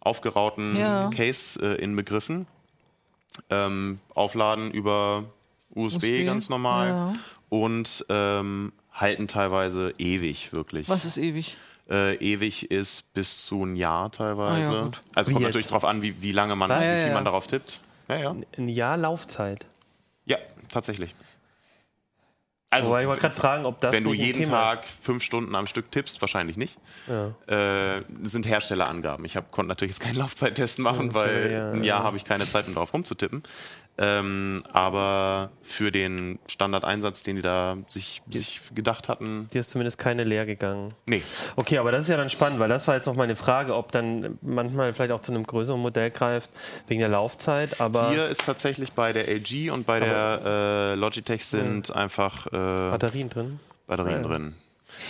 aufgerauten 0.00 0.76
Ja. 0.76 1.10
Case 1.10 1.60
äh, 1.62 1.80
inbegriffen. 1.82 2.46
Ähm, 3.50 3.98
aufladen 4.14 4.70
über 4.70 5.24
USB, 5.70 5.96
USB, 5.96 6.24
ganz 6.24 6.48
normal 6.48 6.88
ja. 6.88 7.12
und 7.48 8.06
ähm, 8.08 8.72
halten 8.92 9.26
teilweise 9.26 9.92
ewig, 9.98 10.52
wirklich. 10.52 10.88
Was 10.88 11.04
ist 11.04 11.16
ewig? 11.18 11.56
Äh, 11.90 12.14
ewig 12.18 12.70
ist 12.70 13.12
bis 13.12 13.44
zu 13.44 13.64
ein 13.64 13.74
Jahr 13.74 14.12
teilweise. 14.12 14.70
Ah 14.70 14.74
ja, 14.74 14.82
gut. 14.84 15.02
also 15.16 15.30
Wie 15.30 15.34
kommt 15.34 15.46
natürlich 15.46 15.66
drauf 15.66 15.84
an, 15.84 16.00
wie, 16.00 16.22
wie 16.22 16.30
lange 16.30 16.54
man, 16.54 16.70
wie 16.70 16.74
Ja, 16.74 16.80
viel 16.80 16.88
ja, 16.90 17.06
man 17.08 17.14
ja. 17.16 17.22
darauf 17.24 17.48
tippt. 17.48 17.80
Ja, 18.08 18.16
ja. 18.18 18.36
Ein 18.56 18.68
Jahr 18.68 18.96
Laufzeit. 18.96 19.66
Ja, 20.26 20.38
tatsächlich. 20.68 21.14
Also, 22.74 22.90
Wobei 22.90 23.02
ich 23.02 23.08
wollte 23.08 23.20
gerade 23.20 23.34
fragen, 23.34 23.66
ob 23.66 23.80
das 23.80 23.92
wenn 23.92 24.04
du 24.04 24.12
jeden 24.12 24.44
Thema 24.44 24.74
Tag 24.74 24.84
fünf 25.02 25.22
Stunden 25.22 25.54
am 25.54 25.66
Stück 25.66 25.90
tippst, 25.92 26.20
wahrscheinlich 26.20 26.56
nicht. 26.56 26.78
Ja. 27.06 27.98
Äh, 27.98 28.02
sind 28.24 28.46
Herstellerangaben. 28.46 29.24
Ich 29.24 29.36
hab, 29.36 29.50
konnte 29.52 29.68
natürlich 29.68 29.94
jetzt 29.94 30.00
keinen 30.00 30.16
Laufzeittest 30.16 30.78
machen, 30.80 31.14
weil 31.14 31.52
ja, 31.52 31.70
ein 31.70 31.78
ja. 31.78 31.96
Jahr 31.96 32.02
habe 32.04 32.16
ich 32.16 32.24
keine 32.24 32.48
Zeit, 32.48 32.66
um 32.66 32.74
drauf 32.74 32.92
rumzutippen. 32.92 33.42
Ähm, 33.96 34.62
aber 34.72 35.50
für 35.62 35.92
den 35.92 36.40
Standardeinsatz, 36.48 37.22
den 37.22 37.36
die 37.36 37.42
da 37.42 37.76
sich, 37.88 38.22
sich 38.28 38.60
gedacht 38.74 39.08
hatten, 39.08 39.48
Dir 39.52 39.60
ist 39.60 39.70
zumindest 39.70 39.98
keine 39.98 40.24
leer 40.24 40.46
gegangen. 40.46 40.92
nee. 41.06 41.22
Okay, 41.54 41.78
aber 41.78 41.92
das 41.92 42.02
ist 42.02 42.08
ja 42.08 42.16
dann 42.16 42.28
spannend, 42.28 42.58
weil 42.58 42.68
das 42.68 42.88
war 42.88 42.96
jetzt 42.96 43.06
noch 43.06 43.14
meine 43.14 43.36
Frage, 43.36 43.76
ob 43.76 43.92
dann 43.92 44.36
manchmal 44.42 44.92
vielleicht 44.94 45.12
auch 45.12 45.20
zu 45.20 45.30
einem 45.30 45.44
größeren 45.46 45.80
Modell 45.80 46.10
greift 46.10 46.50
wegen 46.88 47.00
der 47.00 47.08
Laufzeit. 47.08 47.80
Aber 47.80 48.10
Hier 48.10 48.26
ist 48.26 48.44
tatsächlich 48.44 48.92
bei 48.94 49.12
der 49.12 49.28
LG 49.28 49.70
und 49.70 49.86
bei 49.86 50.00
der 50.00 50.40
äh, 50.44 50.98
Logitech 50.98 51.44
sind 51.46 51.94
einfach 51.94 52.46
äh, 52.48 52.50
Batterien 52.50 53.30
drin. 53.30 53.60
Batterien 53.86 54.22
Ja. 54.22 54.28
drin. 54.28 54.54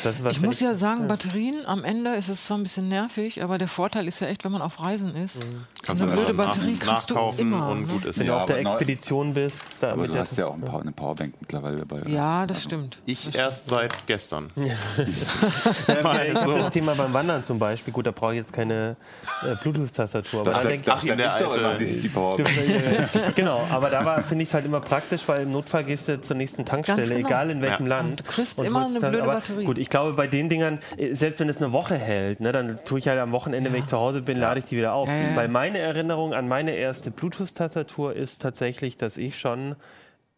Das 0.02 0.16
ist 0.16 0.24
was, 0.24 0.32
Ich 0.32 0.40
muss 0.40 0.60
ja 0.60 0.74
sagen, 0.74 1.08
Batterien, 1.08 1.64
am 1.66 1.84
Ende 1.84 2.14
ist 2.14 2.28
es 2.28 2.44
zwar 2.44 2.58
ein 2.58 2.62
bisschen 2.62 2.88
nervig, 2.88 3.42
aber 3.42 3.58
der 3.58 3.68
Vorteil 3.68 4.06
ist 4.08 4.20
ja 4.20 4.26
echt, 4.26 4.44
wenn 4.44 4.52
man 4.52 4.60
auf 4.62 4.80
Reisen 4.82 5.14
ist. 5.16 5.46
Kannst 5.84 6.02
eine 6.02 6.12
du 6.12 6.18
blöde 6.18 6.34
Batterie 6.34 6.76
kriegst 6.76 7.10
du 7.10 7.14
nachkaufen 7.14 7.40
immer. 7.40 7.70
und 7.70 7.82
ne? 7.82 7.86
gut 7.88 8.04
ist. 8.06 8.18
wenn 8.18 8.26
Ja, 8.26 8.34
du 8.34 8.38
auf 8.40 8.46
der 8.46 8.58
Expedition 8.58 9.34
bist. 9.34 9.64
Da 9.80 9.92
Aber 9.92 10.02
mit 10.02 10.14
du 10.14 10.18
hast 10.18 10.36
ja 10.36 10.46
auch 10.46 10.54
ein 10.54 10.60
Power, 10.62 10.80
eine 10.82 10.92
Powerbank 10.92 11.34
mittlerweile 11.40 11.76
dabei. 11.76 12.00
Ja, 12.08 12.46
das 12.46 12.62
stimmt. 12.62 12.98
Ich 13.06 13.34
erst 13.36 13.68
seit 13.68 14.06
gestern. 14.06 14.50
Ich 14.56 16.40
habe 16.40 16.58
das 16.58 16.70
Thema 16.72 16.94
beim 16.94 17.12
Wandern 17.12 17.44
zum 17.44 17.58
Beispiel. 17.58 17.92
Gut, 17.92 18.06
da 18.06 18.10
brauche 18.10 18.32
ich 18.32 18.38
jetzt 18.38 18.52
keine 18.52 18.96
äh, 19.42 19.54
Bluetooth-Tastatur. 19.62 20.40
Aber 20.40 20.50
Da 20.50 20.56
dann 20.58 20.66
steckt 20.66 20.86
denk, 20.86 20.96
Ach, 20.96 21.00
steck 21.02 21.16
der 21.16 21.26
ich 21.26 21.42
doch 21.44 21.50
alte- 21.52 21.60
immer 21.64 21.74
die, 21.74 22.00
die 22.00 22.08
Powerbank. 22.08 22.48
genau, 23.34 23.66
aber 23.70 23.90
da 23.90 24.04
war- 24.04 24.22
finde 24.22 24.42
ich 24.42 24.48
es 24.48 24.54
halt 24.54 24.64
immer 24.64 24.80
praktisch, 24.80 25.22
weil 25.26 25.42
im 25.42 25.52
Notfall 25.52 25.84
gehst 25.84 26.08
du 26.08 26.20
zur 26.20 26.36
nächsten 26.36 26.64
Tankstelle, 26.64 27.06
genau. 27.06 27.26
egal 27.28 27.50
in 27.50 27.60
welchem 27.62 27.86
Ja. 27.86 27.96
Land. 27.98 28.10
Und 28.10 28.20
du 28.20 28.24
kriegst 28.24 28.58
immer 28.58 28.86
eine 28.86 29.00
blöde 29.00 29.22
Batterie. 29.22 29.64
Gut, 29.74 29.78
ich 29.80 29.90
glaube, 29.90 30.14
bei 30.14 30.26
den 30.26 30.48
Dingern, 30.48 30.78
äh, 30.96 31.14
selbst 31.14 31.40
wenn 31.40 31.48
es 31.48 31.60
eine 31.60 31.72
Woche 31.72 31.96
hält, 31.96 32.40
ne, 32.40 32.52
dann 32.52 32.76
tue 32.84 32.98
ich 32.98 33.08
halt 33.08 33.18
am 33.18 33.32
Wochenende, 33.32 33.72
wenn 33.72 33.80
ich 33.80 33.86
zu 33.86 33.98
Hause 33.98 34.22
bin, 34.22 34.38
lade 34.38 34.60
ich 34.60 34.66
die 34.66 34.76
wieder 34.76 34.94
auf. 34.94 35.08
Ja, 35.08 35.16
ja. 35.16 35.36
Weil 35.36 35.48
meine 35.48 35.78
Erinnerung 35.78 36.32
an 36.32 36.46
meine 36.46 36.72
erste 36.72 37.10
Bluetooth-Tastatur 37.10 38.14
ist 38.14 38.40
tatsächlich, 38.40 38.96
dass 38.96 39.16
ich 39.16 39.38
schon 39.38 39.76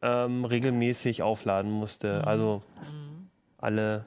ähm, 0.02 0.44
regelmäßig 0.44 1.22
aufladen 1.22 1.70
musste. 1.70 2.20
Mhm. 2.20 2.28
Also 2.28 2.62
alle 3.58 4.04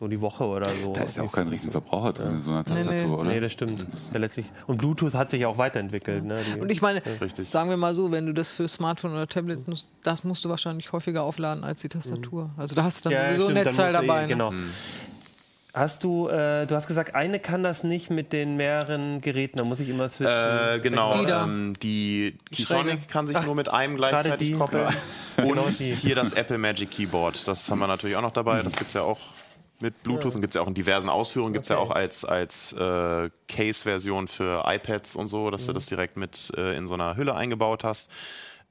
so 0.00 0.08
die 0.08 0.20
Woche 0.22 0.44
oder 0.44 0.68
so. 0.70 0.94
Da 0.94 1.02
ist 1.02 1.18
ja 1.18 1.24
auch 1.24 1.30
kein 1.32 1.46
Riesenverbraucher 1.48 2.14
drin 2.14 2.30
in 2.30 2.38
so 2.38 2.50
einer 2.52 2.64
Nee, 2.66 2.74
nee. 2.74 2.84
Tastatur, 2.84 3.18
oder? 3.20 3.28
Nee, 3.30 3.40
das 3.40 3.52
stimmt. 3.52 3.86
Ja, 4.14 4.18
letztlich. 4.18 4.46
Und 4.66 4.78
Bluetooth 4.78 5.12
hat 5.12 5.28
sich 5.28 5.44
auch 5.44 5.58
weiterentwickelt. 5.58 6.24
Ne? 6.24 6.40
Die, 6.42 6.58
Und 6.58 6.72
ich 6.72 6.80
meine, 6.80 7.02
Richtig. 7.20 7.48
sagen 7.50 7.68
wir 7.68 7.76
mal 7.76 7.94
so, 7.94 8.10
wenn 8.10 8.24
du 8.26 8.32
das 8.32 8.54
für 8.54 8.66
Smartphone 8.66 9.12
oder 9.12 9.26
Tablet 9.28 9.68
nutzt, 9.68 9.90
das 10.02 10.24
musst 10.24 10.42
du 10.44 10.48
wahrscheinlich 10.48 10.90
häufiger 10.92 11.22
aufladen 11.22 11.62
als 11.64 11.82
die 11.82 11.90
Tastatur. 11.90 12.48
Also 12.56 12.74
da 12.74 12.84
hast 12.84 13.04
du 13.04 13.10
dann 13.10 13.18
Ja, 13.18 13.28
sowieso 13.28 13.46
ein 13.48 13.50
stimmt, 13.52 13.66
Netzteil 13.66 13.90
eh- 13.90 13.92
dabei. 13.92 14.22
Ne? 14.22 14.28
Genau. 14.28 14.52
Hast 15.72 16.02
du, 16.02 16.26
äh, 16.28 16.66
du 16.66 16.74
hast 16.74 16.88
gesagt, 16.88 17.14
eine 17.14 17.38
kann 17.38 17.62
das 17.62 17.84
nicht 17.84 18.10
mit 18.10 18.32
den 18.32 18.56
mehreren 18.56 19.20
Geräten, 19.20 19.58
da 19.58 19.64
muss 19.64 19.78
ich 19.78 19.88
immer 19.88 20.08
switchen. 20.08 20.34
Äh, 20.34 20.80
genau, 20.82 21.12
Die 21.24 21.30
ähm, 21.30 21.74
die 21.80 22.38
Keysonic 22.56 23.06
kann 23.06 23.28
sich 23.28 23.40
nur 23.46 23.54
mit 23.54 23.70
einem 23.70 23.96
gleichzeitig 23.96 24.54
koppeln. 24.58 24.88
Genau 25.36 25.62
Und 25.62 25.70
hier 25.70 26.14
das 26.16 26.32
Apple 26.32 26.58
Magic 26.58 26.90
Keyboard, 26.90 27.46
das 27.46 27.70
haben 27.70 27.78
wir 27.78 27.86
natürlich 27.86 28.16
auch 28.16 28.22
noch 28.22 28.32
dabei. 28.32 28.62
Das 28.62 28.74
gibt 28.76 28.88
es 28.88 28.94
ja 28.94 29.02
auch 29.02 29.18
mit 29.80 30.02
Bluetooth 30.02 30.34
und 30.34 30.40
gibt 30.40 30.54
es 30.54 30.56
ja 30.56 30.62
auch 30.62 30.68
in 30.68 30.74
diversen 30.74 31.08
Ausführungen. 31.08 31.52
Gibt 31.52 31.64
es 31.64 31.68
ja 31.70 31.78
Okay. 31.78 31.90
auch 31.90 31.94
als, 31.94 32.24
als 32.24 32.72
äh, 32.72 33.30
Case-Version 33.48 34.28
für 34.28 34.64
iPads 34.66 35.16
und 35.16 35.28
so, 35.28 35.50
dass 35.50 35.66
du 35.66 35.72
das 35.72 35.86
direkt 35.86 36.16
mit 36.16 36.52
äh, 36.56 36.76
in 36.76 36.86
so 36.86 36.94
einer 36.94 37.16
Hülle 37.16 37.34
eingebaut 37.34 37.84
hast. 37.84 38.10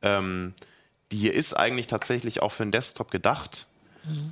Ähm, 0.01 0.53
die 1.11 1.17
hier 1.17 1.33
ist 1.33 1.53
eigentlich 1.53 1.87
tatsächlich 1.87 2.41
auch 2.41 2.51
für 2.51 2.63
den 2.63 2.71
Desktop 2.71 3.11
gedacht. 3.11 3.67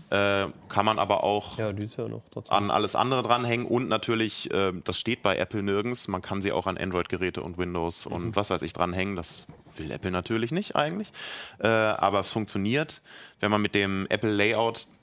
Äh, 0.10 0.48
kann 0.70 0.86
man 0.86 0.98
aber 0.98 1.24
auch 1.24 1.58
ja, 1.58 1.70
ja 1.70 2.08
an 2.48 2.72
alles 2.72 2.96
andere 2.96 3.22
dranhängen 3.22 3.68
und 3.68 3.90
natürlich, 3.90 4.50
äh, 4.52 4.72
das 4.84 4.98
steht 4.98 5.22
bei 5.22 5.38
Apple 5.38 5.62
nirgends, 5.62 6.08
man 6.08 6.22
kann 6.22 6.42
sie 6.42 6.52
auch 6.52 6.68
an 6.68 6.78
Android-Geräte 6.78 7.42
und 7.44 7.58
Windows 7.58 8.06
und 8.06 8.36
was 8.36 8.50
weiß 8.50 8.62
ich 8.62 8.74
dranhängen. 8.74 9.16
Das 9.16 9.46
will 9.76 9.92
Apple 9.92 10.10
natürlich 10.10 10.52
nicht 10.52 10.76
eigentlich, 10.76 11.12
äh, 11.60 11.68
aber 11.68 12.22
es 12.22 12.32
funktioniert, 12.32 13.02
wenn 13.40 13.52
man 13.52 13.62
mit 13.62 13.76
dem 13.76 14.08
Apple 14.10 14.32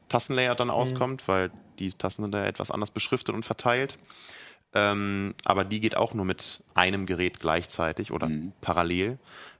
Tastenlayout 0.08 0.60
dann 0.60 0.70
auskommt, 0.70 1.26
weil 1.28 1.50
die 1.78 1.92
Tasten 1.92 2.22
sind 2.22 2.32
da 2.32 2.44
etwas 2.44 2.70
anders 2.70 2.90
beschriftet 2.90 3.34
und 3.34 3.44
verteilt. 3.44 3.98
Ähm, 4.74 5.34
aber 5.44 5.64
die 5.64 5.80
geht 5.80 5.96
auch 5.96 6.14
nur 6.14 6.24
mit 6.24 6.62
einem 6.74 7.06
Gerät 7.06 7.40
gleichzeitig 7.40 8.10
oder 8.10 8.28
parallel. 8.60 9.18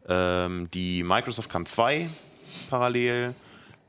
Ähm, 0.08 0.68
die 0.74 1.02
Microsoft 1.02 1.50
kann 1.50 1.66
zwei 1.66 2.08
parallel. 2.68 3.34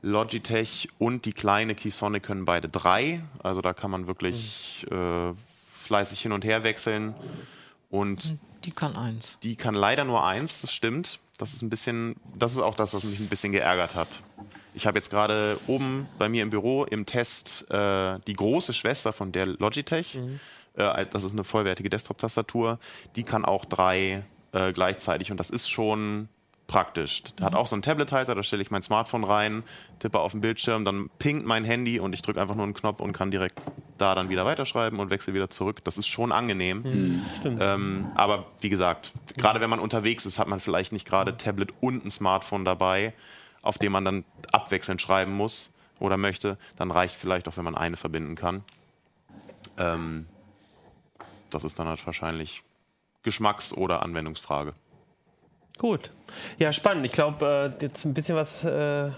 Logitech 0.02 0.88
und 0.98 1.24
die 1.24 1.32
kleine 1.32 1.74
Keysonic 1.74 2.22
können 2.22 2.44
beide 2.44 2.68
drei. 2.68 3.22
Also 3.42 3.60
da 3.60 3.72
kann 3.72 3.90
man 3.90 4.06
wirklich 4.06 4.86
äh, 4.90 5.32
fleißig 5.82 6.20
hin 6.20 6.30
und 6.32 6.44
her 6.44 6.62
wechseln. 6.62 7.14
Und 7.90 8.36
Die 8.64 8.70
kann 8.70 8.94
eins. 8.96 9.38
die 9.42 9.56
kann 9.56 9.74
leider 9.74 10.04
nur 10.04 10.24
eins, 10.24 10.60
das 10.60 10.72
stimmt. 10.72 11.18
Das 11.38 11.54
ist 11.54 11.62
ein 11.62 11.70
bisschen, 11.70 12.16
das 12.36 12.52
ist 12.52 12.58
auch 12.58 12.76
das, 12.76 12.94
was 12.94 13.02
mich 13.04 13.18
ein 13.18 13.28
bisschen 13.28 13.52
geärgert 13.52 13.94
hat. 13.96 14.08
Ich 14.76 14.86
habe 14.86 14.98
jetzt 14.98 15.08
gerade 15.08 15.58
oben 15.66 16.06
bei 16.18 16.28
mir 16.28 16.42
im 16.42 16.50
Büro 16.50 16.84
im 16.84 17.06
Test 17.06 17.64
äh, 17.70 18.18
die 18.26 18.34
große 18.34 18.74
Schwester 18.74 19.14
von 19.14 19.32
der 19.32 19.46
Logitech. 19.46 20.20
Äh, 20.74 21.06
das 21.06 21.24
ist 21.24 21.32
eine 21.32 21.44
vollwertige 21.44 21.88
Desktop-Tastatur. 21.88 22.78
Die 23.16 23.22
kann 23.22 23.46
auch 23.46 23.64
drei 23.64 24.22
äh, 24.52 24.74
gleichzeitig 24.74 25.30
und 25.30 25.38
das 25.40 25.48
ist 25.48 25.70
schon 25.70 26.28
praktisch. 26.66 27.22
Hat 27.40 27.54
auch 27.54 27.66
so 27.66 27.74
einen 27.74 27.80
Tablet-Halter, 27.80 28.34
da 28.34 28.42
stelle 28.42 28.60
ich 28.60 28.70
mein 28.70 28.82
Smartphone 28.82 29.24
rein, 29.24 29.62
tippe 29.98 30.20
auf 30.20 30.32
den 30.32 30.42
Bildschirm, 30.42 30.84
dann 30.84 31.08
pinkt 31.18 31.46
mein 31.46 31.64
Handy 31.64 31.98
und 31.98 32.12
ich 32.12 32.20
drücke 32.20 32.38
einfach 32.38 32.54
nur 32.54 32.64
einen 32.64 32.74
Knopf 32.74 33.00
und 33.00 33.14
kann 33.14 33.30
direkt 33.30 33.62
da 33.96 34.14
dann 34.14 34.28
wieder 34.28 34.44
weiterschreiben 34.44 34.98
und 34.98 35.08
wechsle 35.08 35.32
wieder 35.32 35.48
zurück. 35.48 35.82
Das 35.84 35.96
ist 35.96 36.06
schon 36.06 36.32
angenehm. 36.32 37.22
Stimmt. 37.38 37.62
Ähm, 37.62 38.08
aber 38.14 38.44
wie 38.60 38.68
gesagt, 38.68 39.12
gerade 39.38 39.62
wenn 39.62 39.70
man 39.70 39.78
unterwegs 39.78 40.26
ist, 40.26 40.38
hat 40.38 40.48
man 40.48 40.60
vielleicht 40.60 40.92
nicht 40.92 41.06
gerade 41.06 41.38
Tablet 41.38 41.72
und 41.80 42.04
ein 42.04 42.10
Smartphone 42.10 42.66
dabei, 42.66 43.14
auf 43.66 43.78
dem 43.78 43.92
man 43.92 44.04
dann 44.04 44.24
abwechselnd 44.52 45.02
schreiben 45.02 45.32
muss 45.36 45.70
oder 45.98 46.16
möchte. 46.16 46.58
Dann 46.76 46.90
reicht 46.90 47.16
vielleicht 47.16 47.48
auch, 47.48 47.56
wenn 47.56 47.64
man 47.64 47.74
eine 47.74 47.96
verbinden 47.96 48.34
kann. 48.34 48.64
Ähm, 49.78 50.26
das 51.50 51.64
ist 51.64 51.78
dann 51.78 51.88
halt 51.88 52.04
wahrscheinlich 52.06 52.62
Geschmacks- 53.22 53.72
oder 53.72 54.02
Anwendungsfrage. 54.02 54.72
Gut. 55.78 56.10
Ja, 56.58 56.72
spannend. 56.72 57.04
Ich 57.04 57.12
glaube, 57.12 57.74
äh, 57.78 57.84
jetzt 57.84 58.04
ein 58.04 58.14
bisschen 58.14 58.36
was. 58.36 58.64
Äh, 58.64 59.10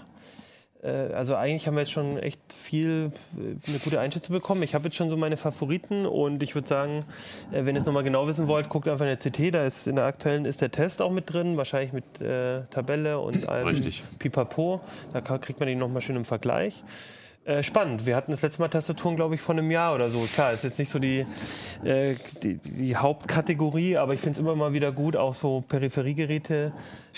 also, 0.87 1.35
eigentlich 1.35 1.67
haben 1.67 1.75
wir 1.75 1.81
jetzt 1.81 1.91
schon 1.91 2.17
echt 2.17 2.39
viel, 2.53 3.11
äh, 3.37 3.69
eine 3.69 3.79
gute 3.83 3.99
Einschätzung 3.99 4.33
bekommen. 4.33 4.63
Ich 4.63 4.75
habe 4.75 4.85
jetzt 4.85 4.95
schon 4.95 5.09
so 5.09 5.17
meine 5.17 5.35
Favoriten 5.35 6.05
und 6.05 6.41
ich 6.41 6.55
würde 6.55 6.67
sagen, 6.67 7.03
äh, 7.51 7.65
wenn 7.65 7.75
ihr 7.75 7.81
es 7.81 7.85
nochmal 7.85 8.03
genau 8.03 8.27
wissen 8.27 8.47
wollt, 8.47 8.69
guckt 8.69 8.87
einfach 8.87 9.05
in 9.05 9.17
der 9.17 9.17
CT. 9.17 9.53
Da 9.53 9.65
ist 9.65 9.87
in 9.87 9.97
der 9.97 10.05
aktuellen 10.05 10.45
ist 10.45 10.61
der 10.61 10.71
Test 10.71 11.01
auch 11.01 11.11
mit 11.11 11.31
drin, 11.31 11.57
wahrscheinlich 11.57 11.91
mit 11.91 12.21
äh, 12.21 12.61
Tabelle 12.69 13.19
und 13.19 13.47
allem 13.49 13.67
Richtig. 13.67 14.03
Pipapo. 14.19 14.79
Da 15.11 15.21
kriegt 15.21 15.59
man 15.59 15.67
die 15.67 15.75
nochmal 15.75 16.01
schön 16.01 16.15
im 16.15 16.25
Vergleich. 16.25 16.83
Äh, 17.49 17.63
spannend. 17.63 18.05
Wir 18.05 18.15
hatten 18.15 18.29
das 18.29 18.43
letzte 18.43 18.61
Mal 18.61 18.67
Tastaturen, 18.67 19.15
glaube 19.15 19.33
ich, 19.33 19.41
vor 19.41 19.55
einem 19.55 19.71
Jahr 19.71 19.95
oder 19.95 20.11
so. 20.11 20.19
Klar, 20.35 20.53
ist 20.53 20.63
jetzt 20.63 20.77
nicht 20.77 20.91
so 20.91 20.99
die, 20.99 21.25
äh, 21.83 22.13
die, 22.43 22.59
die 22.63 22.95
Hauptkategorie, 22.95 23.97
aber 23.97 24.13
ich 24.13 24.21
finde 24.21 24.33
es 24.33 24.39
immer 24.39 24.55
mal 24.55 24.71
wieder 24.71 24.91
gut, 24.91 25.15
auch 25.15 25.33
so 25.33 25.63
Peripheriegeräte 25.67 26.71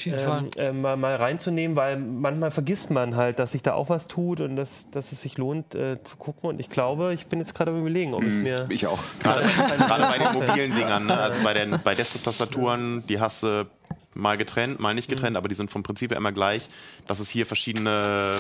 ähm, 0.06 0.50
äh, 0.56 0.72
mal, 0.72 0.96
mal 0.96 1.18
reinzunehmen, 1.18 1.76
weil 1.76 1.98
manchmal 1.98 2.50
vergisst 2.50 2.92
man 2.92 3.18
halt, 3.18 3.40
dass 3.40 3.52
sich 3.52 3.62
da 3.62 3.74
auch 3.74 3.90
was 3.90 4.08
tut 4.08 4.40
und 4.40 4.56
dass, 4.56 4.90
dass 4.90 5.12
es 5.12 5.22
sich 5.22 5.38
lohnt 5.38 5.76
äh, 5.76 6.02
zu 6.02 6.16
gucken. 6.16 6.50
Und 6.50 6.62
ich 6.62 6.70
glaube, 6.70 7.14
ich 7.14 7.28
bin 7.28 7.40
jetzt 7.40 7.54
gerade 7.54 7.78
überlegen, 7.78 8.14
ob 8.14 8.24
ich 8.24 8.34
mir. 8.34 8.68
Ich 8.70 8.88
auch. 8.88 9.00
Gerade, 9.22 9.42
gerade 9.42 10.04
bei 10.04 10.18
den 10.18 10.34
mobilen 10.48 10.74
Dingern, 10.74 11.08
ne? 11.08 11.20
also 11.20 11.44
bei, 11.44 11.54
den, 11.54 11.78
bei 11.84 11.94
Desktop-Tastaturen, 11.94 13.04
die 13.10 13.20
hast 13.20 13.44
du 13.44 13.68
mal 14.14 14.38
getrennt, 14.38 14.80
mal 14.80 14.94
nicht 14.94 15.10
getrennt, 15.10 15.36
aber 15.36 15.50
die 15.50 15.56
sind 15.56 15.72
vom 15.72 15.84
Prinzip 15.84 16.12
her 16.12 16.18
immer 16.18 16.32
gleich. 16.32 16.70
Dass 17.06 17.20
es 17.20 17.28
hier 17.28 17.46
verschiedene 17.46 18.36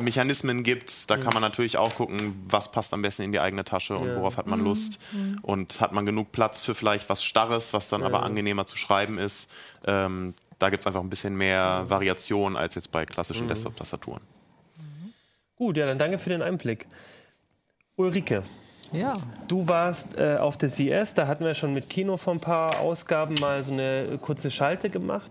Mechanismen 0.00 0.62
gibt, 0.62 1.10
da 1.10 1.16
kann 1.16 1.32
man 1.34 1.42
natürlich 1.42 1.76
auch 1.76 1.94
gucken, 1.94 2.42
was 2.48 2.72
passt 2.72 2.94
am 2.94 3.02
besten 3.02 3.22
in 3.22 3.32
die 3.32 3.40
eigene 3.40 3.64
Tasche 3.64 3.94
und 3.96 4.08
Ja. 4.08 4.16
worauf 4.16 4.36
hat 4.36 4.46
man 4.46 4.60
Lust. 4.60 4.98
Und 5.42 5.80
hat 5.80 5.92
man 5.92 6.06
genug 6.06 6.32
Platz 6.32 6.60
für 6.60 6.74
vielleicht 6.74 7.08
was 7.08 7.22
Starres, 7.22 7.72
was 7.72 7.88
dann 7.90 8.02
aber 8.02 8.22
angenehmer 8.22 8.66
zu 8.66 8.76
schreiben 8.76 9.18
ist. 9.18 9.50
Ähm, 9.86 10.34
da 10.58 10.70
gibt 10.70 10.82
es 10.82 10.86
einfach 10.86 11.00
ein 11.00 11.10
bisschen 11.10 11.34
mehr 11.36 11.84
Variation 11.88 12.56
als 12.56 12.74
jetzt 12.74 12.92
bei 12.92 13.04
klassischen 13.04 13.48
Desktop-Tastaturen. 13.48 14.20
Gut, 15.56 15.76
ja, 15.76 15.86
dann 15.86 15.98
danke 15.98 16.18
für 16.18 16.30
den 16.30 16.40
Einblick. 16.42 16.86
Ulrike, 17.96 18.42
Ja. 18.92 19.14
du 19.48 19.68
warst 19.68 20.18
äh, 20.18 20.36
auf 20.36 20.56
der 20.56 20.68
CS, 20.68 21.14
da 21.14 21.26
hatten 21.26 21.44
wir 21.44 21.54
schon 21.54 21.74
mit 21.74 21.88
Kino 21.88 22.16
vor 22.16 22.34
ein 22.34 22.40
paar 22.40 22.80
Ausgaben 22.80 23.34
mal 23.36 23.62
so 23.62 23.72
eine 23.72 24.18
kurze 24.20 24.50
Schalte 24.50 24.90
gemacht. 24.90 25.30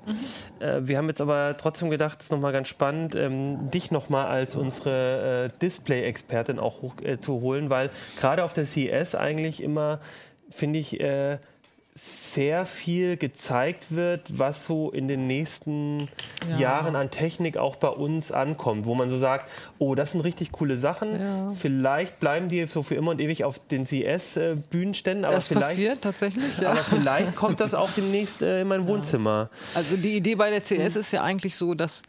Äh, 0.60 0.82
wir 0.84 0.98
haben 0.98 1.08
jetzt 1.08 1.22
aber 1.22 1.56
trotzdem 1.58 1.90
gedacht, 1.90 2.20
es 2.20 2.28
ist 2.28 2.32
nochmal 2.32 2.54
ganz 2.54 2.68
spannend, 2.68 3.16
ähm, 3.16 3.70
dich 3.72 3.92
nochmal 3.92 4.28
als 4.28 4.56
unsere 4.56 5.46
äh, 5.46 5.60
Display-Expertin 5.62 6.60
auch 6.60 6.82
hoch, 6.82 6.94
äh, 7.04 7.18
zu 7.20 7.42
holen, 7.42 7.70
weil 7.70 7.90
gerade 8.20 8.44
auf 8.44 8.54
der 8.54 8.66
CS 8.66 9.16
eigentlich 9.16 9.62
immer, 9.62 10.00
finde 10.50 10.80
ich, 10.80 11.00
äh, 11.00 11.40
sehr 12.02 12.66
viel 12.66 13.18
gezeigt 13.18 13.88
wird, 13.94 14.22
was 14.30 14.66
so 14.66 14.92
in 14.92 15.08
den 15.08 15.28
nächsten 15.28 16.08
Ja. 16.50 16.58
Jahren 16.58 16.96
an 16.96 17.12
Technik 17.12 17.58
auch 17.58 17.76
bei 17.76 17.90
uns 17.90 18.32
ankommt, 18.32 18.86
wo 18.86 18.96
man 18.96 19.10
so 19.10 19.18
sagt, 19.18 19.50
oh, 19.80 19.96
das 19.96 20.14
sind 20.14 20.22
richtig 20.22 20.52
coole 20.52 20.78
Sachen. 20.78 21.20
Ja. 21.20 21.52
Vielleicht 21.52 22.20
bleiben 22.20 22.48
die 22.48 22.66
so 22.68 22.84
für 22.84 22.96
immer 22.96 23.12
und 23.12 23.20
ewig 23.20 23.44
auf 23.44 23.60
den 23.60 23.86
CES-Bühnenständen, 23.86 25.26
aber 25.26 25.36
das 25.36 25.48
vielleicht, 25.48 25.68
passiert 25.68 26.02
tatsächlich, 26.02 26.58
ja. 26.60 26.72
aber 26.72 26.84
vielleicht 26.84 27.36
kommt 27.36 27.60
das 27.60 27.74
auch 27.74 27.90
demnächst 27.92 28.42
äh, 28.42 28.62
in 28.62 28.68
mein 28.70 28.88
Wohnzimmer. 28.88 29.50
Also 29.76 29.98
die 29.98 30.16
Idee 30.16 30.36
bei 30.36 30.50
der 30.50 30.62
CS 30.62 30.96
ist 30.96 31.12
ja 31.12 31.24
eigentlich 31.24 31.56
so, 31.56 31.74
dass 31.74 32.04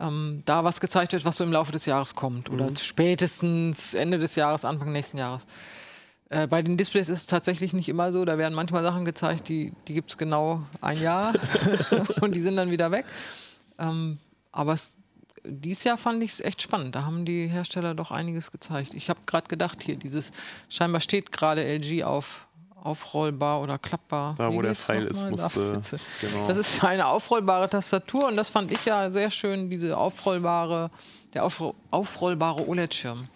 ähm, 0.00 0.42
da 0.44 0.64
was 0.64 0.80
gezeigt 0.80 1.12
wird, 1.12 1.24
was 1.24 1.36
so 1.36 1.44
im 1.44 1.52
Laufe 1.52 1.72
des 1.72 1.84
Jahres 1.86 2.14
kommt. 2.14 2.50
Oder 2.50 2.70
spätestens 2.76 3.94
Ende 3.94 4.18
des 4.18 4.36
Jahres, 4.36 4.64
Anfang 4.64 4.92
nächsten 4.92 5.18
Jahres. 5.18 5.46
Äh, 6.30 6.46
bei 6.46 6.62
den 6.62 6.76
Displays 6.76 7.08
ist 7.08 7.20
es 7.20 7.26
tatsächlich 7.26 7.72
nicht 7.72 7.88
immer 7.88 8.12
so. 8.12 8.24
Da 8.24 8.38
werden 8.38 8.54
manchmal 8.54 8.82
Sachen 8.82 9.04
gezeigt, 9.04 9.48
die, 9.48 9.72
die 9.86 9.94
gibt 9.94 10.10
es 10.10 10.18
genau 10.18 10.62
ein 10.80 11.00
Jahr 11.00 11.32
und 12.20 12.34
die 12.34 12.40
sind 12.40 12.56
dann 12.56 12.70
wieder 12.70 12.90
weg. 12.90 13.06
Ähm, 13.78 14.18
aber 14.52 14.74
es, 14.74 14.96
dieses 15.44 15.84
Jahr 15.84 15.96
fand 15.96 16.22
ich 16.22 16.32
es 16.32 16.40
echt 16.40 16.60
spannend. 16.60 16.94
Da 16.94 17.04
haben 17.04 17.24
die 17.24 17.46
Hersteller 17.46 17.94
doch 17.94 18.10
einiges 18.10 18.50
gezeigt. 18.50 18.92
Ich 18.94 19.08
habe 19.08 19.20
gerade 19.26 19.48
gedacht, 19.48 19.82
hier 19.82 19.96
dieses, 19.96 20.32
scheinbar 20.68 21.00
steht 21.00 21.32
gerade 21.32 21.64
LG 21.64 22.04
auf 22.04 22.44
aufrollbar 22.82 23.60
oder 23.60 23.76
klappbar. 23.76 24.34
Da, 24.38 24.52
wo 24.52 24.62
der 24.62 24.74
Pfeil 24.74 25.04
ist, 25.04 25.22
nochmal? 25.22 25.76
muss, 25.76 25.90
Da 25.90 25.96
äh, 25.96 26.00
genau. 26.20 26.48
Das 26.48 26.56
ist 26.58 26.82
eine 26.82 27.06
aufrollbare 27.06 27.68
Tastatur 27.68 28.28
und 28.28 28.36
das 28.36 28.48
fand 28.50 28.70
ich 28.70 28.84
ja 28.84 29.10
sehr 29.10 29.30
schön, 29.30 29.68
diese 29.68 29.96
aufrollbare, 29.96 30.90
der 31.34 31.44
aufro 31.44 31.74
aufrollbare 31.90 32.66
OLED-Schirm. 32.66 33.28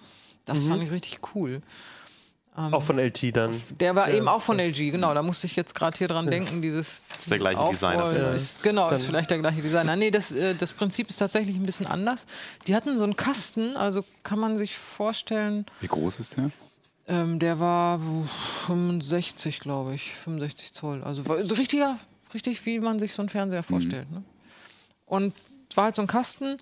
Das 0.45 0.65
fand 0.65 0.83
ich 0.83 0.91
richtig 0.91 1.21
cool. 1.35 1.61
Auch 2.55 2.83
von 2.83 2.99
LG 2.99 3.33
dann. 3.33 3.55
Der 3.81 3.95
war 3.95 4.11
eben 4.11 4.29
auch 4.29 4.43
von 4.43 4.59
LG, 4.59 4.91
genau. 4.91 5.15
Da 5.15 5.23
musste 5.23 5.47
ich 5.47 5.57
jetzt 5.57 5.75
gerade 5.75 5.97
hier 5.97 6.09
dran 6.09 6.27
denken, 6.31 6.61
dieses. 6.61 7.03
Ist 7.19 7.31
der 7.31 7.39
gleiche 7.39 7.71
Designer 7.71 8.11
vielleicht. 8.11 8.37
Ist, 8.37 8.63
genau, 8.63 8.91
ist 8.91 9.05
vielleicht 9.05 9.31
der 9.31 9.39
gleiche 9.39 9.63
Designer. 9.63 9.97
Nee, 9.97 10.11
das, 10.11 10.33
äh, 10.33 10.55
das 10.55 10.73
Prinzip 10.73 11.09
ist 11.09 11.17
tatsächlich 11.17 11.57
ein 11.57 11.65
bisschen 11.65 11.87
anders. 11.87 12.27
Die 12.67 12.75
hatten 12.75 12.99
so 12.99 13.05
einen 13.05 13.17
Kasten, 13.17 13.75
also 13.77 14.05
kann 14.23 14.39
man 14.39 14.59
sich 14.59 14.77
vorstellen, 14.77 15.65
Wie 15.81 15.87
groß 15.87 16.21
ist 16.21 16.37
der? 16.37 16.51
ähm, 17.09 17.39
der 17.39 17.59
war 17.59 17.99
uh, 18.01 18.27
65, 18.67 19.61
glaube 19.61 19.95
ich, 19.95 20.15
65 20.15 20.75
Zoll. 20.75 21.03
Also 21.03 21.23
richtiger, 21.33 21.99
richtig 22.35 22.65
wie 22.67 22.81
man 22.81 23.01
sich 23.01 23.15
so 23.15 23.23
einen 23.23 23.31
Fernseher 23.31 23.63
vorstellt. 23.63 24.11
Ne? 24.11 24.23
Und 25.07 25.33
es 25.71 25.77
war 25.77 25.85
halt 25.85 25.97
so 25.97 26.03
ein 26.03 26.09
Kasten. 26.09 26.59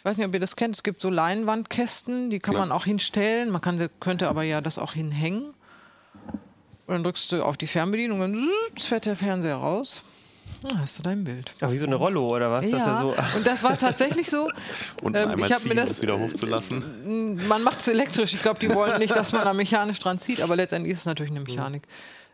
Ich 0.00 0.04
weiß 0.06 0.16
nicht, 0.16 0.26
ob 0.26 0.32
ihr 0.32 0.40
das 0.40 0.56
kennt. 0.56 0.74
Es 0.74 0.82
gibt 0.82 0.98
so 1.02 1.10
Leinwandkästen, 1.10 2.30
die 2.30 2.38
kann 2.40 2.54
Klar. 2.54 2.66
man 2.68 2.72
auch 2.74 2.86
hinstellen. 2.86 3.50
Man 3.50 3.60
kann, 3.60 3.86
könnte 4.00 4.28
aber 4.30 4.44
ja 4.44 4.62
das 4.62 4.78
auch 4.78 4.94
hinhängen. 4.94 5.42
Und 5.44 6.94
dann 6.94 7.04
drückst 7.04 7.32
du 7.32 7.44
auf 7.44 7.58
die 7.58 7.66
Fernbedienung 7.66 8.20
und 8.22 8.32
dann 8.32 8.48
fährt 8.78 9.04
der 9.04 9.14
Fernseher 9.14 9.56
raus. 9.56 10.00
Dann 10.62 10.80
hast 10.80 10.98
du 10.98 11.02
dein 11.02 11.22
Bild. 11.22 11.52
Ach, 11.60 11.70
wie 11.70 11.76
so 11.76 11.84
eine 11.84 11.96
Rollo 11.96 12.34
oder 12.34 12.50
was? 12.50 12.64
Ja, 12.64 13.02
so, 13.02 13.08
und 13.36 13.46
das 13.46 13.62
war 13.62 13.76
tatsächlich 13.76 14.30
so. 14.30 14.50
Und 15.02 15.14
Ähm, 15.16 15.32
einmal 15.32 15.46
ich 15.48 15.52
hab 15.52 15.60
ziehen, 15.60 15.68
mir 15.68 15.74
das- 15.74 16.00
wieder 16.00 16.18
hochzulassen. 16.18 17.46
Man 17.46 17.62
macht 17.62 17.80
es 17.80 17.88
elektrisch. 17.88 18.32
Ich 18.32 18.40
glaube, 18.40 18.58
die 18.58 18.74
wollen 18.74 18.98
nicht, 18.98 19.14
dass 19.14 19.32
man 19.32 19.44
da 19.44 19.52
mechanisch 19.52 19.98
dran 19.98 20.18
zieht, 20.18 20.40
aber 20.40 20.56
letztendlich 20.56 20.92
ist 20.92 21.00
es 21.00 21.04
natürlich 21.06 21.30
eine 21.30 21.40
Mechanik. 21.40 21.82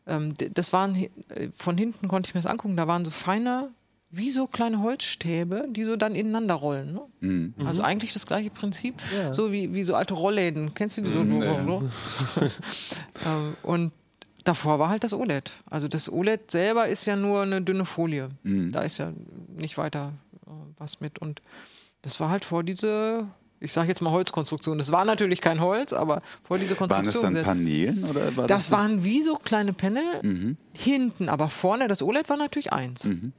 Ähm, 0.07 0.35
d- 0.35 0.51
das 0.55 0.73
waren, 0.73 0.95
äh, 0.95 1.09
von 1.57 1.77
hinten 1.77 2.07
konnte 2.07 2.29
ich 2.29 2.35
mir 2.35 2.41
das 2.43 2.49
angucken, 2.51 2.77
da 2.77 2.87
waren 2.87 3.05
so 3.05 3.11
feine, 3.11 3.71
wie 4.17 4.31
so 4.31 4.47
kleine 4.47 4.81
Holzstäbe, 4.83 5.67
die 5.71 5.85
so 5.85 5.97
dann 5.97 6.15
ineinander 6.15 6.55
rollen. 6.55 6.93
Ne? 6.95 7.01
Mhm. 7.21 7.55
Also 7.67 7.83
eigentlich 7.83 8.13
das 8.13 8.27
gleiche 8.27 8.51
Prinzip, 8.51 8.95
Ja. 9.15 9.33
so 9.33 9.53
wie, 9.53 9.75
wie 9.75 9.83
so 9.85 9.95
alte 9.95 10.15
Rollläden. 10.15 10.75
Kennst 10.75 10.97
du 10.99 11.03
die 11.03 11.11
so? 11.11 11.23
ja. 11.23 11.57
ähm, 13.27 13.57
und 13.63 13.93
davor 14.45 14.79
war 14.79 14.89
halt 14.89 15.05
das 15.05 15.13
OLED. 15.13 15.51
Also 15.69 15.89
das 15.89 16.11
OLED 16.11 16.51
selber 16.51 16.89
ist 16.89 17.05
ja 17.05 17.17
nur 17.17 17.43
eine 17.43 17.63
dünne 17.63 17.85
Folie. 17.85 18.31
Mhm. 18.43 18.73
Da 18.73 18.83
ist 18.83 18.99
ja 18.99 19.13
nicht 19.59 19.77
weiter 19.79 20.13
äh, 20.47 20.51
was 20.79 21.01
mit. 21.01 21.19
Und 21.19 21.43
das 22.03 22.21
war 22.21 22.31
halt 22.31 22.45
vor 22.45 22.63
diese, 22.63 23.27
ich 23.61 23.73
sage 23.73 23.89
jetzt 23.89 24.01
mal 24.03 24.11
Holzkonstruktion. 24.13 24.79
Das 24.79 24.93
war 24.93 25.05
natürlich 25.05 25.41
kein 25.41 25.61
Holz, 25.61 25.93
aber 25.93 26.23
vor 26.45 26.59
diese 26.59 26.79
Waren 26.79 26.89
das 26.89 26.97
Konstruktion. 27.15 27.35
dann. 27.35 27.45
Paneelen 27.45 28.05
oder 28.05 28.37
war 28.37 28.47
das 28.47 28.71
waren 28.71 29.03
wie 29.05 29.23
so 29.23 29.35
kleine 29.37 29.73
Panel 29.73 30.05
Mhm. 30.23 30.57
hinten, 30.79 31.29
aber 31.29 31.49
vorne 31.49 31.89
das 31.89 32.03
OLED 32.03 32.29
war 32.29 32.37
natürlich 32.37 32.73
eins. 32.73 33.05
Und 33.07 33.33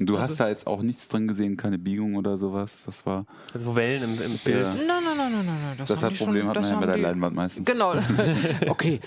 Du 0.00 0.16
Also 0.16 0.30
hast 0.30 0.40
da 0.40 0.48
jetzt 0.48 0.66
auch 0.68 0.80
nichts 0.82 1.08
drin 1.08 1.26
gesehen, 1.26 1.56
keine 1.56 1.76
Biegung 1.76 2.14
oder 2.14 2.38
sowas. 2.38 2.84
Das 2.86 3.04
war. 3.04 3.26
so 3.54 3.74
Wellen 3.74 4.04
im, 4.04 4.22
im 4.22 4.38
Bild. 4.38 4.64
Nein, 4.64 4.86
nein, 4.86 5.02
nein, 5.04 5.32
nein, 5.32 5.44
nein. 5.44 5.74
Das, 5.76 5.88
Das 5.88 6.02
hat 6.04 6.14
Problem 6.14 6.42
schon, 6.42 6.48
hat 6.50 6.62
man 6.62 6.70
ja 6.70 6.78
bei 6.78 6.86
der 6.86 6.98
Leinwand 6.98 7.34
meistens. 7.34 7.66
Genau. 7.66 7.94
Okay. 8.68 9.00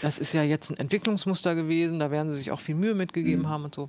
Das 0.00 0.18
ist 0.18 0.32
ja 0.32 0.42
jetzt 0.42 0.70
ein 0.70 0.76
Entwicklungsmuster 0.78 1.54
gewesen, 1.54 2.00
da 2.00 2.10
werden 2.10 2.32
sie 2.32 2.38
sich 2.38 2.50
auch 2.50 2.58
viel 2.58 2.74
Mühe 2.74 2.94
mitgegeben 2.94 3.48
haben 3.48 3.64
und 3.64 3.74
so. 3.74 3.88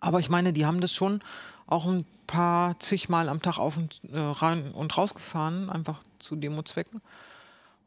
Aber 0.00 0.20
ich 0.20 0.28
meine, 0.28 0.52
die 0.52 0.66
haben 0.66 0.82
das 0.82 0.92
schon 0.92 1.22
auch 1.66 1.86
ein 1.86 2.04
paar 2.26 2.78
zigmal 2.78 3.30
am 3.30 3.40
Tag 3.40 3.58
auf 3.58 3.78
und 3.78 4.02
äh, 4.12 4.18
rein 4.18 4.72
und 4.72 4.96
rausgefahren, 4.96 5.70
einfach 5.70 6.02
zu 6.18 6.36
Demozwecken. 6.36 7.00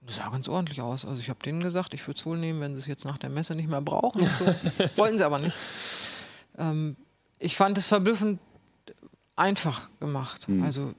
Und 0.01 0.09
das 0.09 0.15
sah 0.17 0.29
ganz 0.29 0.47
ordentlich 0.47 0.81
aus. 0.81 1.05
Also 1.05 1.21
ich 1.21 1.29
habe 1.29 1.39
denen 1.45 1.61
gesagt, 1.61 1.93
ich 1.93 2.07
würde 2.07 2.17
es 2.19 2.25
wohl 2.25 2.39
nehmen, 2.39 2.59
wenn 2.59 2.73
sie 2.75 2.79
es 2.79 2.87
jetzt 2.87 3.05
nach 3.05 3.19
der 3.19 3.29
Messe 3.29 3.53
nicht 3.53 3.69
mehr 3.69 3.81
brauchen. 3.81 4.21
Und 4.21 4.31
so. 4.31 4.45
Wollten 4.95 5.19
sie 5.19 5.25
aber 5.25 5.37
nicht. 5.37 5.55
Ähm, 6.57 6.95
ich 7.39 7.55
fand 7.55 7.77
es 7.77 7.87
verblüffend 7.87 8.39
einfach 9.35 9.89
gemacht. 9.99 10.47
Also 10.61 10.93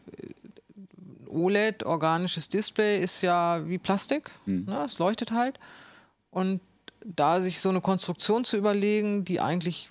OLED, 1.28 1.84
organisches 1.84 2.48
Display, 2.48 3.02
ist 3.02 3.20
ja 3.22 3.68
wie 3.68 3.78
Plastik. 3.78 4.30
Ne? 4.66 4.84
Es 4.84 4.98
leuchtet 4.98 5.32
halt. 5.32 5.58
Und 6.30 6.60
da 7.04 7.40
sich 7.40 7.60
so 7.60 7.68
eine 7.68 7.80
Konstruktion 7.80 8.44
zu 8.44 8.56
überlegen, 8.56 9.24
die 9.24 9.40
eigentlich 9.40 9.88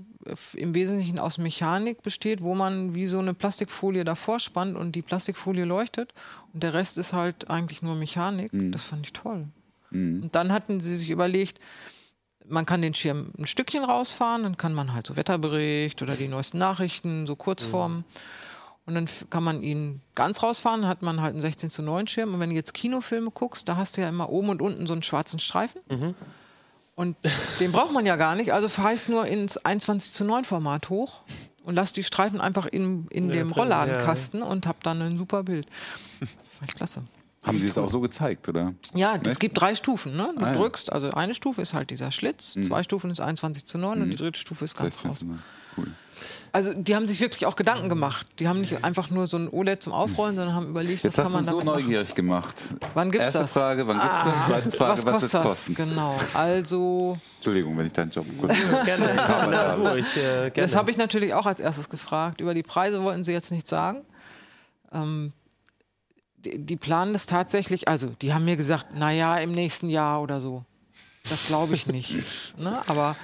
im 0.54 0.76
Wesentlichen 0.76 1.20
aus 1.20 1.38
Mechanik 1.38 2.02
besteht, 2.04 2.44
wo 2.44 2.54
man 2.54 2.96
wie 2.96 3.06
so 3.06 3.20
eine 3.20 3.34
Plastikfolie 3.34 4.04
davor 4.04 4.40
spannt 4.40 4.76
und 4.76 4.94
die 4.94 5.02
Plastikfolie 5.02 5.64
leuchtet 5.64 6.14
und 6.54 6.64
der 6.64 6.74
Rest 6.74 6.98
ist 6.98 7.14
halt 7.14 7.50
eigentlich 7.50 7.82
nur 7.82 7.96
Mechanik, 7.96 8.52
das 8.72 8.84
fand 8.84 9.06
ich 9.06 9.14
toll. 9.14 9.48
Und 9.92 10.36
dann 10.36 10.52
hatten 10.52 10.82
sie 10.82 10.98
sich 10.98 11.10
überlegt, 11.10 11.62
man 12.50 12.66
kann 12.66 12.82
den 12.82 12.94
Schirm 12.94 13.32
ein 13.38 13.48
Stückchen 13.48 13.84
rausfahren, 13.84 14.44
dann 14.44 14.58
kann 14.58 14.74
man 14.74 14.94
halt 14.94 15.08
so 15.08 15.16
Wetterbericht 15.16 16.02
oder 16.02 16.16
die 16.16 16.28
neuesten 16.28 16.58
Nachrichten, 16.58 17.28
so 17.28 17.36
Kurzformen. 17.36 18.04
Und 18.86 18.96
dann 18.96 19.10
kann 19.30 19.44
man 19.44 19.64
ihn 19.64 20.02
ganz 20.16 20.42
rausfahren, 20.42 20.88
hat 20.88 21.02
man 21.02 21.22
halt 21.22 21.34
einen 21.34 21.42
16 21.42 21.70
zu 21.70 21.82
9 21.82 22.08
Schirm. 22.08 22.34
Und 22.34 22.40
wenn 22.40 22.50
du 22.50 22.56
jetzt 22.56 22.74
Kinofilme 22.74 23.32
guckst, 23.32 23.68
da 23.68 23.76
hast 23.76 23.98
du 23.98 24.02
ja 24.02 24.08
immer 24.08 24.30
oben 24.30 24.50
und 24.50 24.62
unten 24.62 24.88
so 24.88 24.94
einen 24.94 25.04
schwarzen 25.04 25.40
Streifen. 25.40 25.82
Und 26.96 27.18
den 27.60 27.72
braucht 27.74 27.92
man 27.92 28.06
ja 28.06 28.16
gar 28.16 28.36
nicht. 28.36 28.54
Also 28.54 28.70
verheiß 28.70 29.10
nur 29.10 29.26
ins 29.28 29.58
21 29.58 30.14
zu 30.14 30.24
9 30.24 30.46
Format 30.46 30.90
hoch 30.90 31.22
und 31.64 31.76
lass 31.76 31.92
die 31.92 32.04
Streifen 32.04 32.40
einfach 32.40 32.66
in, 32.66 33.08
in 33.10 33.28
Ja, 33.28 33.34
dem 33.34 33.50
drin, 33.50 33.58
Rollladenkasten 33.58 34.42
und 34.42 34.66
hab 34.66 34.82
dann 34.84 35.02
ein 35.02 35.18
super 35.18 35.44
Bild. 35.44 35.68
Fand 36.20 36.72
ich 36.72 36.76
klasse. 36.76 37.04
Haben 37.48 37.60
Sie 37.60 37.68
es 37.68 37.78
auch 37.78 37.90
so 37.90 38.00
gezeigt, 38.02 38.48
oder? 38.50 38.74
Ja, 38.94 39.18
es 39.26 39.40
gibt 39.40 39.60
drei 39.60 39.74
Stufen. 39.76 40.16
Ne? 40.16 40.34
Du 40.38 40.46
Ah, 40.46 40.54
drückst, 40.54 40.92
also 40.92 41.10
eine 41.12 41.34
Stufe 41.34 41.62
ist 41.62 41.74
halt 41.74 41.90
dieser 41.90 42.12
Schlitz, 42.12 42.54
zwei 42.54 42.84
Stufen 42.84 43.10
ist 43.12 43.20
21 43.22 43.66
zu 43.66 43.78
9 43.78 44.02
und 44.02 44.10
die 44.10 44.16
dritte 44.18 44.40
Stufe 44.40 44.66
ist 44.66 44.76
ganz 44.78 45.02
16 45.02 45.10
raus. 45.32 45.40
Cool. 45.78 45.88
Also 46.52 46.74
die 46.74 46.96
haben 46.96 47.06
sich 47.06 47.20
wirklich 47.20 47.46
auch 47.46 47.56
Gedanken 47.56 47.88
gemacht. 47.88 48.26
Die 48.40 48.48
haben 48.48 48.62
nicht 48.62 48.84
einfach 48.84 49.12
nur 49.12 49.28
so 49.28 49.38
ein 49.38 49.48
OLED 49.48 49.84
zum 49.84 49.94
Aufrollen, 49.94 50.36
sondern 50.36 50.56
haben 50.56 50.70
überlegt, 50.70 51.04
Jetzt 51.04 51.20
was 51.20 51.26
hast 51.26 51.34
kann 51.34 51.34
man 51.34 51.42
uns 51.44 51.52
so 51.52 51.60
damit 51.60 51.66
machen. 51.76 51.84
neugierig 51.86 52.16
gemacht. 52.16 52.64
Wann 52.96 53.12
gibt's 53.12 53.26
Erste 53.28 53.40
das? 53.42 53.54
Frage, 53.54 53.88
wann 53.88 54.00
gibt's 54.00 54.24
das? 54.26 54.46
Zweite 54.48 54.72
Frage, 54.72 54.92
was 54.94 55.06
was, 55.06 55.14
kostet 55.14 55.34
das? 55.36 55.44
kosten? 55.44 55.76
Genau. 55.76 56.18
Also, 56.34 57.20
Entschuldigung, 57.36 57.78
wenn 57.78 57.86
ich 57.86 57.94
deinen 57.94 58.10
Job 58.10 58.26
kurz. 58.42 58.54
Gerne, 58.86 59.14
na, 59.16 59.74
ruhig, 59.76 60.06
äh, 60.16 60.50
gerne. 60.50 60.52
das 60.56 60.76
habe 60.76 60.90
ich 60.90 60.98
natürlich 60.98 61.36
auch 61.36 61.46
als 61.46 61.60
erstes 61.60 61.90
gefragt. 61.90 62.42
Über 62.42 62.56
die 62.56 62.64
Preise 62.64 63.04
wollten 63.04 63.24
sie 63.24 63.34
jetzt 63.34 63.52
nichts 63.52 63.70
sagen. 63.70 64.02
Ähm, 64.92 65.34
die, 66.56 66.76
planen 66.76 67.14
das 67.14 67.26
tatsächlich, 67.26 67.88
also 67.88 68.10
die 68.22 68.34
haben 68.34 68.46
mir 68.46 68.58
gesagt, 68.58 68.96
naja, 68.96 69.38
im 69.38 69.52
nächsten 69.52 69.90
Jahr 69.90 70.22
oder 70.22 70.42
so. 70.42 70.64
Das 71.30 71.48
glaube 71.48 71.76
ich 71.76 71.88
nicht. 71.88 72.16
ne? 72.58 72.82
Aber 72.88 73.16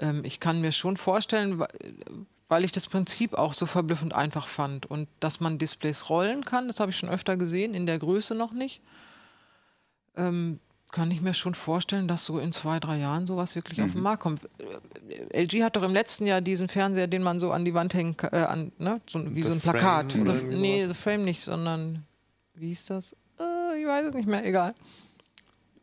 ähm, 0.00 0.24
ich 0.24 0.40
kann 0.40 0.60
mir 0.60 0.72
schon 0.72 0.96
vorstellen, 0.96 1.62
weil 2.48 2.64
ich 2.64 2.72
das 2.72 2.86
Prinzip 2.86 3.34
auch 3.34 3.52
so 3.52 3.66
verblüffend 3.66 4.12
einfach 4.12 4.46
fand 4.46 4.86
und 4.86 5.08
dass 5.20 5.40
man 5.40 5.58
Displays 5.58 6.08
rollen 6.10 6.44
kann, 6.44 6.66
das 6.66 6.80
habe 6.80 6.90
ich 6.90 6.96
schon 6.96 7.08
öfter 7.08 7.36
gesehen, 7.36 7.74
in 7.74 7.86
der 7.86 7.98
Größe 7.98 8.34
noch 8.34 8.52
nicht. 8.52 8.82
Ähm, 10.16 10.60
kann 10.92 11.10
ich 11.10 11.22
mir 11.22 11.32
schon 11.32 11.54
vorstellen, 11.54 12.06
dass 12.06 12.26
so 12.26 12.38
in 12.38 12.52
zwei, 12.52 12.78
drei 12.78 12.98
Jahren 12.98 13.26
sowas 13.26 13.56
wirklich 13.56 13.80
auf 13.80 13.92
den 13.92 14.02
Markt 14.02 14.22
kommt. 14.22 14.42
Äh, 15.32 15.44
LG 15.44 15.62
hat 15.62 15.76
doch 15.76 15.82
im 15.82 15.94
letzten 15.94 16.26
Jahr 16.26 16.42
diesen 16.42 16.68
Fernseher, 16.68 17.06
den 17.06 17.22
man 17.22 17.40
so 17.40 17.50
an 17.50 17.64
die 17.64 17.72
Wand 17.72 17.94
hängen 17.94 18.16
kann, 18.16 18.30
äh, 18.32 18.44
an, 18.44 18.72
ne? 18.78 19.00
so, 19.08 19.24
wie 19.34 19.42
The 19.42 19.48
so 19.48 19.52
ein 19.52 19.60
Frame 19.60 19.72
Plakat. 19.72 20.16
oder 20.16 20.36
The, 20.36 20.44
nee, 20.44 20.86
The 20.86 20.94
Frame 20.94 21.24
nicht, 21.24 21.42
sondern 21.42 22.04
wie 22.54 22.68
hieß 22.68 22.86
das? 22.86 23.16
Äh, 23.38 23.80
ich 23.80 23.86
weiß 23.86 24.06
es 24.06 24.14
nicht 24.14 24.28
mehr, 24.28 24.44
egal. 24.44 24.74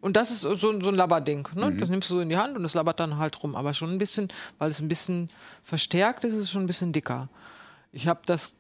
Und 0.01 0.15
das 0.15 0.32
ist 0.32 0.41
so, 0.41 0.55
so 0.55 0.70
ein 0.70 0.95
Labberding. 0.95 1.47
Ne? 1.55 1.76
Das 1.78 1.89
nimmst 1.89 2.09
du 2.09 2.15
so 2.15 2.22
in 2.22 2.30
die 2.30 2.38
Hand 2.38 2.55
und 2.55 2.63
das 2.63 2.74
labbert 2.74 2.99
dann 2.99 3.17
halt 3.17 3.41
rum. 3.43 3.55
Aber 3.55 3.74
schon 3.74 3.91
ein 3.91 3.97
bisschen, 3.97 4.30
weil 4.57 4.70
es 4.70 4.80
ein 4.80 4.88
bisschen 4.88 5.30
verstärkt 5.63 6.24
ist, 6.24 6.34
ist 6.34 6.39
es 6.41 6.51
schon 6.51 6.63
ein 6.63 6.67
bisschen 6.67 6.93
dicker. 6.93 7.28
Ich 7.91 8.07
habe 8.07 8.22
das 8.26 8.55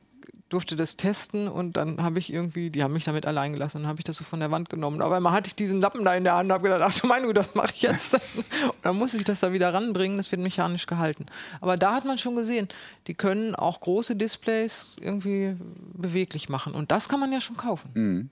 durfte 0.49 0.75
das 0.75 0.97
testen 0.97 1.47
und 1.47 1.77
dann 1.77 2.01
habe 2.01 2.19
ich 2.19 2.33
irgendwie, 2.33 2.71
die 2.71 2.83
haben 2.83 2.93
mich 2.93 3.03
damit 3.03 3.25
allein 3.25 3.53
gelassen 3.53 3.81
und 3.81 3.87
habe 3.87 3.99
ich 3.99 4.03
das 4.03 4.17
so 4.17 4.23
von 4.23 4.39
der 4.39 4.49
Wand 4.49 4.69
genommen. 4.69 5.01
Aber 5.01 5.15
einmal 5.15 5.31
hatte 5.31 5.47
ich 5.47 5.55
diesen 5.55 5.79
Lappen 5.79 6.03
da 6.03 6.15
in 6.15 6.23
der 6.23 6.35
Hand 6.35 6.47
und 6.47 6.53
habe 6.53 6.63
gedacht, 6.63 6.81
ach 6.83 6.99
du 6.99 7.07
meine 7.07 7.27
Güte, 7.27 7.41
das 7.41 7.53
mache 7.53 7.71
ich 7.75 7.83
jetzt. 7.83 8.13
und 8.63 8.75
dann 8.81 8.97
muss 8.97 9.13
ich 9.13 9.23
das 9.23 9.39
da 9.39 9.53
wieder 9.53 9.73
ranbringen, 9.73 10.17
das 10.17 10.31
wird 10.31 10.41
mechanisch 10.41 10.87
gehalten. 10.87 11.27
Aber 11.61 11.77
da 11.77 11.93
hat 11.93 12.05
man 12.05 12.17
schon 12.17 12.35
gesehen, 12.35 12.67
die 13.07 13.13
können 13.13 13.55
auch 13.55 13.79
große 13.79 14.15
Displays 14.15 14.97
irgendwie 14.99 15.55
beweglich 15.93 16.49
machen 16.49 16.73
und 16.73 16.91
das 16.91 17.09
kann 17.09 17.19
man 17.19 17.31
ja 17.31 17.41
schon 17.41 17.57
kaufen. 17.57 17.91
Mhm. 17.93 18.29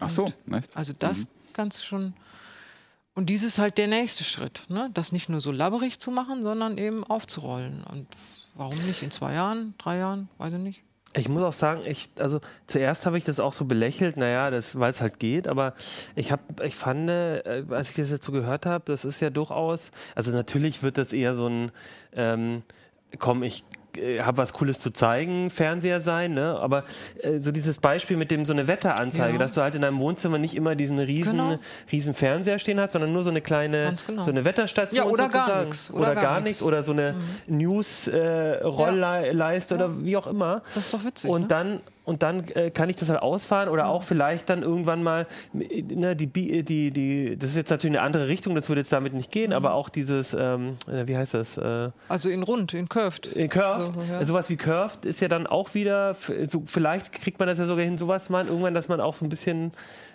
Ach 0.00 0.10
so, 0.10 0.32
echt? 0.50 0.76
Also 0.76 0.94
das 0.98 1.28
ganz 1.52 1.82
schon. 1.82 2.14
Und 3.14 3.30
dies 3.30 3.42
ist 3.42 3.58
halt 3.58 3.78
der 3.78 3.86
nächste 3.86 4.24
Schritt, 4.24 4.64
ne? 4.68 4.90
das 4.92 5.10
nicht 5.10 5.28
nur 5.28 5.40
so 5.40 5.50
labberig 5.50 5.98
zu 5.98 6.10
machen, 6.10 6.42
sondern 6.42 6.76
eben 6.76 7.02
aufzurollen. 7.02 7.82
Und 7.90 8.06
warum 8.54 8.76
nicht 8.86 9.02
in 9.02 9.10
zwei 9.10 9.32
Jahren, 9.32 9.74
drei 9.78 9.96
Jahren, 9.98 10.28
weiß 10.36 10.52
ich 10.52 10.60
nicht. 10.60 10.82
Ich 11.16 11.30
muss 11.30 11.42
auch 11.42 11.52
sagen, 11.52 11.80
ich, 11.86 12.10
also 12.18 12.40
zuerst 12.66 13.06
habe 13.06 13.16
ich 13.16 13.24
das 13.24 13.40
auch 13.40 13.54
so 13.54 13.64
belächelt, 13.64 14.18
naja, 14.18 14.50
das, 14.50 14.78
weil 14.78 14.90
es 14.90 15.00
halt 15.00 15.18
geht, 15.18 15.48
aber 15.48 15.72
ich 16.14 16.30
habe, 16.30 16.42
ich 16.62 16.74
fand, 16.74 17.08
äh, 17.08 17.64
als 17.70 17.90
ich 17.90 17.96
das 17.96 18.10
jetzt 18.10 18.24
so 18.24 18.32
gehört 18.32 18.66
habe, 18.66 18.84
das 18.86 19.06
ist 19.06 19.20
ja 19.20 19.30
durchaus, 19.30 19.92
also 20.14 20.30
natürlich 20.30 20.82
wird 20.82 20.98
das 20.98 21.14
eher 21.14 21.34
so 21.34 21.48
ein, 21.48 21.72
ähm, 22.12 22.62
komm, 23.18 23.42
ich 23.42 23.64
äh, 23.98 24.20
habe 24.22 24.38
was 24.38 24.52
Cooles 24.52 24.78
zu 24.78 24.90
zeigen, 24.90 25.50
Fernseher 25.50 26.00
sein, 26.00 26.34
ne? 26.34 26.56
aber 26.60 26.84
äh, 27.22 27.38
so 27.40 27.50
dieses 27.52 27.78
Beispiel 27.78 28.16
mit 28.16 28.30
dem 28.30 28.44
so 28.44 28.52
eine 28.52 28.66
Wetteranzeige, 28.68 29.32
Ja. 29.34 29.38
dass 29.38 29.54
du 29.54 29.60
halt 29.62 29.74
in 29.74 29.82
deinem 29.82 29.98
Wohnzimmer 29.98 30.38
nicht 30.38 30.54
immer 30.56 30.74
diesen 30.76 30.98
riesen, 30.98 31.32
Genau. 31.32 31.58
riesen 31.92 32.14
Fernseher 32.14 32.58
stehen 32.58 32.80
hast, 32.80 32.92
sondern 32.92 33.12
nur 33.12 33.22
so 33.24 33.30
eine 33.30 33.40
kleine, 33.40 33.96
genau. 34.06 34.24
so 34.24 34.30
eine 34.30 34.44
Wetterstation 34.44 35.04
Ja, 35.06 35.10
oder 35.10 35.28
gar 35.28 35.42
sozusagen. 35.44 35.66
nix, 35.68 35.90
Oder, 35.90 36.00
oder 36.00 36.14
gar, 36.14 36.22
gar 36.24 36.40
nichts. 36.40 36.60
Mhm. 36.60 36.66
oder 36.66 36.82
so 36.82 36.92
eine 36.92 37.14
News-Rollleiste 37.46 39.74
oder 39.74 40.04
wie 40.04 40.16
auch 40.16 40.26
immer. 40.26 40.62
Das 40.74 40.86
ist 40.86 40.94
doch 40.94 41.04
witzig. 41.04 41.30
Und 41.30 41.42
ne? 41.42 41.46
dann 41.48 41.80
und 42.06 42.22
dann 42.22 42.48
äh, 42.54 42.70
kann 42.70 42.88
ich 42.88 42.96
das 42.96 43.10
halt 43.10 43.20
ausfahren 43.20 43.68
oder 43.68 43.88
auch 43.88 44.02
vielleicht 44.02 44.48
dann 44.48 44.62
irgendwann 44.62 45.02
mal 45.02 45.26
äh, 45.52 45.82
ne, 45.82 46.16
die, 46.16 46.26
Bi- 46.26 46.62
die 46.62 46.90
die 46.90 47.36
das 47.36 47.50
ist 47.50 47.56
jetzt 47.56 47.70
natürlich 47.70 47.98
eine 47.98 48.06
andere 48.06 48.28
Richtung, 48.28 48.54
das 48.54 48.68
würde 48.70 48.80
jetzt 48.80 48.92
damit 48.92 49.12
nicht 49.12 49.28
Mhm. 49.28 49.32
gehen, 49.32 49.52
aber 49.52 49.74
auch 49.74 49.88
dieses 49.90 50.32
ähm, 50.32 50.78
äh, 50.90 51.06
wie 51.06 51.16
heißt 51.16 51.34
das 51.34 51.58
äh, 51.58 51.90
also 52.08 52.30
in 52.30 52.42
rund, 52.42 52.72
in 52.72 52.88
curved. 52.88 53.26
in 53.26 53.48
Curved, 53.50 53.92
So, 53.94 54.00
ja. 54.10 54.24
sowas 54.24 54.48
wie 54.48 54.56
Curved 54.56 55.04
ist 55.04 55.20
ja 55.20 55.28
dann 55.28 55.46
auch 55.46 55.74
wieder, 55.74 56.14
so, 56.48 56.62
vielleicht 56.64 57.12
kriegt 57.12 57.38
man 57.38 57.48
das 57.48 57.58
ja 57.58 57.64
sogar 57.66 57.84
hin, 57.84 57.98
sowas 57.98 58.30
mal 58.30 58.46
irgendwann, 58.46 58.72
dass 58.72 58.88
man 58.88 59.00
auch 59.00 59.14
so 59.14 59.26
ein 59.26 59.28
bisschen, 59.28 59.72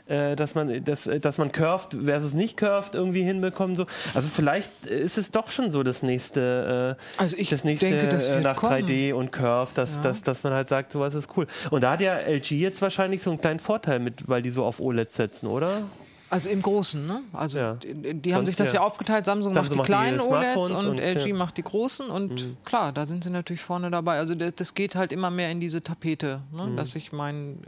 äh, 0.08 0.36
dass 0.36 0.56
man, 0.56 0.84
dass, 0.84 1.08
äh, 1.08 1.20
dass 1.20 1.38
man 1.38 1.52
Curved 1.52 1.98
versus 2.06 2.34
nicht 2.34 2.58
Curved 2.58 2.96
irgendwie 2.96 3.24
hinbekommt. 3.24 3.78
So. 3.78 3.86
Also 4.14 4.28
vielleicht 4.28 4.86
ist 4.86 5.18
es 5.18 5.32
doch 5.32 5.52
schon 5.52 5.72
so 5.72 5.84
das 5.84 6.04
nächste, 6.04 6.98
äh, 6.98 7.22
Also 7.22 7.38
ich 7.38 7.50
das 7.50 7.64
nächste 7.64 7.90
denke, 7.90 8.08
das 8.10 8.28
äh, 8.28 8.42
nach 8.42 8.58
kommen. 8.58 8.74
3D 8.74 9.14
und 9.14 9.32
Curved, 9.32 9.78
dass, 9.78 9.98
Ja. 9.98 10.04
dass, 10.04 10.24
dass 10.24 10.44
man 10.44 10.54
halt 10.54 10.68
sagt, 10.68 10.92
sowas 10.92 11.14
ist 11.14 11.30
cool. 11.38 11.48
Und 11.70 11.82
da 11.82 11.92
hat 11.92 12.02
ja 12.02 12.18
LG 12.18 12.52
jetzt 12.52 12.82
wahrscheinlich 12.82 13.22
so 13.24 13.30
einen 13.32 13.40
kleinen 13.42 13.60
Vorteil 13.60 14.00
mit, 14.00 14.28
weil 14.28 14.42
die 14.42 14.50
so 14.50 14.66
auf 14.66 14.80
OLED 14.80 15.12
setzen, 15.12 15.48
oder? 15.48 15.84
Also 16.32 16.50
im 16.50 16.62
Großen, 16.62 17.06
ne? 17.06 17.24
Also 17.34 17.60
Ja. 17.60 17.74
die, 17.74 18.14
die 18.14 18.34
haben 18.34 18.46
sich 18.46 18.56
das 18.56 18.70
ja. 18.72 18.80
ja 18.80 18.88
aufgeteilt. 18.88 19.26
Samsung, 19.26 19.54
Samsung 19.54 19.78
macht 19.80 19.90
die 19.90 19.92
macht 19.92 20.06
die 20.08 20.16
kleinen 20.16 20.56
OLEDs 20.56 20.72
und, 20.80 20.88
und- 20.88 21.00
LG 21.00 21.20
ja. 21.28 21.34
Mhm. 21.34 21.38
macht 21.38 21.58
die 21.58 21.62
großen. 21.62 22.10
Und 22.10 22.56
klar, 22.64 22.94
da 22.94 23.06
sind 23.06 23.26
sie 23.26 23.30
natürlich 23.30 23.62
vorne 23.62 23.92
dabei. 23.92 24.18
Also 24.18 24.34
das, 24.34 24.56
das 24.56 24.74
geht 24.74 24.96
halt 24.96 25.12
immer 25.12 25.30
mehr 25.30 25.52
in 25.52 25.60
diese 25.60 25.84
Tapete, 25.84 26.42
ne? 26.54 26.68
Mhm. 26.68 26.78
dass 26.78 26.96
ich 26.96 27.12
mein 27.12 27.60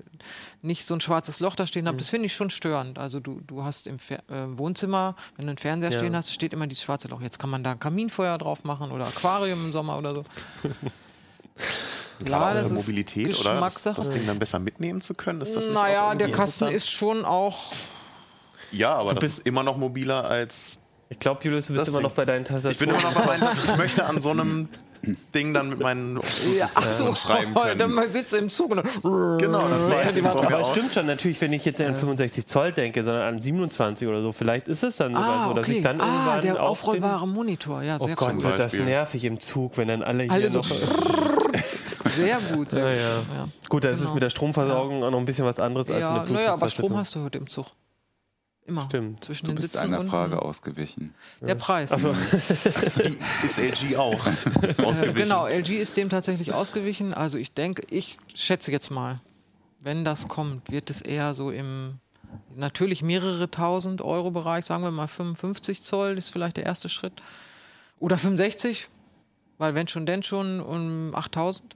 nicht 0.62 0.86
so 0.86 0.94
ein 0.94 1.02
schwarzes 1.02 1.42
Loch 1.42 1.58
da 1.58 1.68
stehen 1.68 1.88
habe. 1.90 1.98
Das 1.98 2.08
finde 2.08 2.28
ich 2.28 2.34
schon 2.34 2.50
störend. 2.50 2.98
Also 2.98 3.20
du, 3.20 3.42
du 3.46 3.64
hast 3.66 3.86
im 3.86 4.00
Fer 4.00 4.20
äh, 4.30 4.58
Wohnzimmer, 4.58 5.18
wenn 5.36 5.46
du 5.46 5.50
einen 5.50 5.58
Fernseher 5.58 5.92
Ja. 5.92 6.00
stehen 6.00 6.16
hast, 6.16 6.32
steht 6.34 6.54
immer 6.54 6.66
dieses 6.66 6.86
schwarze 6.86 7.10
Loch. 7.10 7.20
Jetzt 7.22 7.40
kann 7.40 7.50
man 7.50 7.66
da 7.66 7.72
ein 7.72 7.80
Kaminfeuer 7.82 8.38
drauf 8.38 8.64
machen 8.64 8.92
oder 8.92 9.06
Aquarium 9.06 9.66
im 9.66 9.72
Sommer 9.74 9.98
oder 9.98 10.16
so. 10.16 10.24
Gerade 12.24 12.60
ist 12.60 12.72
Mobilität, 12.72 13.38
oder? 13.40 13.60
Das, 13.60 13.84
das 13.84 14.10
Ding 14.12 14.26
dann 14.26 14.40
besser 14.40 14.60
mitnehmen 14.60 15.02
zu 15.02 15.14
können, 15.14 15.42
ist 15.42 15.56
das 15.56 15.66
nicht 15.66 15.74
Naja, 15.74 16.12
auch 16.12 16.16
der 16.16 16.32
Kasten 16.32 16.70
ist 16.70 16.90
schon 16.90 17.26
auch 17.26 17.72
Ja, 18.74 18.96
aber 18.96 19.14
das 19.14 19.22
bist- 19.22 19.38
ist 19.40 19.48
immer 19.48 19.64
noch 19.64 19.78
mobiler 19.78 20.26
als. 20.26 20.78
Ich 21.10 21.20
glaube, 21.20 21.42
Julius, 21.44 21.68
du 21.68 21.74
bist 21.74 21.88
immer 21.88 21.98
Ding. 22.00 22.04
noch 22.08 22.12
bei 22.14 22.26
deinen 22.26 22.42
Ich 22.44 22.48
bin 22.48 22.90
Tastaturen. 22.90 22.90
immer 22.90 23.02
noch 23.02 23.14
bei 23.14 23.26
meinen. 23.38 23.44
Ich 23.66 23.78
möchte 23.78 24.06
an 24.06 24.20
so 24.22 24.32
einem 24.32 24.68
Ding 25.36 25.54
dann 25.54 25.68
mit 25.70 25.80
meinen 25.82 26.20
Ja, 26.58 26.70
ach 26.74 26.84
so, 26.92 27.14
schreiben 27.14 27.54
können. 27.62 27.78
dann 27.78 27.92
mal 27.92 28.12
sitzt 28.12 28.34
im 28.34 28.50
Zug 28.50 28.72
und 28.72 28.78
dann, 28.78 29.38
Genau, 29.38 29.60
dann 29.68 29.92
Ja, 29.92 30.32
vor 30.32 30.42
mir 30.42 30.48
Aber 30.48 30.62
es 30.62 30.72
stimmt 30.72 30.94
schon, 30.94 31.06
natürlich, 31.06 31.40
wenn 31.42 31.52
ich 31.54 31.66
jetzt 31.66 31.82
an 31.82 31.94
65 31.96 32.48
Zoll 32.48 32.72
denke, 32.72 33.04
sondern 33.04 33.36
an 33.36 33.42
27 33.42 34.08
oder 34.08 34.24
so, 34.24 34.32
vielleicht 34.32 34.68
ist 34.70 34.82
es 34.82 34.96
dann 34.98 35.14
sogar 35.14 35.30
Ah, 35.30 35.48
so, 35.50 35.54
dass 35.56 35.66
okay. 35.66 35.78
ich 35.78 35.84
dann 35.84 36.00
ah, 36.02 36.06
irgendwann 36.08 36.42
der 36.42 36.64
aufrollbare 36.64 37.28
Monitor. 37.28 37.84
Ja, 37.84 37.98
Oh 38.00 38.06
sehr 38.06 38.16
Gott, 38.16 38.34
cool. 38.36 38.44
wird 38.44 38.60
das 38.60 38.74
nervig 38.74 39.26
im 39.26 39.40
Zug, 39.42 39.78
wenn 39.78 39.90
dann 39.90 40.04
alle 40.04 40.24
hier 40.24 40.32
Alle 40.32 40.50
so 40.50 40.60
noch... 40.60 40.66
Sehr 42.10 42.38
gut. 42.54 42.74
Ja, 42.74 42.90
gut. 42.90 42.98
ja. 42.98 43.48
Gut, 43.70 43.84
das 43.84 43.96
ist 43.96 44.00
Genau. 44.02 44.14
mit 44.14 44.24
der 44.24 44.30
Stromversorgung 44.30 45.04
auch 45.04 45.12
noch 45.12 45.20
ein 45.20 45.26
bisschen 45.26 45.46
was 45.46 45.60
anderes 45.60 45.90
als 45.92 46.06
eine 46.06 46.18
Ja, 46.18 46.26
naja, 46.32 46.54
aber 46.54 46.70
Strom 46.70 46.96
hast 46.96 47.16
du 47.16 47.24
heute 47.24 47.38
im 47.40 47.50
Zug. 47.50 47.68
Immer. 48.66 48.86
Stimmt. 48.86 49.24
Zwischen 49.26 49.46
Du 49.48 49.52
den 49.52 49.56
bist 49.56 49.74
Sitzen 49.74 49.94
einer 49.94 50.06
Frage 50.06 50.42
ausgewichen. 50.42 51.14
der 51.42 51.56
Preis. 51.56 51.92
Achso, 51.92 52.12
Ist 53.44 53.58
LG 53.60 53.98
auch 53.98 54.26
Äh, 54.26 54.82
ausgewichen. 54.84 55.16
genau, 55.16 55.48
LG 55.48 55.72
ist 55.72 55.98
dem 55.98 56.10
tatsächlich 56.10 56.54
ausgewichen. 56.54 57.14
Also 57.14 57.38
ich 57.38 57.54
denke, 57.54 57.84
ich 57.90 58.18
schätze 58.34 58.72
jetzt 58.72 58.90
mal, 58.90 59.20
wenn 59.82 60.06
das 60.06 60.30
kommt, 60.30 60.72
wird 60.72 60.90
es 60.90 61.02
eher 61.02 61.34
so 61.34 61.52
im 61.52 62.00
natürlich 62.56 63.04
mehrere 63.04 63.52
tausend 63.52 64.02
Euro 64.02 64.32
Bereich, 64.32 64.66
sagen 64.66 64.84
wir 64.84 64.92
mal 64.92 65.08
55 65.08 65.82
Zoll 65.82 66.18
ist 66.18 66.30
vielleicht 66.30 66.56
der 66.58 66.66
erste 66.66 66.88
Schritt. 66.90 67.22
Oder 68.00 68.18
65, 68.18 68.88
weil 69.58 69.76
wenn 69.76 69.88
schon, 69.90 70.06
denn 70.06 70.24
schon 70.24 70.62
um 70.62 71.14
8000. 71.14 71.76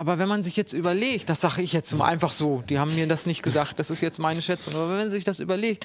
Aber 0.00 0.18
wenn 0.18 0.30
man 0.30 0.42
sich 0.42 0.56
jetzt 0.56 0.72
überlegt, 0.72 1.28
das 1.28 1.42
sage 1.42 1.60
ich 1.60 1.74
jetzt 1.74 1.92
mal 1.92 2.06
einfach 2.06 2.30
so, 2.30 2.62
die 2.70 2.78
haben 2.78 2.94
mir 2.94 3.06
das 3.06 3.26
nicht 3.26 3.42
gesagt, 3.42 3.78
das 3.78 3.90
ist 3.90 4.00
jetzt 4.00 4.18
meine 4.18 4.40
Schätzung, 4.40 4.74
aber 4.74 4.88
wenn 4.88 4.96
man 4.96 5.10
sich 5.10 5.24
das 5.24 5.40
überlegt, 5.40 5.84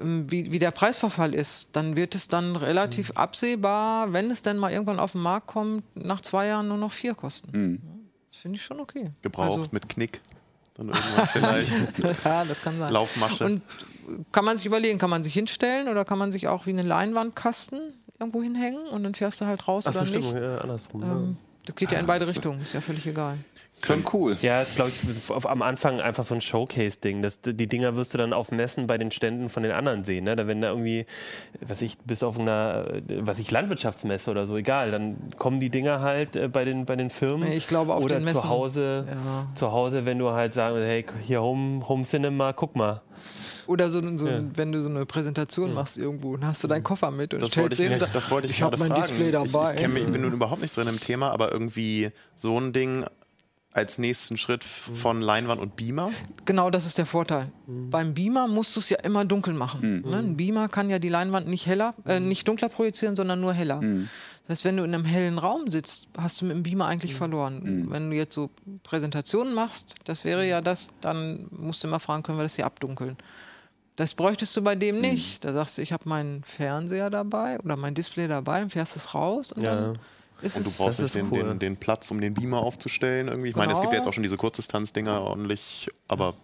ähm, 0.00 0.28
wie, 0.28 0.50
wie 0.50 0.58
der 0.58 0.72
Preisverfall 0.72 1.32
ist, 1.32 1.68
dann 1.70 1.96
wird 1.96 2.16
es 2.16 2.26
dann 2.26 2.56
relativ 2.56 3.12
absehbar, 3.12 4.12
wenn 4.12 4.32
es 4.32 4.42
dann 4.42 4.58
mal 4.58 4.72
irgendwann 4.72 4.98
auf 4.98 5.12
den 5.12 5.20
Markt 5.20 5.46
kommt, 5.46 5.84
nach 5.94 6.22
zwei 6.22 6.48
Jahren 6.48 6.66
nur 6.66 6.76
noch 6.76 6.90
vier 6.90 7.14
kosten. 7.14 7.80
Das 8.32 8.40
finde 8.40 8.56
ich 8.56 8.64
schon 8.64 8.80
okay. 8.80 9.12
Gebraucht 9.22 9.58
Also, 9.58 9.68
mit 9.70 9.88
Knick. 9.88 10.20
Dann 10.74 10.88
irgendwann 10.88 11.26
vielleicht. 11.32 11.70
ja, 12.24 12.44
das 12.44 12.60
kann 12.62 12.80
sein. 12.80 12.92
Laufmasche. 12.92 13.44
Und 13.44 13.62
kann 14.32 14.44
man 14.44 14.56
sich 14.56 14.66
überlegen, 14.66 14.98
kann 14.98 15.10
man 15.10 15.22
sich 15.22 15.34
hinstellen 15.34 15.86
oder 15.86 16.04
kann 16.04 16.18
man 16.18 16.32
sich 16.32 16.48
auch 16.48 16.66
wie 16.66 16.70
eine 16.70 16.82
Leinwandkasten 16.82 17.78
irgendwo 18.18 18.42
hinhängen 18.42 18.88
und 18.88 19.04
dann 19.04 19.14
fährst 19.14 19.40
du 19.40 19.46
halt 19.46 19.68
raus 19.68 19.86
Achso, 19.86 20.00
oder 20.00 20.08
stimmt, 20.08 20.24
nicht? 20.24 20.34
ja, 20.34 20.58
andersrum. 20.58 21.02
Ähm, 21.04 21.36
das 21.66 21.76
geht 21.76 21.90
ja 21.90 21.98
in 21.98 22.06
beide 22.06 22.26
Richtungen, 22.26 22.60
ist 22.62 22.72
ja 22.74 22.80
völlig 22.80 23.06
egal. 23.06 23.38
Schon 23.84 24.02
cool. 24.14 24.34
Ja, 24.40 24.62
ist 24.62 24.76
glaube 24.76 24.90
ich 24.90 25.30
auf, 25.30 25.46
am 25.46 25.60
Anfang 25.60 26.00
einfach 26.00 26.24
so 26.24 26.34
ein 26.34 26.40
Showcase-Ding. 26.40 27.20
Das- 27.20 27.42
Die 27.42 27.66
Dinger 27.66 27.96
wirst 27.96 28.14
du 28.14 28.18
dann 28.18 28.32
auf 28.32 28.50
Messen 28.50 28.86
bei 28.86 28.96
den 28.96 29.10
Ständen 29.10 29.50
von 29.50 29.62
den 29.62 29.72
anderen 29.72 30.04
sehen. 30.04 30.24
Ne? 30.24 30.36
Da 30.36 30.46
wenn 30.46 30.62
da 30.62 30.68
irgendwie, 30.70 31.04
was 31.60 31.82
ich, 31.82 31.98
bis 31.98 32.22
auf 32.22 32.38
einer, 32.38 32.86
was 33.20 33.38
ich, 33.38 33.50
Landwirtschaftsmesse 33.50 34.30
oder 34.30 34.46
so, 34.46 34.56
egal, 34.56 34.90
dann 34.90 35.16
kommen 35.36 35.60
die 35.60 35.68
Dinger 35.68 36.00
halt 36.00 36.34
äh, 36.34 36.48
bei 36.48 36.64
den, 36.64 36.86
bei 36.86 36.96
den 36.96 37.10
Firmen. 37.10 37.50
Ich 37.52 37.66
glaube, 37.66 37.92
auf 37.94 38.02
oder 38.02 38.14
den 38.16 38.24
Messen- 38.24 38.40
zu 38.40 38.48
Hause, 38.48 39.06
Ja. 39.10 39.48
zu 39.54 39.70
Hause, 39.72 40.06
wenn 40.06 40.18
du 40.18 40.30
halt 40.30 40.54
sagen, 40.54 40.76
hey, 40.76 41.04
hier 41.22 41.42
Home, 41.42 41.86
Home 41.86 42.04
Cinema, 42.04 42.54
guck 42.54 42.76
mal. 42.76 43.02
Oder 43.66 43.88
so, 43.90 44.00
so 44.18 44.28
Ja. 44.28 44.40
wenn 44.54 44.72
du 44.72 44.82
so 44.82 44.88
eine 44.88 45.06
Präsentation 45.06 45.72
machst 45.74 45.96
irgendwo 45.96 46.34
und 46.34 46.44
hast 46.46 46.62
du 46.64 46.68
deinen 46.68 46.84
Koffer 46.84 47.10
mit 47.10 47.34
und 47.34 47.40
Das 47.42 47.50
stellst 47.50 47.80
ich, 47.80 47.88
nicht- 47.88 48.00
sagst, 48.00 48.14
das 48.14 48.30
wollte 48.30 48.46
ich, 48.46 48.54
ich 48.54 48.62
habe 48.62 48.76
gerade 48.76 48.88
mein 48.88 48.98
fragen. 48.98 49.08
Display 49.08 49.26
Ich, 49.26 49.32
dabei. 49.52 49.74
ich, 49.74 49.80
kenn 49.80 49.92
mich, 49.92 50.06
bin 50.06 50.22
nun 50.22 50.32
überhaupt 50.32 50.62
nicht 50.62 50.76
drin 50.76 50.88
im 50.88 51.00
Thema, 51.00 51.30
aber 51.30 51.52
irgendwie 51.52 52.10
so 52.36 52.58
ein 52.58 52.72
Ding 52.72 53.04
als 53.72 53.98
nächsten 53.98 54.36
Schritt 54.36 54.62
von 54.62 55.20
Leinwand 55.20 55.60
und 55.60 55.74
Beamer. 55.74 56.10
Genau, 56.44 56.70
das 56.70 56.86
ist 56.86 56.96
der 56.96 57.06
Vorteil. 57.06 57.50
Beim 57.66 58.14
Beamer 58.14 58.46
musst 58.46 58.76
du 58.76 58.80
es 58.80 58.88
ja 58.88 58.98
immer 59.00 59.24
dunkel 59.24 59.52
machen. 59.52 60.02
Ne? 60.08 60.16
Ein 60.18 60.36
Beamer 60.36 60.68
kann 60.68 60.88
ja 60.90 61.00
die 61.00 61.08
Leinwand 61.08 61.48
nicht 61.48 61.66
heller, 61.66 61.94
äh, 62.06 62.20
nicht 62.20 62.46
dunkler 62.46 62.68
projizieren, 62.68 63.16
sondern 63.16 63.40
nur 63.40 63.52
heller. 63.52 63.80
Das 64.46 64.58
heißt, 64.58 64.64
wenn 64.66 64.76
du 64.76 64.84
in 64.84 64.94
einem 64.94 65.04
hellen 65.06 65.38
Raum 65.38 65.70
sitzt, 65.70 66.06
hast 66.16 66.40
du 66.40 66.44
mit 66.44 66.54
dem 66.54 66.62
Beamer 66.62 66.86
eigentlich 66.86 67.16
verloren. 67.16 67.86
Wenn 67.90 68.10
du 68.10 68.16
jetzt 68.16 68.34
so 68.36 68.50
Präsentationen 68.84 69.54
machst, 69.54 69.94
das 70.04 70.22
wäre 70.22 70.46
ja 70.46 70.60
das, 70.60 70.90
dann 71.00 71.46
musst 71.50 71.82
du 71.82 71.88
immer 71.88 71.98
fragen, 71.98 72.22
können 72.22 72.38
wir 72.38 72.42
das 72.44 72.54
hier 72.54 72.66
abdunkeln. 72.66 73.16
Das 73.96 74.14
bräuchtest 74.14 74.56
du 74.56 74.62
bei 74.62 74.74
dem 74.74 75.00
nicht. 75.00 75.44
Da 75.44 75.52
sagst 75.52 75.78
du, 75.78 75.82
ich 75.82 75.92
habe 75.92 76.08
meinen 76.08 76.42
Fernseher 76.42 77.10
dabei 77.10 77.58
oder 77.60 77.76
mein 77.76 77.94
Display 77.94 78.26
dabei 78.26 78.62
und 78.62 78.70
fährst 78.70 78.96
es 78.96 79.14
raus 79.14 79.52
und 79.52 79.62
Ja. 79.62 79.74
dann 79.74 79.98
ist 80.42 80.56
Und 80.56 80.66
du 80.66 80.70
brauchst 80.72 81.00
nicht 81.00 81.14
den, 81.14 81.30
cool. 81.30 81.44
den, 81.44 81.58
den 81.60 81.76
Platz, 81.76 82.10
um 82.10 82.20
den 82.20 82.34
Beamer 82.34 82.58
aufzustellen. 82.58 83.28
Irgendwie. 83.28 83.50
Ich 83.50 83.56
meine, 83.56 83.72
es 83.72 83.78
gibt 83.78 83.84
ja 83.86 83.90
Genau. 83.92 84.02
jetzt 84.02 84.08
auch 84.08 84.12
schon 84.14 84.24
diese 84.24 84.36
Kurzdistanzdinger 84.36 85.20
ordentlich, 85.22 85.88
aber 86.08 86.34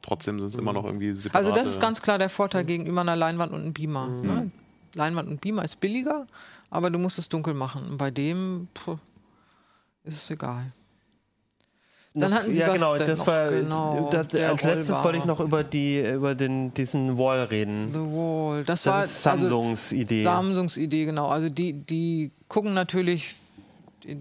trotzdem 0.00 0.38
sind 0.38 0.48
es 0.48 0.54
immer 0.54 0.72
noch 0.72 0.84
irgendwie 0.84 1.12
separate. 1.12 1.36
Also 1.38 1.52
das 1.52 1.68
ist 1.68 1.80
ganz 1.80 2.00
klar 2.00 2.16
der 2.18 2.30
Vorteil 2.30 2.64
gegenüber 2.64 3.02
einer 3.02 3.16
Leinwand 3.16 3.52
und 3.52 3.60
einem 3.60 3.72
Beamer. 3.74 4.08
Ne? 4.08 4.50
Leinwand 4.94 5.28
und 5.28 5.40
Beamer 5.42 5.64
ist 5.64 5.76
billiger, 5.80 6.26
aber 6.70 6.88
du 6.90 6.98
musst 6.98 7.18
es 7.18 7.28
dunkel 7.28 7.52
machen. 7.52 7.86
Und 7.90 7.98
bei 7.98 8.10
dem 8.10 8.68
puh, 8.72 8.98
ist 10.04 10.16
es 10.16 10.30
egal. 10.30 10.72
Dann 12.16 12.32
hatten 12.32 12.52
sie 12.52 12.60
ja, 12.60 12.72
genau, 12.72 12.96
das 12.96 13.18
noch? 13.18 13.26
war 13.26 13.50
Genau, 13.50 14.08
das, 14.08 14.34
als 14.34 14.62
letztes 14.62 14.88
Rollbare. 14.88 15.04
wollte 15.04 15.18
ich 15.18 15.24
noch 15.24 15.40
über 15.40 15.64
die 15.64 16.00
über 16.00 16.36
den 16.36 16.72
diesen 16.72 17.18
Wall 17.18 17.42
reden. 17.44 17.92
The 17.92 17.98
Wall. 17.98 18.64
Das, 18.64 18.82
Das 18.82 18.92
war 18.92 19.04
ist 19.04 19.26
also 19.26 19.48
Samsungs 19.48 19.90
Idee. 19.90 20.22
Samsungs 20.22 20.76
Idee, 20.76 21.06
genau. 21.06 21.26
Also 21.26 21.48
die, 21.48 21.72
die 21.72 22.30
gucken 22.46 22.72
natürlich, 22.72 23.34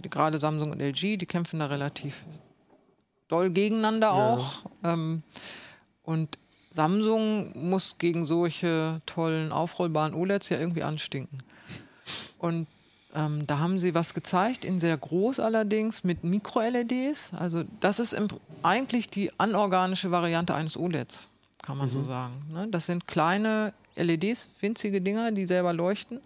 gerade 0.10 0.40
Samsung 0.40 0.72
und 0.72 0.82
LG, 0.82 1.18
die 1.18 1.26
kämpfen 1.28 1.60
da 1.60 1.68
relativ 1.68 2.24
doll 3.28 3.52
gegeneinander 3.52 4.12
auch. 4.14 4.64
Ähm, 4.84 5.22
und 6.02 6.40
Samsung 6.72 7.52
muss 7.70 8.00
gegen 8.00 8.26
solche 8.26 9.02
tollen 9.06 9.52
aufrollbaren 9.52 10.16
OLEDs 10.16 10.50
ja 10.50 10.58
irgendwie 10.58 10.82
anstinken. 10.82 11.38
Und 12.40 12.66
ähm, 13.14 13.46
da 13.48 13.60
haben 13.60 13.80
sie 13.80 13.94
was 13.94 14.14
gezeigt, 14.14 14.66
in 14.66 14.80
sehr 14.80 14.98
groß 14.98 15.40
allerdings, 15.40 16.04
mit 16.04 16.24
Mikro-LEDs. 16.24 17.32
Also 17.34 17.64
das 17.80 18.00
ist 18.00 18.14
im, 18.14 18.28
eigentlich 18.64 19.10
die 19.10 19.32
anorganische 19.40 20.12
Variante 20.12 20.54
eines 20.56 20.78
OLEDs, 20.78 21.28
kann 21.62 21.78
man 21.78 21.90
so 21.90 22.04
sagen. 22.04 22.34
Ne? 22.52 22.68
Das 22.70 22.86
sind 22.86 23.08
kleine 23.08 23.74
LEDs, 23.96 24.50
winzige 24.60 25.02
Dinger, 25.02 25.32
die 25.32 25.46
selber 25.46 25.74
leuchten. 25.74 26.20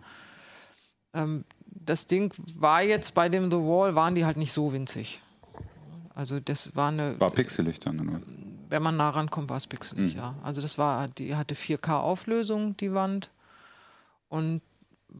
Ähm, 1.13 1.43
das 1.65 2.07
Ding 2.07 2.33
war 2.55 2.81
jetzt 2.81 3.13
bei 3.13 3.29
dem 3.29 3.51
The 3.51 3.57
Wall, 3.57 3.95
waren 3.95 4.15
die 4.15 4.25
halt 4.25 4.37
nicht 4.37 4.53
so 4.53 4.73
winzig. 4.73 5.19
Also 6.15 6.39
das 6.39 6.75
war 6.75 6.89
eine, 6.89 7.19
War 7.19 7.31
pixelig 7.31 7.79
dann. 7.79 7.99
Oder? 7.99 8.21
wenn 8.69 8.83
man 8.83 8.97
nah 8.97 9.09
rankommt, 9.09 9.49
war 9.49 9.57
es 9.57 9.67
pixelig, 9.67 10.15
ja. 10.15 10.35
Also 10.43 10.61
das 10.61 10.77
war, 10.77 11.07
die 11.07 11.35
hatte 11.35 11.55
4K-Auflösung, 11.55 12.75
die 12.77 12.93
Wand. 12.93 13.29
Und 14.29 14.61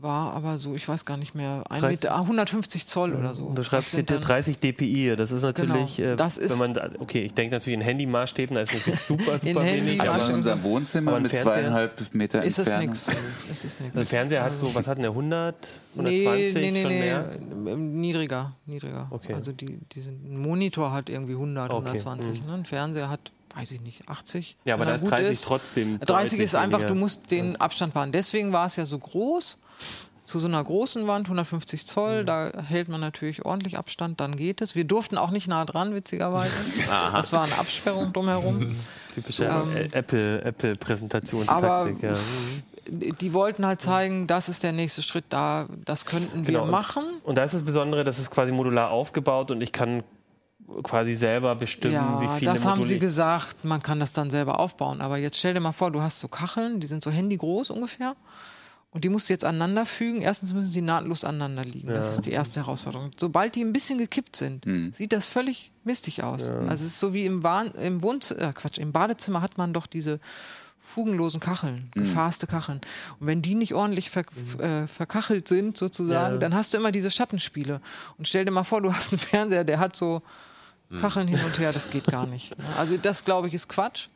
war 0.02 0.34
aber 0.34 0.58
so, 0.58 0.76
ich 0.76 0.88
weiß 0.88 1.06
gar 1.06 1.18
nicht 1.18 1.36
mehr, 1.36 1.64
ein 1.70 1.82
30 1.82 2.02
Meter, 2.04 2.16
ah, 2.16 2.22
150 2.22 2.86
Zoll 2.88 3.14
oder 3.14 3.34
so. 3.36 3.43
Und 3.43 3.52
du 3.56 3.62
Das 3.62 3.66
schreibst 3.68 3.91
hier 3.91 4.04
dann- 4.04 4.22
30 4.22 4.60
dpi. 4.60 5.16
Das 5.16 5.32
ist 5.32 5.41
natürlich, 5.41 5.98
Genau. 5.98 6.12
äh, 6.14 6.16
Das 6.16 6.38
ist- 6.38 6.52
wenn 6.60 6.74
man, 6.74 6.95
okay, 7.00 7.24
ich 7.24 7.34
denke 7.34 7.56
natürlich 7.56 7.76
in 7.80 7.82
Handymaßstäben, 7.86 8.56
da 8.56 8.62
ist 8.62 8.74
es 8.74 8.86
jetzt 8.86 9.08
super, 9.08 9.39
super 9.39 9.64
Handy- 9.64 9.86
wenig. 9.88 10.02
Also 10.02 10.14
Ja, 10.14 10.18
in 10.20 10.26
schon. 10.26 10.34
unserem 10.36 10.64
Wohnzimmer 10.64 11.20
mit 11.20 11.32
Fernseher? 11.32 11.43
zweieinhalb 11.54 12.14
Meter 12.14 12.43
ist 12.43 12.54
es 12.60 12.68
Entfernung. 12.68 12.89
nichts. 12.89 13.08
Ist 13.52 13.66
es 13.66 13.80
nichts. 13.80 13.95
der 13.95 14.06
Fernseher 14.06 14.43
hat 14.43 14.58
so, 14.58 14.74
was 14.76 14.88
hat 14.88 14.98
denn 14.98 15.04
der, 15.04 15.14
100, 15.14 15.56
Nee, 15.95 16.26
120 16.28 16.54
nee, 16.56 16.72
nee, 16.72 16.82
schon 16.84 16.91
nee, 16.91 17.00
mehr? 17.00 17.32
ähm, 17.74 18.00
niedriger, 18.02 18.54
niedriger. 18.66 19.08
Okay. 19.10 19.34
Also 19.34 19.52
die, 19.52 19.80
die 19.93 20.00
sind, 20.02 20.24
ein 20.26 20.38
Monitor 20.41 20.91
hat 20.91 21.10
irgendwie 21.10 21.34
100, 21.36 21.72
Okay, 21.72 21.78
120. 21.89 22.45
Ne? 22.45 22.54
Ein 22.54 22.66
Fernseher 22.66 23.10
hat, 23.10 23.32
weiß 23.56 23.72
ich 23.72 23.82
nicht, 23.82 24.08
80. 24.08 24.56
Ja, 24.66 24.76
aber 24.76 24.86
da 24.86 24.93
ist 24.95 25.02
gut 25.02 25.12
30 25.12 25.41
trotzdem 25.41 26.00
30 26.00 26.08
deutlich 26.08 26.41
ist 26.41 26.56
einfach, 26.56 26.80
weniger. 26.80 26.93
du 26.93 27.00
musst 27.00 27.32
den 27.32 27.56
Abstand 27.60 27.95
wahren. 27.95 28.12
Deswegen 28.12 28.54
war 28.54 28.68
es 28.68 28.76
ja 28.76 28.86
so 28.86 29.00
groß. 29.00 29.58
Zu 30.26 30.40
so 30.40 30.48
einer 30.48 30.62
großen 30.62 31.08
Wand, 31.08 31.28
150 31.28 31.84
Mhm. 31.84 31.88
Zoll, 31.88 32.26
da 32.26 32.52
hält 32.62 32.90
man 32.90 33.00
natürlich 33.00 33.46
ordentlich 33.46 33.78
Abstand, 33.78 34.20
dann 34.20 34.36
geht 34.36 34.62
es. 34.62 34.76
Wir 34.76 34.84
durften 34.84 35.18
auch 35.18 35.32
nicht 35.32 35.48
nah 35.48 35.64
dran, 35.64 35.96
witzigerweise. 35.96 36.52
Das 37.14 37.32
war 37.32 37.44
eine 37.44 37.58
Absperrung 37.58 38.12
drumherum. 38.12 38.76
Typische 39.16 39.46
Ähm, 39.46 39.64
äh, 39.76 39.90
Apple, 39.98 40.42
Apple 40.44 40.76
Präsentationstaktik. 40.76 42.04
Ja. 42.04 42.12
Mhm. 42.12 43.18
Die 43.18 43.34
wollten 43.34 43.66
halt 43.66 43.82
zeigen, 43.82 44.28
das 44.28 44.48
ist 44.50 44.64
der 44.64 44.72
nächste 44.74 45.02
Schritt 45.02 45.26
da, 45.30 45.68
das 45.86 46.06
könnten 46.06 46.40
wir 46.48 46.54
Genau, 46.54 46.64
und- 46.66 46.72
machen. 46.72 47.04
Und 47.24 47.36
da 47.38 47.44
ist 47.44 47.54
das 47.54 47.64
Besondere, 47.64 48.04
das 48.04 48.18
ist 48.20 48.30
quasi 48.32 48.52
modular 48.52 48.92
aufgebaut 48.92 49.52
und 49.52 49.62
ich 49.62 49.72
kann 49.74 50.04
quasi 50.84 51.16
selber 51.16 51.56
bestimmen, 51.56 51.94
Ja, 51.96 52.20
wie 52.22 52.28
viele 52.40 52.52
das 52.54 52.64
haben 52.66 52.72
Module 52.80 52.88
sie 52.90 52.96
ich- 52.96 53.02
gesagt, 53.02 53.64
man 53.64 53.82
kann 53.82 54.00
das 54.02 54.12
dann 54.14 54.30
selber 54.30 54.60
aufbauen. 54.60 55.00
Aber 55.02 55.18
jetzt 55.18 55.38
stell 55.38 55.54
dir 55.54 55.60
mal 55.62 55.72
vor, 55.72 55.92
du 55.92 56.02
hast 56.02 56.20
so 56.20 56.28
Kacheln, 56.28 56.80
die 56.82 56.88
sind 56.88 57.04
so 57.04 57.12
handygroß 57.12 57.70
ungefähr. 57.72 58.16
Und 58.92 59.04
die 59.04 59.10
musst 59.10 59.30
du 59.30 59.34
jetzt 59.34 59.44
aneinander 59.46 59.86
fügen. 59.86 60.22
Erstens 60.22 60.54
müssen 60.54 60.72
sie 60.72 60.82
nahtlos 60.82 61.24
aneinander 61.24 61.64
liegen. 61.66 61.88
Das 61.90 62.08
Ja. 62.08 62.12
ist 62.14 62.26
die 62.26 62.32
erste 62.32 62.62
Herausforderung. 62.62 63.12
Sobald 63.18 63.54
die 63.56 63.62
ein 63.64 63.74
bisschen 63.74 63.98
gekippt 63.98 64.36
sind, 64.36 64.66
sieht 64.96 65.12
das 65.14 65.28
völlig 65.28 65.72
mistig 65.84 66.24
aus. 66.24 66.50
Also 66.50 66.72
es 66.72 66.82
ist 66.94 67.00
so 67.00 67.14
wie 67.14 67.26
im, 67.26 67.42
Bahn, 67.42 67.72
im 67.72 68.02
Wohnzimmer, 68.02 68.42
äh 68.42 68.54
Quatsch, 68.54 68.78
im 68.78 68.92
Badezimmer 68.94 69.42
hat 69.42 69.58
man 69.58 69.74
doch 69.74 69.88
diese 69.88 70.20
fugenlosen 70.80 71.40
Kacheln, 71.42 71.92
gefasste 71.94 72.48
Kacheln. 72.48 72.80
Und 73.20 73.28
wenn 73.28 73.42
die 73.42 73.56
nicht 73.56 73.74
ordentlich 73.74 74.10
ver 74.10 74.22
äh, 74.60 74.88
verkachelt 74.88 75.48
sind, 75.48 75.78
sozusagen, 75.78 76.36
Ja. 76.36 76.40
dann 76.40 76.56
hast 76.56 76.74
du 76.74 76.78
immer 76.78 76.92
diese 76.94 77.12
Schattenspiele. 77.12 77.82
Und 78.18 78.28
stell 78.28 78.46
dir 78.46 78.52
mal 78.52 78.64
vor, 78.64 78.82
du 78.82 78.94
hast 78.94 79.12
einen 79.12 79.20
Fernseher, 79.20 79.64
der 79.66 79.80
hat 79.80 79.96
so 79.98 80.22
Kacheln 81.02 81.28
hin 81.28 81.40
und 81.46 81.60
her, 81.60 81.74
das 81.74 81.90
geht 81.92 82.06
gar 82.06 82.26
nicht. 82.26 82.56
Also 82.78 82.96
das, 82.98 83.26
glaube 83.26 83.50
ich, 83.50 83.54
ist 83.54 83.68
Quatsch. 83.68 84.08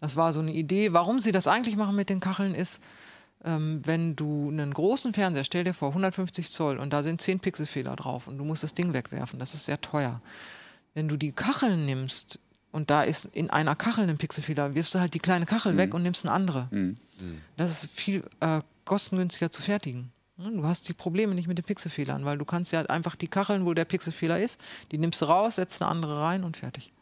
Das 0.00 0.16
war 0.16 0.32
so 0.32 0.40
eine 0.40 0.52
Idee. 0.52 0.92
Warum 0.92 1.20
sie 1.20 1.30
das 1.32 1.46
eigentlich 1.46 1.76
machen 1.76 1.94
mit 1.94 2.08
den 2.08 2.20
Kacheln 2.20 2.54
ist, 2.54 2.80
ähm, 3.44 3.82
wenn 3.84 4.16
du 4.16 4.48
einen 4.48 4.72
großen 4.74 5.12
Fernseher, 5.14 5.44
stell 5.44 5.64
dir 5.64 5.74
vor, 5.74 5.88
150 5.90 6.50
Zoll 6.50 6.78
und 6.78 6.92
da 6.92 7.02
sind 7.02 7.20
10 7.20 7.40
Pixelfehler 7.40 7.96
drauf 7.96 8.26
und 8.26 8.38
du 8.38 8.44
musst 8.44 8.62
das 8.62 8.74
Ding 8.74 8.92
wegwerfen, 8.92 9.38
das 9.38 9.54
ist 9.54 9.64
sehr 9.66 9.80
teuer. 9.80 10.20
Wenn 10.94 11.08
du 11.08 11.16
die 11.16 11.32
Kacheln 11.32 11.86
nimmst 11.86 12.38
und 12.72 12.90
da 12.90 13.02
ist 13.02 13.24
in 13.26 13.50
einer 13.50 13.76
Kachel 13.76 14.08
ein 14.08 14.18
Pixelfehler, 14.18 14.74
wirfst 14.74 14.94
du 14.94 14.98
halt 15.00 15.14
die 15.14 15.20
kleine 15.20 15.46
Kachel 15.46 15.76
weg 15.76 15.94
und 15.94 16.02
nimmst 16.02 16.24
eine 16.26 16.34
andere. 16.34 16.68
Das 17.56 17.70
ist 17.70 17.90
viel 17.92 18.24
äh, 18.40 18.60
kostengünstiger 18.84 19.50
zu 19.50 19.62
fertigen. 19.62 20.10
Ne, 20.36 20.50
Du 20.52 20.64
hast 20.64 20.88
die 20.88 20.92
Probleme 20.92 21.34
nicht 21.34 21.48
mit 21.48 21.58
den 21.58 21.64
Pixelfehlern, 21.64 22.24
weil 22.24 22.38
du 22.38 22.44
kannst 22.44 22.72
ja 22.72 22.82
einfach 22.86 23.16
die 23.16 23.28
Kacheln, 23.28 23.64
wo 23.66 23.74
der 23.74 23.84
Pixelfehler 23.84 24.40
ist, 24.40 24.60
die 24.92 24.98
nimmst 24.98 25.20
du 25.22 25.26
raus, 25.26 25.56
setzt 25.56 25.82
eine 25.82 25.90
andere 25.90 26.20
rein 26.20 26.44
und 26.44 26.56
fertig. 26.56 26.92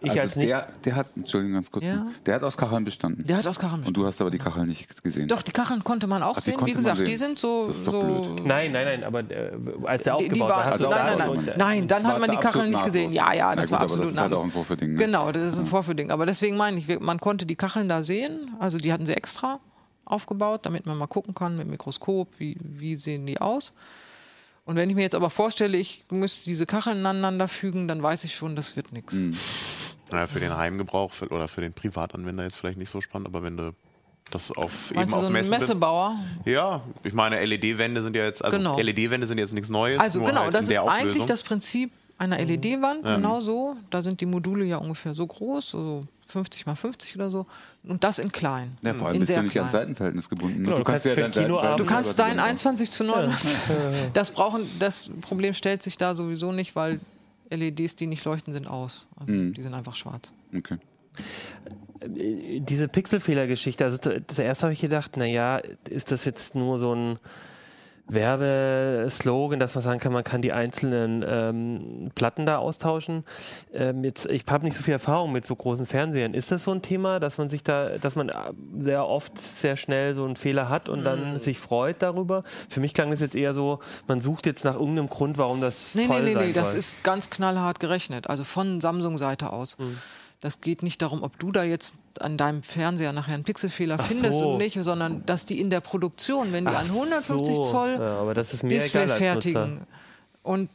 Ich 0.00 0.10
also 0.10 0.22
als 0.22 0.36
nicht, 0.36 0.48
der, 0.48 0.68
der 0.84 0.96
hat, 0.96 1.08
Entschuldigung, 1.16 1.54
ganz 1.54 1.70
kurz, 1.70 1.84
Ja. 1.84 2.06
der 2.26 2.34
hat 2.34 2.42
aus 2.42 2.56
Kacheln 2.56 2.84
bestanden. 2.84 3.24
Der 3.24 3.38
hat 3.38 3.46
aus 3.46 3.58
Kacheln 3.58 3.84
Und 3.84 3.96
du 3.96 4.06
hast 4.06 4.20
aber 4.20 4.30
die 4.30 4.38
Kacheln 4.38 4.68
nicht 4.68 5.02
gesehen. 5.02 5.28
Doch, 5.28 5.42
die 5.42 5.52
Kacheln 5.52 5.84
konnte 5.84 6.06
man 6.06 6.22
auch 6.22 6.36
Ach, 6.36 6.40
sehen. 6.40 6.58
Wie 6.64 6.72
gesagt, 6.72 6.98
sehen. 6.98 7.06
die 7.06 7.16
sind 7.16 7.38
so. 7.38 7.68
Das 7.68 7.78
ist 7.78 7.86
doch 7.86 7.92
so 7.92 8.00
blöd. 8.00 8.46
nein, 8.46 8.72
nein, 8.72 8.84
nein, 8.84 9.04
aber 9.04 9.20
äh, 9.30 9.52
als 9.84 10.02
der 10.02 10.16
die, 10.16 10.28
die 10.28 10.40
aufgebaut 10.40 10.48
war, 10.50 10.64
also 10.64 10.84
du 10.84 10.90
nein, 10.90 11.18
nein, 11.18 11.44
nein, 11.44 11.54
nein, 11.56 11.88
dann 11.88 12.06
hat 12.06 12.20
man 12.20 12.30
die 12.30 12.36
Kacheln 12.36 12.70
nicht 12.70 12.84
gesehen. 12.84 13.12
Ja, 13.12 13.32
ja, 13.32 13.54
das 13.54 13.64
gut, 13.68 13.72
war 13.72 13.78
aber 13.78 13.84
absolut 13.84 14.04
das 14.06 14.12
ist 14.14 14.20
halt 14.20 14.32
auch 14.32 14.44
ein. 14.44 14.50
Vorführding. 14.50 14.92
Ne? 14.92 14.98
Genau, 14.98 15.32
das 15.32 15.54
ist 15.54 15.58
ein 15.58 15.66
Vorführding. 15.66 16.10
Aber 16.10 16.26
deswegen 16.26 16.56
meine 16.56 16.78
ich, 16.78 17.00
man 17.00 17.18
konnte 17.20 17.46
die 17.46 17.56
Kacheln 17.56 17.88
da 17.88 18.02
sehen. 18.02 18.50
Also 18.58 18.78
die 18.78 18.92
hatten 18.92 19.06
sie 19.06 19.14
extra 19.14 19.60
aufgebaut, 20.04 20.66
damit 20.66 20.84
man 20.86 20.98
mal 20.98 21.06
gucken 21.06 21.34
kann 21.34 21.56
mit 21.56 21.66
dem 21.66 21.70
Mikroskop, 21.70 22.28
wie, 22.38 22.56
wie 22.60 22.96
sehen 22.96 23.24
die 23.26 23.40
aus. 23.40 23.72
Und 24.64 24.76
wenn 24.76 24.88
ich 24.88 24.96
mir 24.96 25.02
jetzt 25.02 25.14
aber 25.14 25.30
vorstelle, 25.30 25.76
ich 25.76 26.04
müsste 26.10 26.44
diese 26.44 26.66
Kacheln 26.66 27.04
aneinander 27.04 27.48
fügen, 27.48 27.88
dann 27.88 28.02
weiß 28.02 28.24
ich 28.24 28.34
schon, 28.34 28.54
das 28.54 28.76
wird 28.76 28.92
nichts. 28.92 29.12
Hm. 29.12 29.36
Naja, 30.10 30.26
für 30.26 30.40
den 30.40 30.56
Heimgebrauch 30.56 31.12
für, 31.12 31.28
oder 31.28 31.48
für 31.48 31.62
den 31.62 31.72
Privatanwender 31.72 32.44
jetzt 32.44 32.56
vielleicht 32.56 32.78
nicht 32.78 32.90
so 32.90 33.00
spannend, 33.00 33.26
aber 33.26 33.42
wenn 33.42 33.56
du 33.56 33.74
das 34.30 34.52
auf 34.52 34.90
eben 34.90 35.00
Meinst 35.00 35.12
du 35.12 35.16
auf 35.16 35.22
so 35.22 35.26
ein 35.26 35.32
Messen 35.32 35.50
Messebauer? 35.50 36.18
Ja, 36.44 36.82
ich 37.02 37.12
meine, 37.12 37.44
LED-Wände 37.44 38.02
sind 38.02 38.14
ja 38.14 38.24
jetzt, 38.24 38.44
also 38.44 38.56
Genau. 38.56 38.78
LED-Wände 38.78 39.26
sind 39.26 39.38
jetzt 39.38 39.52
nichts 39.52 39.68
Neues. 39.68 40.00
Also 40.00 40.20
nur 40.20 40.28
genau, 40.28 40.42
halt 40.42 40.54
das 40.54 40.68
in 40.68 40.74
ist 40.74 40.80
eigentlich 40.80 41.26
das 41.26 41.42
Prinzip 41.42 41.90
einer 42.18 42.38
LED-Wand, 42.38 43.02
genau 43.04 43.40
so. 43.40 43.76
Da 43.90 44.00
sind 44.02 44.20
die 44.20 44.26
Module 44.26 44.64
ja 44.64 44.76
ungefähr 44.76 45.14
so 45.14 45.26
groß, 45.26 45.70
so 45.70 46.06
50 46.26 46.66
mal 46.66 46.76
50 46.76 47.16
oder 47.16 47.30
so. 47.30 47.46
Und 47.84 48.04
das 48.04 48.18
in 48.18 48.30
klein. 48.30 48.76
Ja, 48.82 48.94
vor 48.94 49.08
allem 49.08 49.16
in 49.16 49.20
bist 49.20 49.32
du 49.36 49.42
nicht 49.42 49.56
ans 49.56 49.72
klein. 49.72 49.82
Seitenverhältnis 49.86 50.28
gebunden. 50.28 50.58
ne? 50.58 50.64
Genau, 50.64 50.76
du 50.78 50.84
kannst 50.84 51.02
für 51.02 51.14
dein 51.14 51.24
ein 51.26 51.30
Kinoabend- 51.32 51.50
Seitenverhältnis 51.78 51.86
Du 51.88 51.94
kannst 51.94 52.18
dein 52.18 52.26
zusammenbauen. 52.38 52.48
21 52.48 52.90
zu 52.90 53.04
9. 53.04 53.34
Das 54.14 54.30
brauchen, 54.30 54.66
das 54.78 55.10
Problem 55.20 55.52
stellt 55.54 55.82
sich 55.82 55.98
da 55.98 56.14
sowieso 56.14 56.52
nicht, 56.52 56.76
weil 56.76 57.00
LEDs, 57.50 57.96
die 57.96 58.06
nicht 58.06 58.24
leuchten, 58.24 58.52
sind 58.54 58.66
aus. 58.66 59.08
Also 59.18 59.32
Mhm. 59.32 59.54
Die 59.54 59.62
sind 59.62 59.74
einfach 59.74 59.96
schwarz. 59.96 60.32
Okay. 60.56 60.78
diese 62.06 62.88
Pixelfehler-Geschichte, 62.88 63.84
also 63.84 63.98
zuerst 64.26 64.62
habe 64.62 64.72
ich 64.72 64.80
gedacht, 64.80 65.16
naja, 65.16 65.60
ist 65.88 66.10
das 66.10 66.24
jetzt 66.24 66.54
nur 66.54 66.78
so 66.78 66.94
ein 66.94 67.18
Werbeslogan, 68.08 69.58
dass 69.60 69.74
man 69.74 69.82
sagen 69.82 70.00
kann, 70.00 70.12
man 70.12 70.24
kann 70.24 70.42
die 70.42 70.52
einzelnen 70.52 71.24
ähm, 71.26 72.10
Platten 72.14 72.46
da 72.46 72.58
austauschen. 72.58 73.24
Ähm, 73.72 74.04
jetzt, 74.04 74.26
ich 74.26 74.44
habe 74.48 74.64
nicht 74.64 74.76
so 74.76 74.82
viel 74.82 74.92
Erfahrung 74.92 75.32
mit 75.32 75.46
so 75.46 75.54
großen 75.56 75.86
Fernsehern. 75.86 76.34
Ist 76.34 76.50
das 76.50 76.64
so 76.64 76.72
ein 76.72 76.82
Thema, 76.82 77.20
dass 77.20 77.38
man 77.38 77.48
sich 77.48 77.62
da, 77.62 77.98
dass 77.98 78.16
man 78.16 78.28
äh, 78.28 78.34
sehr 78.78 79.06
oft 79.06 79.38
sehr 79.40 79.76
schnell 79.76 80.14
so 80.14 80.24
einen 80.24 80.36
Fehler 80.36 80.68
hat 80.68 80.88
und 80.88 81.00
Mhm. 81.00 81.04
dann 81.04 81.38
sich 81.40 81.58
freut 81.58 82.02
darüber? 82.02 82.42
Für 82.68 82.80
mich 82.80 82.94
klang 82.94 83.10
das 83.10 83.20
jetzt 83.20 83.34
eher 83.34 83.54
so, 83.54 83.80
man 84.06 84.20
sucht 84.20 84.46
jetzt 84.46 84.64
nach 84.64 84.74
irgendeinem 84.74 85.08
Grund, 85.08 85.38
warum 85.38 85.60
das 85.60 85.94
Nee, 85.94 86.06
toll 86.06 86.22
nee, 86.22 86.28
nee, 86.30 86.34
sein 86.34 86.46
nee, 86.48 86.52
das 86.52 86.70
soll. 86.70 86.78
ist 86.78 87.02
ganz 87.04 87.30
knallhart 87.30 87.80
gerechnet. 87.80 88.28
Also 88.28 88.44
von 88.44 88.80
Samsung-Seite 88.80 89.50
aus. 89.52 89.78
Mhm. 89.78 89.98
Das 90.40 90.60
geht 90.60 90.82
nicht 90.82 91.00
darum, 91.02 91.22
ob 91.22 91.38
du 91.38 91.52
da 91.52 91.62
jetzt 91.62 91.96
an 92.20 92.36
deinem 92.36 92.62
Fernseher 92.62 93.12
nachher 93.12 93.34
einen 93.34 93.44
Pixelfehler 93.44 93.96
Ach 93.98 94.06
findest 94.06 94.38
so. 94.38 94.50
und 94.52 94.58
nicht, 94.58 94.78
sondern 94.82 95.24
dass 95.26 95.46
die 95.46 95.58
in 95.60 95.70
der 95.70 95.80
Produktion, 95.80 96.52
wenn 96.52 96.64
die 96.64 96.70
Ach 96.70 96.80
an 96.80 96.86
150 96.90 97.56
so. 97.56 97.62
Zoll 97.64 97.96
Ja, 97.98 98.32
Display 98.34 99.08
fertigen. 99.08 99.86
Und 100.42 100.68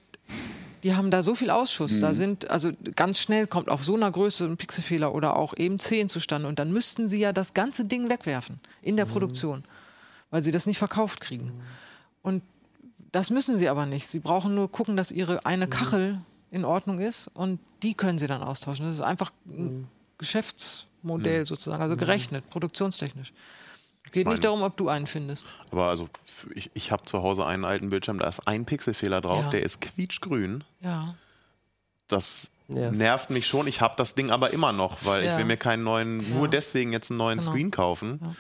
die 0.84 0.96
haben 0.96 1.10
da 1.12 1.24
so 1.24 1.36
viel 1.36 1.50
Ausschuss. 1.50 1.94
Mhm. 1.94 2.02
Da 2.02 2.14
sind, 2.14 2.50
also 2.50 2.72
ganz 2.96 3.20
schnell 3.20 3.48
kommt 3.48 3.68
auf 3.70 3.84
so 3.84 3.96
einer 3.96 4.12
Größe 4.12 4.46
ein 4.46 4.58
Pixelfehler 4.58 5.14
oder 5.14 5.36
auch 5.36 5.56
eben 5.58 5.80
10 5.80 6.08
zustande. 6.10 6.48
Und 6.48 6.60
dann 6.60 6.72
müssten 6.72 7.08
sie 7.08 7.20
ja 7.20 7.34
das 7.34 7.54
ganze 7.54 7.86
Ding 7.86 8.10
wegwerfen 8.10 8.60
in 8.82 8.94
Mhm. 8.94 8.98
der 8.98 9.06
Produktion, 9.06 9.64
weil 10.30 10.44
sie 10.44 10.52
das 10.52 10.66
nicht 10.68 10.78
verkauft 10.78 11.20
kriegen. 11.20 11.52
Und 12.22 12.44
das 13.12 13.30
müssen 13.30 13.58
sie 13.58 13.70
aber 13.70 13.86
nicht. 13.86 14.08
Sie 14.08 14.20
brauchen 14.20 14.54
nur 14.54 14.72
gucken, 14.72 14.96
dass 14.98 15.12
ihre 15.12 15.34
Mhm. 15.36 15.40
eine 15.44 15.68
Kachel 15.68 16.20
in 16.52 16.64
Ordnung 16.64 17.00
ist 17.00 17.30
und 17.34 17.60
die 17.84 17.94
können 17.94 18.20
sie 18.20 18.28
dann 18.28 18.42
austauschen. 18.44 18.86
Das 18.86 18.96
ist 18.96 19.02
einfach 19.02 19.32
ein 19.48 19.66
Mhm. 19.80 19.88
Geschäftsmodell 21.08 21.46
sozusagen, 21.46 21.82
also 21.82 21.98
gerechnet, 21.98 22.50
produktionstechnisch. 22.50 23.34
Geht 24.12 24.26
meine- 24.26 24.36
nicht 24.36 24.46
darum, 24.46 24.62
ob 24.64 24.78
du 24.78 24.88
einen 24.90 25.06
findest. 25.08 25.46
Aber 25.72 25.88
also 25.90 26.08
ich, 26.56 26.72
ich 26.74 26.92
habe 26.92 27.04
zu 27.06 27.24
Hause 27.24 27.46
einen 27.46 27.66
alten 27.66 27.90
Bildschirm, 27.90 28.20
da 28.20 28.28
ist 28.28 28.48
ein 28.48 28.66
Pixelfehler 28.66 29.20
drauf, 29.22 29.46
Ja. 29.46 29.50
der 29.52 29.64
ist 29.64 29.82
quietschgrün. 29.82 30.64
Ja. 30.82 31.16
Das 32.08 32.50
Ja. 32.70 32.92
nervt 32.92 33.30
mich 33.30 33.48
schon. 33.48 33.68
Ich 33.68 33.82
habe 33.82 33.96
das 33.98 34.16
Ding 34.16 34.30
aber 34.32 34.52
immer 34.52 34.72
noch, 34.72 34.98
weil 35.06 35.24
Ja. 35.26 35.34
ich 35.34 35.38
will 35.40 35.46
mir 35.46 35.58
keinen 35.58 35.84
neuen, 35.84 36.18
nur 36.34 36.48
deswegen 36.48 36.92
jetzt 36.94 37.12
einen 37.12 37.18
neuen 37.18 37.40
Genau. 37.40 37.52
Screen 37.52 37.72
kaufen. 37.72 38.20
Ja. 38.22 38.36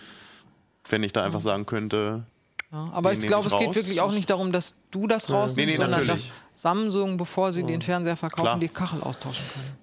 Wenn 0.90 1.04
ich 1.04 1.12
da 1.14 1.24
einfach 1.26 1.42
sagen 1.42 1.66
könnte, 1.66 2.24
Ja, 2.72 2.90
aber 2.94 3.12
ich 3.14 3.20
glaube, 3.22 3.48
es 3.48 3.58
geht 3.58 3.68
raus. 3.68 3.76
wirklich 3.76 4.00
auch 4.02 4.12
nicht 4.14 4.30
darum, 4.30 4.52
dass 4.54 4.76
du 4.92 5.06
das 5.08 5.30
rausnimmst, 5.30 5.58
Nee, 5.58 5.66
nee, 5.66 5.72
sondern 5.76 6.02
natürlich. 6.02 6.32
dass 6.32 6.62
Samsung, 6.62 7.18
bevor 7.18 7.52
sie 7.52 7.64
den 7.64 7.82
Fernseher 7.82 8.16
verkaufen, 8.16 8.44
Klar. 8.44 8.60
die 8.60 8.68
Kachel 8.70 9.02
austauschen 9.02 9.46
können. 9.54 9.78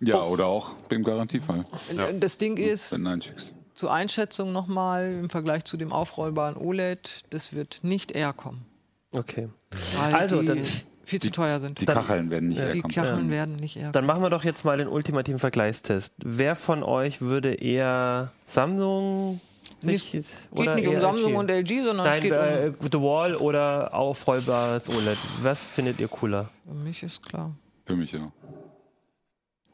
Ja, 0.00 0.22
oder 0.22 0.46
auch 0.46 0.74
im 0.90 1.02
Garantiefall. 1.02 1.64
Und 2.08 2.22
Das 2.22 2.38
Ding 2.38 2.56
ist, 2.56 2.92
Wenn 2.92 3.02
nein 3.02 3.20
schickst. 3.22 3.52
zur 3.74 3.92
Einschätzung 3.92 4.52
nochmal 4.52 5.12
im 5.20 5.30
Vergleich 5.30 5.64
zu 5.64 5.76
dem 5.76 5.92
aufrollbaren 5.92 6.56
OLED, 6.56 7.24
das 7.30 7.52
wird 7.52 7.80
nicht 7.82 8.12
eher 8.12 8.32
kommen. 8.32 8.64
Okay. 9.12 9.48
Weil 9.96 10.14
Also, 10.14 10.40
die 10.40 10.46
dann- 10.48 10.62
viel 11.04 11.20
zu 11.22 11.30
teuer 11.30 11.58
sind. 11.58 11.80
Die 11.80 11.86
Dann- 11.86 11.96
Kacheln 11.96 12.30
werden 12.30 12.48
nicht 12.50 12.60
die 12.60 12.64
herkommen. 12.64 12.94
Kacheln 12.94 13.30
werden 13.30 13.56
nicht 13.56 13.76
eher 13.76 13.90
Dann 13.92 14.04
machen 14.04 14.22
wir 14.22 14.28
doch 14.30 14.44
jetzt 14.44 14.64
mal 14.64 14.76
den 14.76 14.88
ultimativen 14.88 15.38
Vergleichstest. 15.40 16.12
Wer 16.18 16.54
von 16.54 16.82
euch 16.82 17.20
würde 17.22 17.54
eher 17.54 18.30
Samsung 18.46 19.40
Nicht- 19.82 20.10
sich- 20.10 20.26
Geht 20.54 20.74
nicht 20.74 20.86
um 20.88 21.00
Samsung 21.00 21.30
LG? 21.32 21.38
und 21.38 21.50
LG, 21.50 21.84
sondern 21.84 22.06
Nein, 22.06 22.18
es 22.18 22.22
geht 22.24 22.32
äh, 22.32 22.72
The 22.92 22.98
Wall 23.00 23.36
oder 23.36 23.94
aufrollbares 23.94 24.88
OLED. 24.90 25.16
Was 25.42 25.62
findet 25.62 25.98
ihr 25.98 26.08
cooler? 26.08 26.50
um. 26.66 26.76
Für 26.78 26.84
mich 26.84 27.02
ist 27.02 27.22
klar. 27.22 27.54
Für 27.86 27.96
mich 27.96 28.12
ja. 28.12 28.30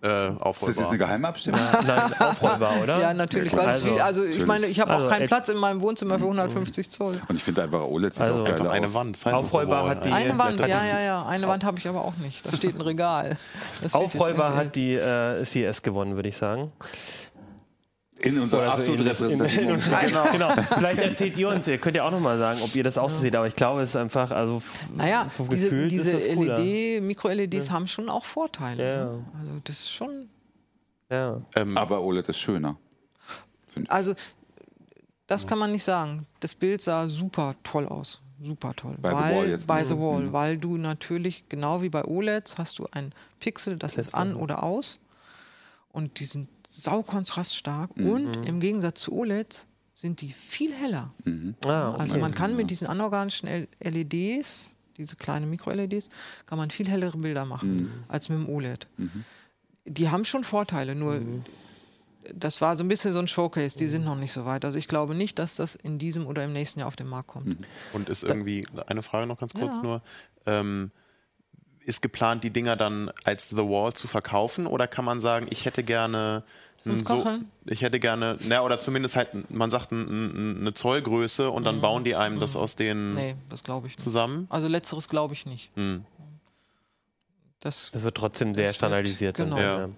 Äh, 0.05 0.29
Ist 0.51 0.63
das 0.63 0.77
jetzt 0.77 0.89
eine 0.89 0.99
Geheimabstimmung? 0.99 1.61
Nein, 1.87 2.13
aufrollbar, 2.21 2.83
oder? 2.83 3.01
Ja, 3.01 3.15
natürlich. 3.15 3.53
Ja, 3.53 3.59
also, 3.61 3.87
viel, 3.89 4.01
also 4.01 4.21
ich 4.23 4.29
natürlich. 4.31 4.47
meine, 4.47 4.67
ich 4.67 4.79
habe 4.81 4.91
Also, 4.91 5.07
auch 5.07 5.11
keinen 5.11 5.27
Platz 5.29 5.49
in 5.49 5.57
meinem 5.57 5.81
Wohnzimmer 5.81 6.19
für 6.19 6.25
150 6.25 6.91
Zoll. 6.91 7.23
Und 7.27 7.37
ich 7.37 7.43
finde 7.43 7.63
einfach 7.63 7.81
OLED 7.81 8.13
sieht 8.13 8.23
Also 8.23 8.43
auch 8.43 8.47
Einfach 8.47 8.71
eine 8.71 8.87
aus. 8.87 8.95
Wand. 8.95 9.17
Das 9.17 9.25
heißt 9.27 9.35
Aufrollbar 9.37 9.89
hat 9.89 10.05
die- 10.05 10.11
Eine 10.13 10.37
Wand, 10.37 10.61
hat 10.61 10.69
ja, 10.69 10.81
die- 10.83 10.89
ja, 10.91 11.01
ja. 11.01 11.27
Eine 11.27 11.49
Wand 11.49 11.65
habe 11.65 11.79
ich 11.79 11.89
aber 11.89 12.05
auch 12.05 12.17
nicht. 12.17 12.45
Da 12.47 12.55
steht 12.55 12.75
ein 12.77 12.83
Regal. 12.83 13.37
Das 13.83 13.95
Aufrollbar 13.95 14.55
hat 14.55 14.77
die 14.77 14.95
äh, 14.95 15.43
CES 15.45 15.81
gewonnen, 15.83 16.17
würde 16.17 16.29
ich 16.29 16.37
sagen. 16.37 16.71
In 18.21 18.39
unserer 18.41 18.61
Oder 18.63 18.83
so 18.83 18.93
absoluten 18.93 19.07
ähnlich. 19.07 19.21
In- 19.21 19.41
Repräsentation. 19.41 19.75
in- 19.75 20.31
Genau. 20.31 20.53
genau. 20.55 20.63
Vielleicht 20.77 21.01
erzählt 21.01 21.37
ihr 21.37 21.49
uns, 21.49 21.67
ihr 21.69 21.79
könnt 21.79 21.97
ja 21.97 22.07
auch 22.07 22.11
nochmal 22.13 22.39
sagen, 22.39 22.61
ob 22.63 22.75
ihr 22.75 22.85
das 22.85 22.97
auch 22.97 23.11
so 23.11 23.19
seht, 23.21 23.35
aber 23.37 23.47
ich 23.49 23.57
glaube, 23.57 23.83
es 23.83 23.91
ist 23.91 23.97
einfach, 23.97 24.31
also 24.31 24.63
Naja, 24.95 25.29
so 25.37 25.45
diese, 25.49 25.65
gefühlt 25.65 25.93
diese 25.93 26.13
das. 26.13 26.25
LED, 26.27 27.03
Mikro-LEDs 27.03 27.71
haben 27.71 27.87
schon 27.89 28.09
auch 28.09 28.25
Vorteile. 28.25 28.83
Ja. 28.89 29.05
ne? 29.07 29.25
Also 29.41 29.53
das 29.65 29.77
ist 29.81 29.91
schon. 29.91 30.29
Ja. 31.11 31.41
Ähm, 31.57 31.77
Aber 31.77 32.03
OLED 32.03 32.29
ist 32.29 32.39
schöner. 32.39 32.77
Also 33.89 34.15
das 35.27 35.47
kann 35.47 35.59
man 35.59 35.73
nicht 35.73 35.85
sagen. 35.85 36.27
Das 36.41 36.55
Bild 36.55 36.83
sah 36.83 37.09
super 37.09 37.57
toll 37.65 37.87
aus. 37.89 38.21
Super 38.43 38.75
toll. 38.75 38.97
Bei 39.01 39.11
The 39.11 39.15
weil, 39.17 39.37
Wall 39.37 39.49
jetzt 39.49 39.67
bei 39.67 39.81
nicht. 39.81 39.89
The 39.89 39.99
Wall, 39.99 40.21
Mhm. 40.23 40.33
weil 40.33 40.59
du 40.59 40.77
natürlich, 40.77 41.49
genau 41.49 41.83
wie 41.83 41.89
bei 41.89 42.05
OLEDs, 42.05 42.59
hast 42.59 42.79
du 42.79 42.87
ein 42.93 43.13
Pixel, 43.41 43.77
das 43.79 43.97
ist 43.97 44.15
an 44.15 44.37
oder 44.37 44.63
aus. 44.63 44.99
Und 45.93 46.19
die 46.21 46.25
sind 46.25 46.49
saukontraststark. 46.83 47.97
Mhm. 47.97 48.09
Und 48.11 48.37
im 48.47 48.61
Gegensatz 48.61 49.01
zu 49.03 49.13
OLEDs 49.13 49.67
sind 49.95 50.21
die 50.21 50.33
viel 50.33 50.73
heller. 50.75 51.13
Ah, 51.65 51.91
okay. 51.91 52.01
Also 52.01 52.17
man 52.19 52.35
kann 52.35 52.57
mit 52.57 52.71
diesen 52.71 52.87
anorganischen 52.87 53.49
LEDs, 53.81 54.75
diese 54.97 55.17
kleinen 55.17 55.51
Mikro-LEDs, 55.51 56.09
kann 56.47 56.59
man 56.59 56.71
viel 56.71 56.89
hellere 56.89 57.17
Bilder 57.19 57.45
machen 57.45 57.77
Mhm. 57.85 57.91
als 58.09 58.29
mit 58.29 58.39
dem 58.39 58.49
OLED. 58.49 58.87
Die 59.85 60.09
haben 60.09 60.25
schon 60.25 60.45
Vorteile, 60.45 60.95
nur 60.95 61.21
das 62.35 62.61
war 62.63 62.75
so 62.75 62.83
ein 62.83 62.89
bisschen 62.89 63.13
so 63.13 63.19
ein 63.19 63.29
Showcase, 63.29 63.77
die 63.79 63.87
sind 63.87 64.05
noch 64.05 64.17
nicht 64.17 64.33
so 64.33 64.47
weit. 64.47 64.65
Also 64.65 64.79
ich 64.79 64.89
glaube 64.89 65.15
nicht, 65.15 65.39
dass 65.39 65.57
das 65.57 65.75
in 65.75 65.99
diesem 65.99 66.27
oder 66.27 66.43
im 66.45 66.53
nächsten 66.55 66.79
Jahr 66.81 66.89
auf 66.89 66.97
den 66.97 67.07
Markt 67.07 67.29
kommt. 67.29 67.59
Und 67.93 68.09
ist 68.09 68.23
irgendwie, 68.25 68.67
eine 68.87 69.03
Frage 69.03 69.27
noch 69.27 69.39
ganz 69.39 69.53
kurz 69.53 69.75
Ja. 69.77 69.83
nur. 69.83 70.03
Ähm, 70.47 70.91
ist 71.85 72.01
geplant, 72.03 72.45
die 72.45 72.51
Dinger 72.51 72.77
dann 72.77 73.11
als 73.25 73.49
The 73.51 73.57
Wall 73.59 73.93
zu 73.93 74.09
verkaufen 74.09 74.67
oder 74.67 74.87
kann 74.87 75.05
man 75.05 75.21
sagen, 75.21 75.47
ich 75.51 75.65
hätte 75.65 75.83
gerne 75.83 76.43
so, 76.87 77.27
ich 77.65 77.81
hätte 77.81 77.99
gerne, 77.99 78.37
na, 78.41 78.61
oder 78.61 78.79
zumindest 78.79 79.17
halt, 79.17 79.51
man 79.51 79.71
sagt 79.71 79.91
ein, 79.93 80.03
ein, 80.03 80.61
eine 80.61 80.75
Zollgröße 80.75 81.51
und 81.51 81.65
dann 81.65 81.81
bauen 81.81 82.05
die 82.05 82.15
einem 82.15 82.39
das 82.41 82.57
aus 82.57 82.77
den 82.77 83.11
Mhm. 83.13 83.15
Nee, 83.17 83.37
das 83.49 83.65
glaube 83.65 83.87
ich 83.87 83.95
nicht. 83.95 84.05
zusammen. 84.05 84.47
Also 84.51 84.69
letzteres 84.69 85.09
glaube 85.09 85.33
ich 85.33 85.47
nicht. 85.47 85.71
Hm. 85.77 86.05
Das, 87.61 87.91
Das 87.93 88.03
wird 88.03 88.17
trotzdem 88.17 88.55
sehr 88.55 88.67
wird- 88.67 88.77
standardisiert. 88.77 89.37
genau. 89.37 89.59
Ja. 89.59 89.89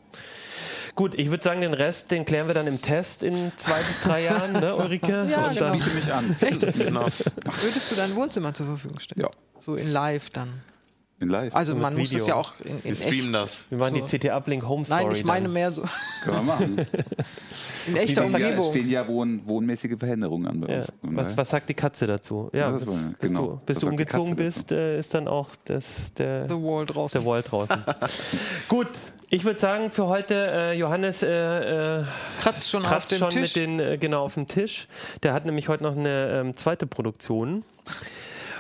Gut, 0.94 1.14
ich 1.18 1.28
würde 1.30 1.42
sagen, 1.42 1.60
den 1.60 1.74
Rest, 1.74 2.10
den 2.12 2.24
klären 2.24 2.46
wir 2.46 2.54
dann 2.54 2.68
im 2.68 2.80
Test 2.80 3.22
in 3.24 3.50
zwei 3.56 3.82
bis 3.82 4.00
drei 4.00 4.22
Jahren, 4.24 4.52
ne, 4.52 4.76
Ulrike? 4.76 5.26
Ja, 5.30 5.48
Und 5.48 5.60
dann- 5.60 5.72
genau. 5.72 5.72
Biete 5.84 5.90
mich 5.96 6.12
an. 6.12 6.36
Genau. 6.78 7.06
würdest 7.62 7.90
du 7.90 7.96
dein 7.96 8.14
Wohnzimmer 8.14 8.54
zur 8.54 8.66
Verfügung 8.66 8.98
stellen? 9.00 9.22
Ja. 9.22 9.30
So 9.60 9.74
in 9.74 9.90
live 9.90 10.30
dann. 10.30 10.60
In 11.18 11.28
live. 11.30 11.54
Also 11.56 11.74
man 11.74 11.94
muss 11.96 12.10
Video. 12.10 12.18
das 12.18 12.26
ja 12.28 12.34
auch 12.34 12.52
in, 12.62 12.76
in 12.78 12.84
Wir 12.84 12.94
streamen 12.94 13.34
echt. 13.34 13.34
das. 13.34 13.66
Wir 13.70 13.78
machen 13.78 13.94
die 13.94 14.00
So. 14.00 14.18
CT 14.18 14.26
Uplink 14.32 14.68
Home 14.68 14.84
Story. 14.84 15.04
Nein, 15.06 15.16
ich 15.16 15.24
meine 15.24 15.44
dann. 15.44 15.52
mehr 15.54 15.70
so 15.70 15.82
Können 16.22 16.36
wir 16.36 16.42
machen. 16.42 16.78
in 17.86 17.96
echter 17.96 18.24
Es 18.24 18.30
stehen 18.30 18.40
ja, 18.42 18.48
Umgebung. 18.48 18.70
stehen 18.70 18.90
ja 18.90 19.08
wohn, 19.08 19.40
wohnmäßige 19.46 19.98
Veränderungen 19.98 20.46
an 20.46 20.60
bei 20.60 20.68
Ja. 20.68 20.76
uns. 20.76 20.92
Von 21.00 21.16
Was, 21.16 21.34
was 21.34 21.48
sagt 21.50 21.70
die 21.70 21.74
Katze 21.74 22.06
dazu? 22.06 22.50
Ja, 22.52 22.58
Ja, 22.60 22.70
das 22.72 22.84
bis, 22.84 22.94
war- 22.94 23.00
genau. 23.18 23.46
du, 23.46 23.60
bis 23.64 23.78
du 23.78 23.86
die 23.86 23.90
umgezogen 23.92 24.36
bist, 24.36 24.72
äh, 24.72 24.98
ist 24.98 25.14
dann 25.14 25.26
auch 25.26 25.48
das, 25.64 25.84
der, 26.18 26.48
The 26.50 26.54
Wall 26.54 26.84
draußen. 26.84 27.18
der 27.18 27.26
Wall 27.30 27.42
draußen. 27.42 27.82
Gut, 28.68 28.88
ich 29.30 29.42
würde 29.44 29.58
sagen, 29.58 29.88
für 29.90 30.06
heute, 30.08 30.34
äh, 30.34 30.72
Johannes 30.78 31.22
äh, 31.22 32.00
äh, 32.00 32.04
Kratzt 32.42 32.68
schon 32.68 32.82
auf 32.84 32.90
kratzt 32.90 33.12
den 33.12 33.18
schon 33.20 33.30
Tisch. 33.30 33.40
mit 33.42 33.56
den, 33.56 33.80
äh, 33.80 33.96
genau, 33.96 34.22
auf 34.24 34.34
dem 34.34 34.48
Tisch. 34.48 34.86
Der 35.22 35.32
hat 35.32 35.46
nämlich 35.46 35.68
heute 35.70 35.82
noch 35.82 35.96
eine 35.96 36.42
ähm, 36.44 36.56
zweite 36.58 36.86
Produktion. 36.86 37.64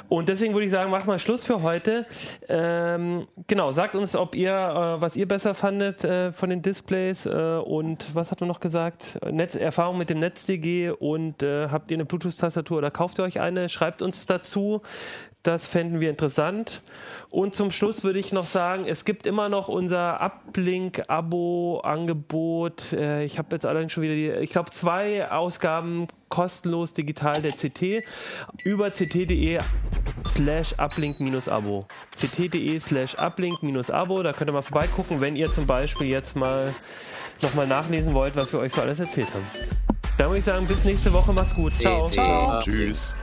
Und 0.08 0.28
deswegen 0.28 0.54
würde 0.54 0.66
ich 0.66 0.72
sagen, 0.72 0.90
machen 0.90 1.08
wir 1.08 1.18
Schluss 1.18 1.44
für 1.44 1.62
heute. 1.62 2.06
Ähm, 2.48 3.26
genau, 3.46 3.72
sagt 3.72 3.96
uns, 3.96 4.14
ob 4.14 4.34
ihr, 4.34 4.52
äh, 4.52 5.00
was 5.00 5.16
ihr 5.16 5.26
besser 5.26 5.54
fandet 5.54 6.04
äh, 6.04 6.32
von 6.32 6.50
den 6.50 6.62
Displays 6.62 7.26
äh, 7.26 7.58
und 7.64 8.14
was 8.14 8.30
hat 8.30 8.40
man 8.40 8.48
noch 8.48 8.60
gesagt? 8.60 9.18
Netz, 9.30 9.54
Erfahrung 9.54 9.98
mit 9.98 10.10
dem 10.10 10.20
NetzDG 10.20 10.90
und 10.90 11.42
äh, 11.42 11.68
habt 11.68 11.90
ihr 11.90 11.96
eine 11.96 12.04
Bluetooth-Tastatur 12.04 12.78
oder 12.78 12.90
kauft 12.90 13.18
ihr 13.18 13.24
euch 13.24 13.40
eine? 13.40 13.68
Schreibt 13.68 14.02
uns 14.02 14.26
dazu. 14.26 14.82
Das 15.46 15.66
fänden 15.66 16.00
wir 16.00 16.10
interessant. 16.10 16.82
Und 17.30 17.54
zum 17.54 17.70
Schluss 17.70 18.02
würde 18.02 18.18
ich 18.18 18.32
noch 18.32 18.46
sagen, 18.46 18.84
es 18.88 19.04
gibt 19.04 19.26
immer 19.26 19.48
noch 19.48 19.68
unser 19.68 20.20
Uplink-Abo-Angebot. 20.20 22.92
Äh, 22.92 23.22
ich 23.24 23.38
habe 23.38 23.54
jetzt 23.54 23.64
allerdings 23.64 23.92
schon 23.92 24.02
wieder, 24.02 24.14
die, 24.14 24.30
ich 24.42 24.50
glaube, 24.50 24.72
zwei 24.72 25.30
Ausgaben 25.30 26.08
kostenlos 26.30 26.94
digital 26.94 27.40
der 27.42 27.52
CT 27.52 28.02
über 28.64 28.90
ct.de 28.90 29.60
slash 30.26 30.74
uplink-abo. 30.78 31.86
ct.de 32.18 32.80
slash 32.80 33.16
uplink-abo. 33.16 34.24
Da 34.24 34.32
könnt 34.32 34.50
ihr 34.50 34.54
mal 34.54 34.62
vorbeigucken, 34.62 35.20
wenn 35.20 35.36
ihr 35.36 35.52
zum 35.52 35.68
Beispiel 35.68 36.08
jetzt 36.08 36.34
mal 36.34 36.74
nochmal 37.40 37.68
nachlesen 37.68 38.14
wollt, 38.14 38.34
was 38.34 38.52
wir 38.52 38.58
euch 38.58 38.72
so 38.72 38.80
alles 38.80 38.98
erzählt 38.98 39.32
haben. 39.32 39.46
Dann 40.18 40.26
würde 40.28 40.40
ich 40.40 40.44
sagen, 40.44 40.66
bis 40.66 40.84
nächste 40.84 41.12
Woche. 41.12 41.32
Macht's 41.32 41.54
gut. 41.54 41.72
Ciao. 41.72 42.10
Tschüss. 42.62 43.14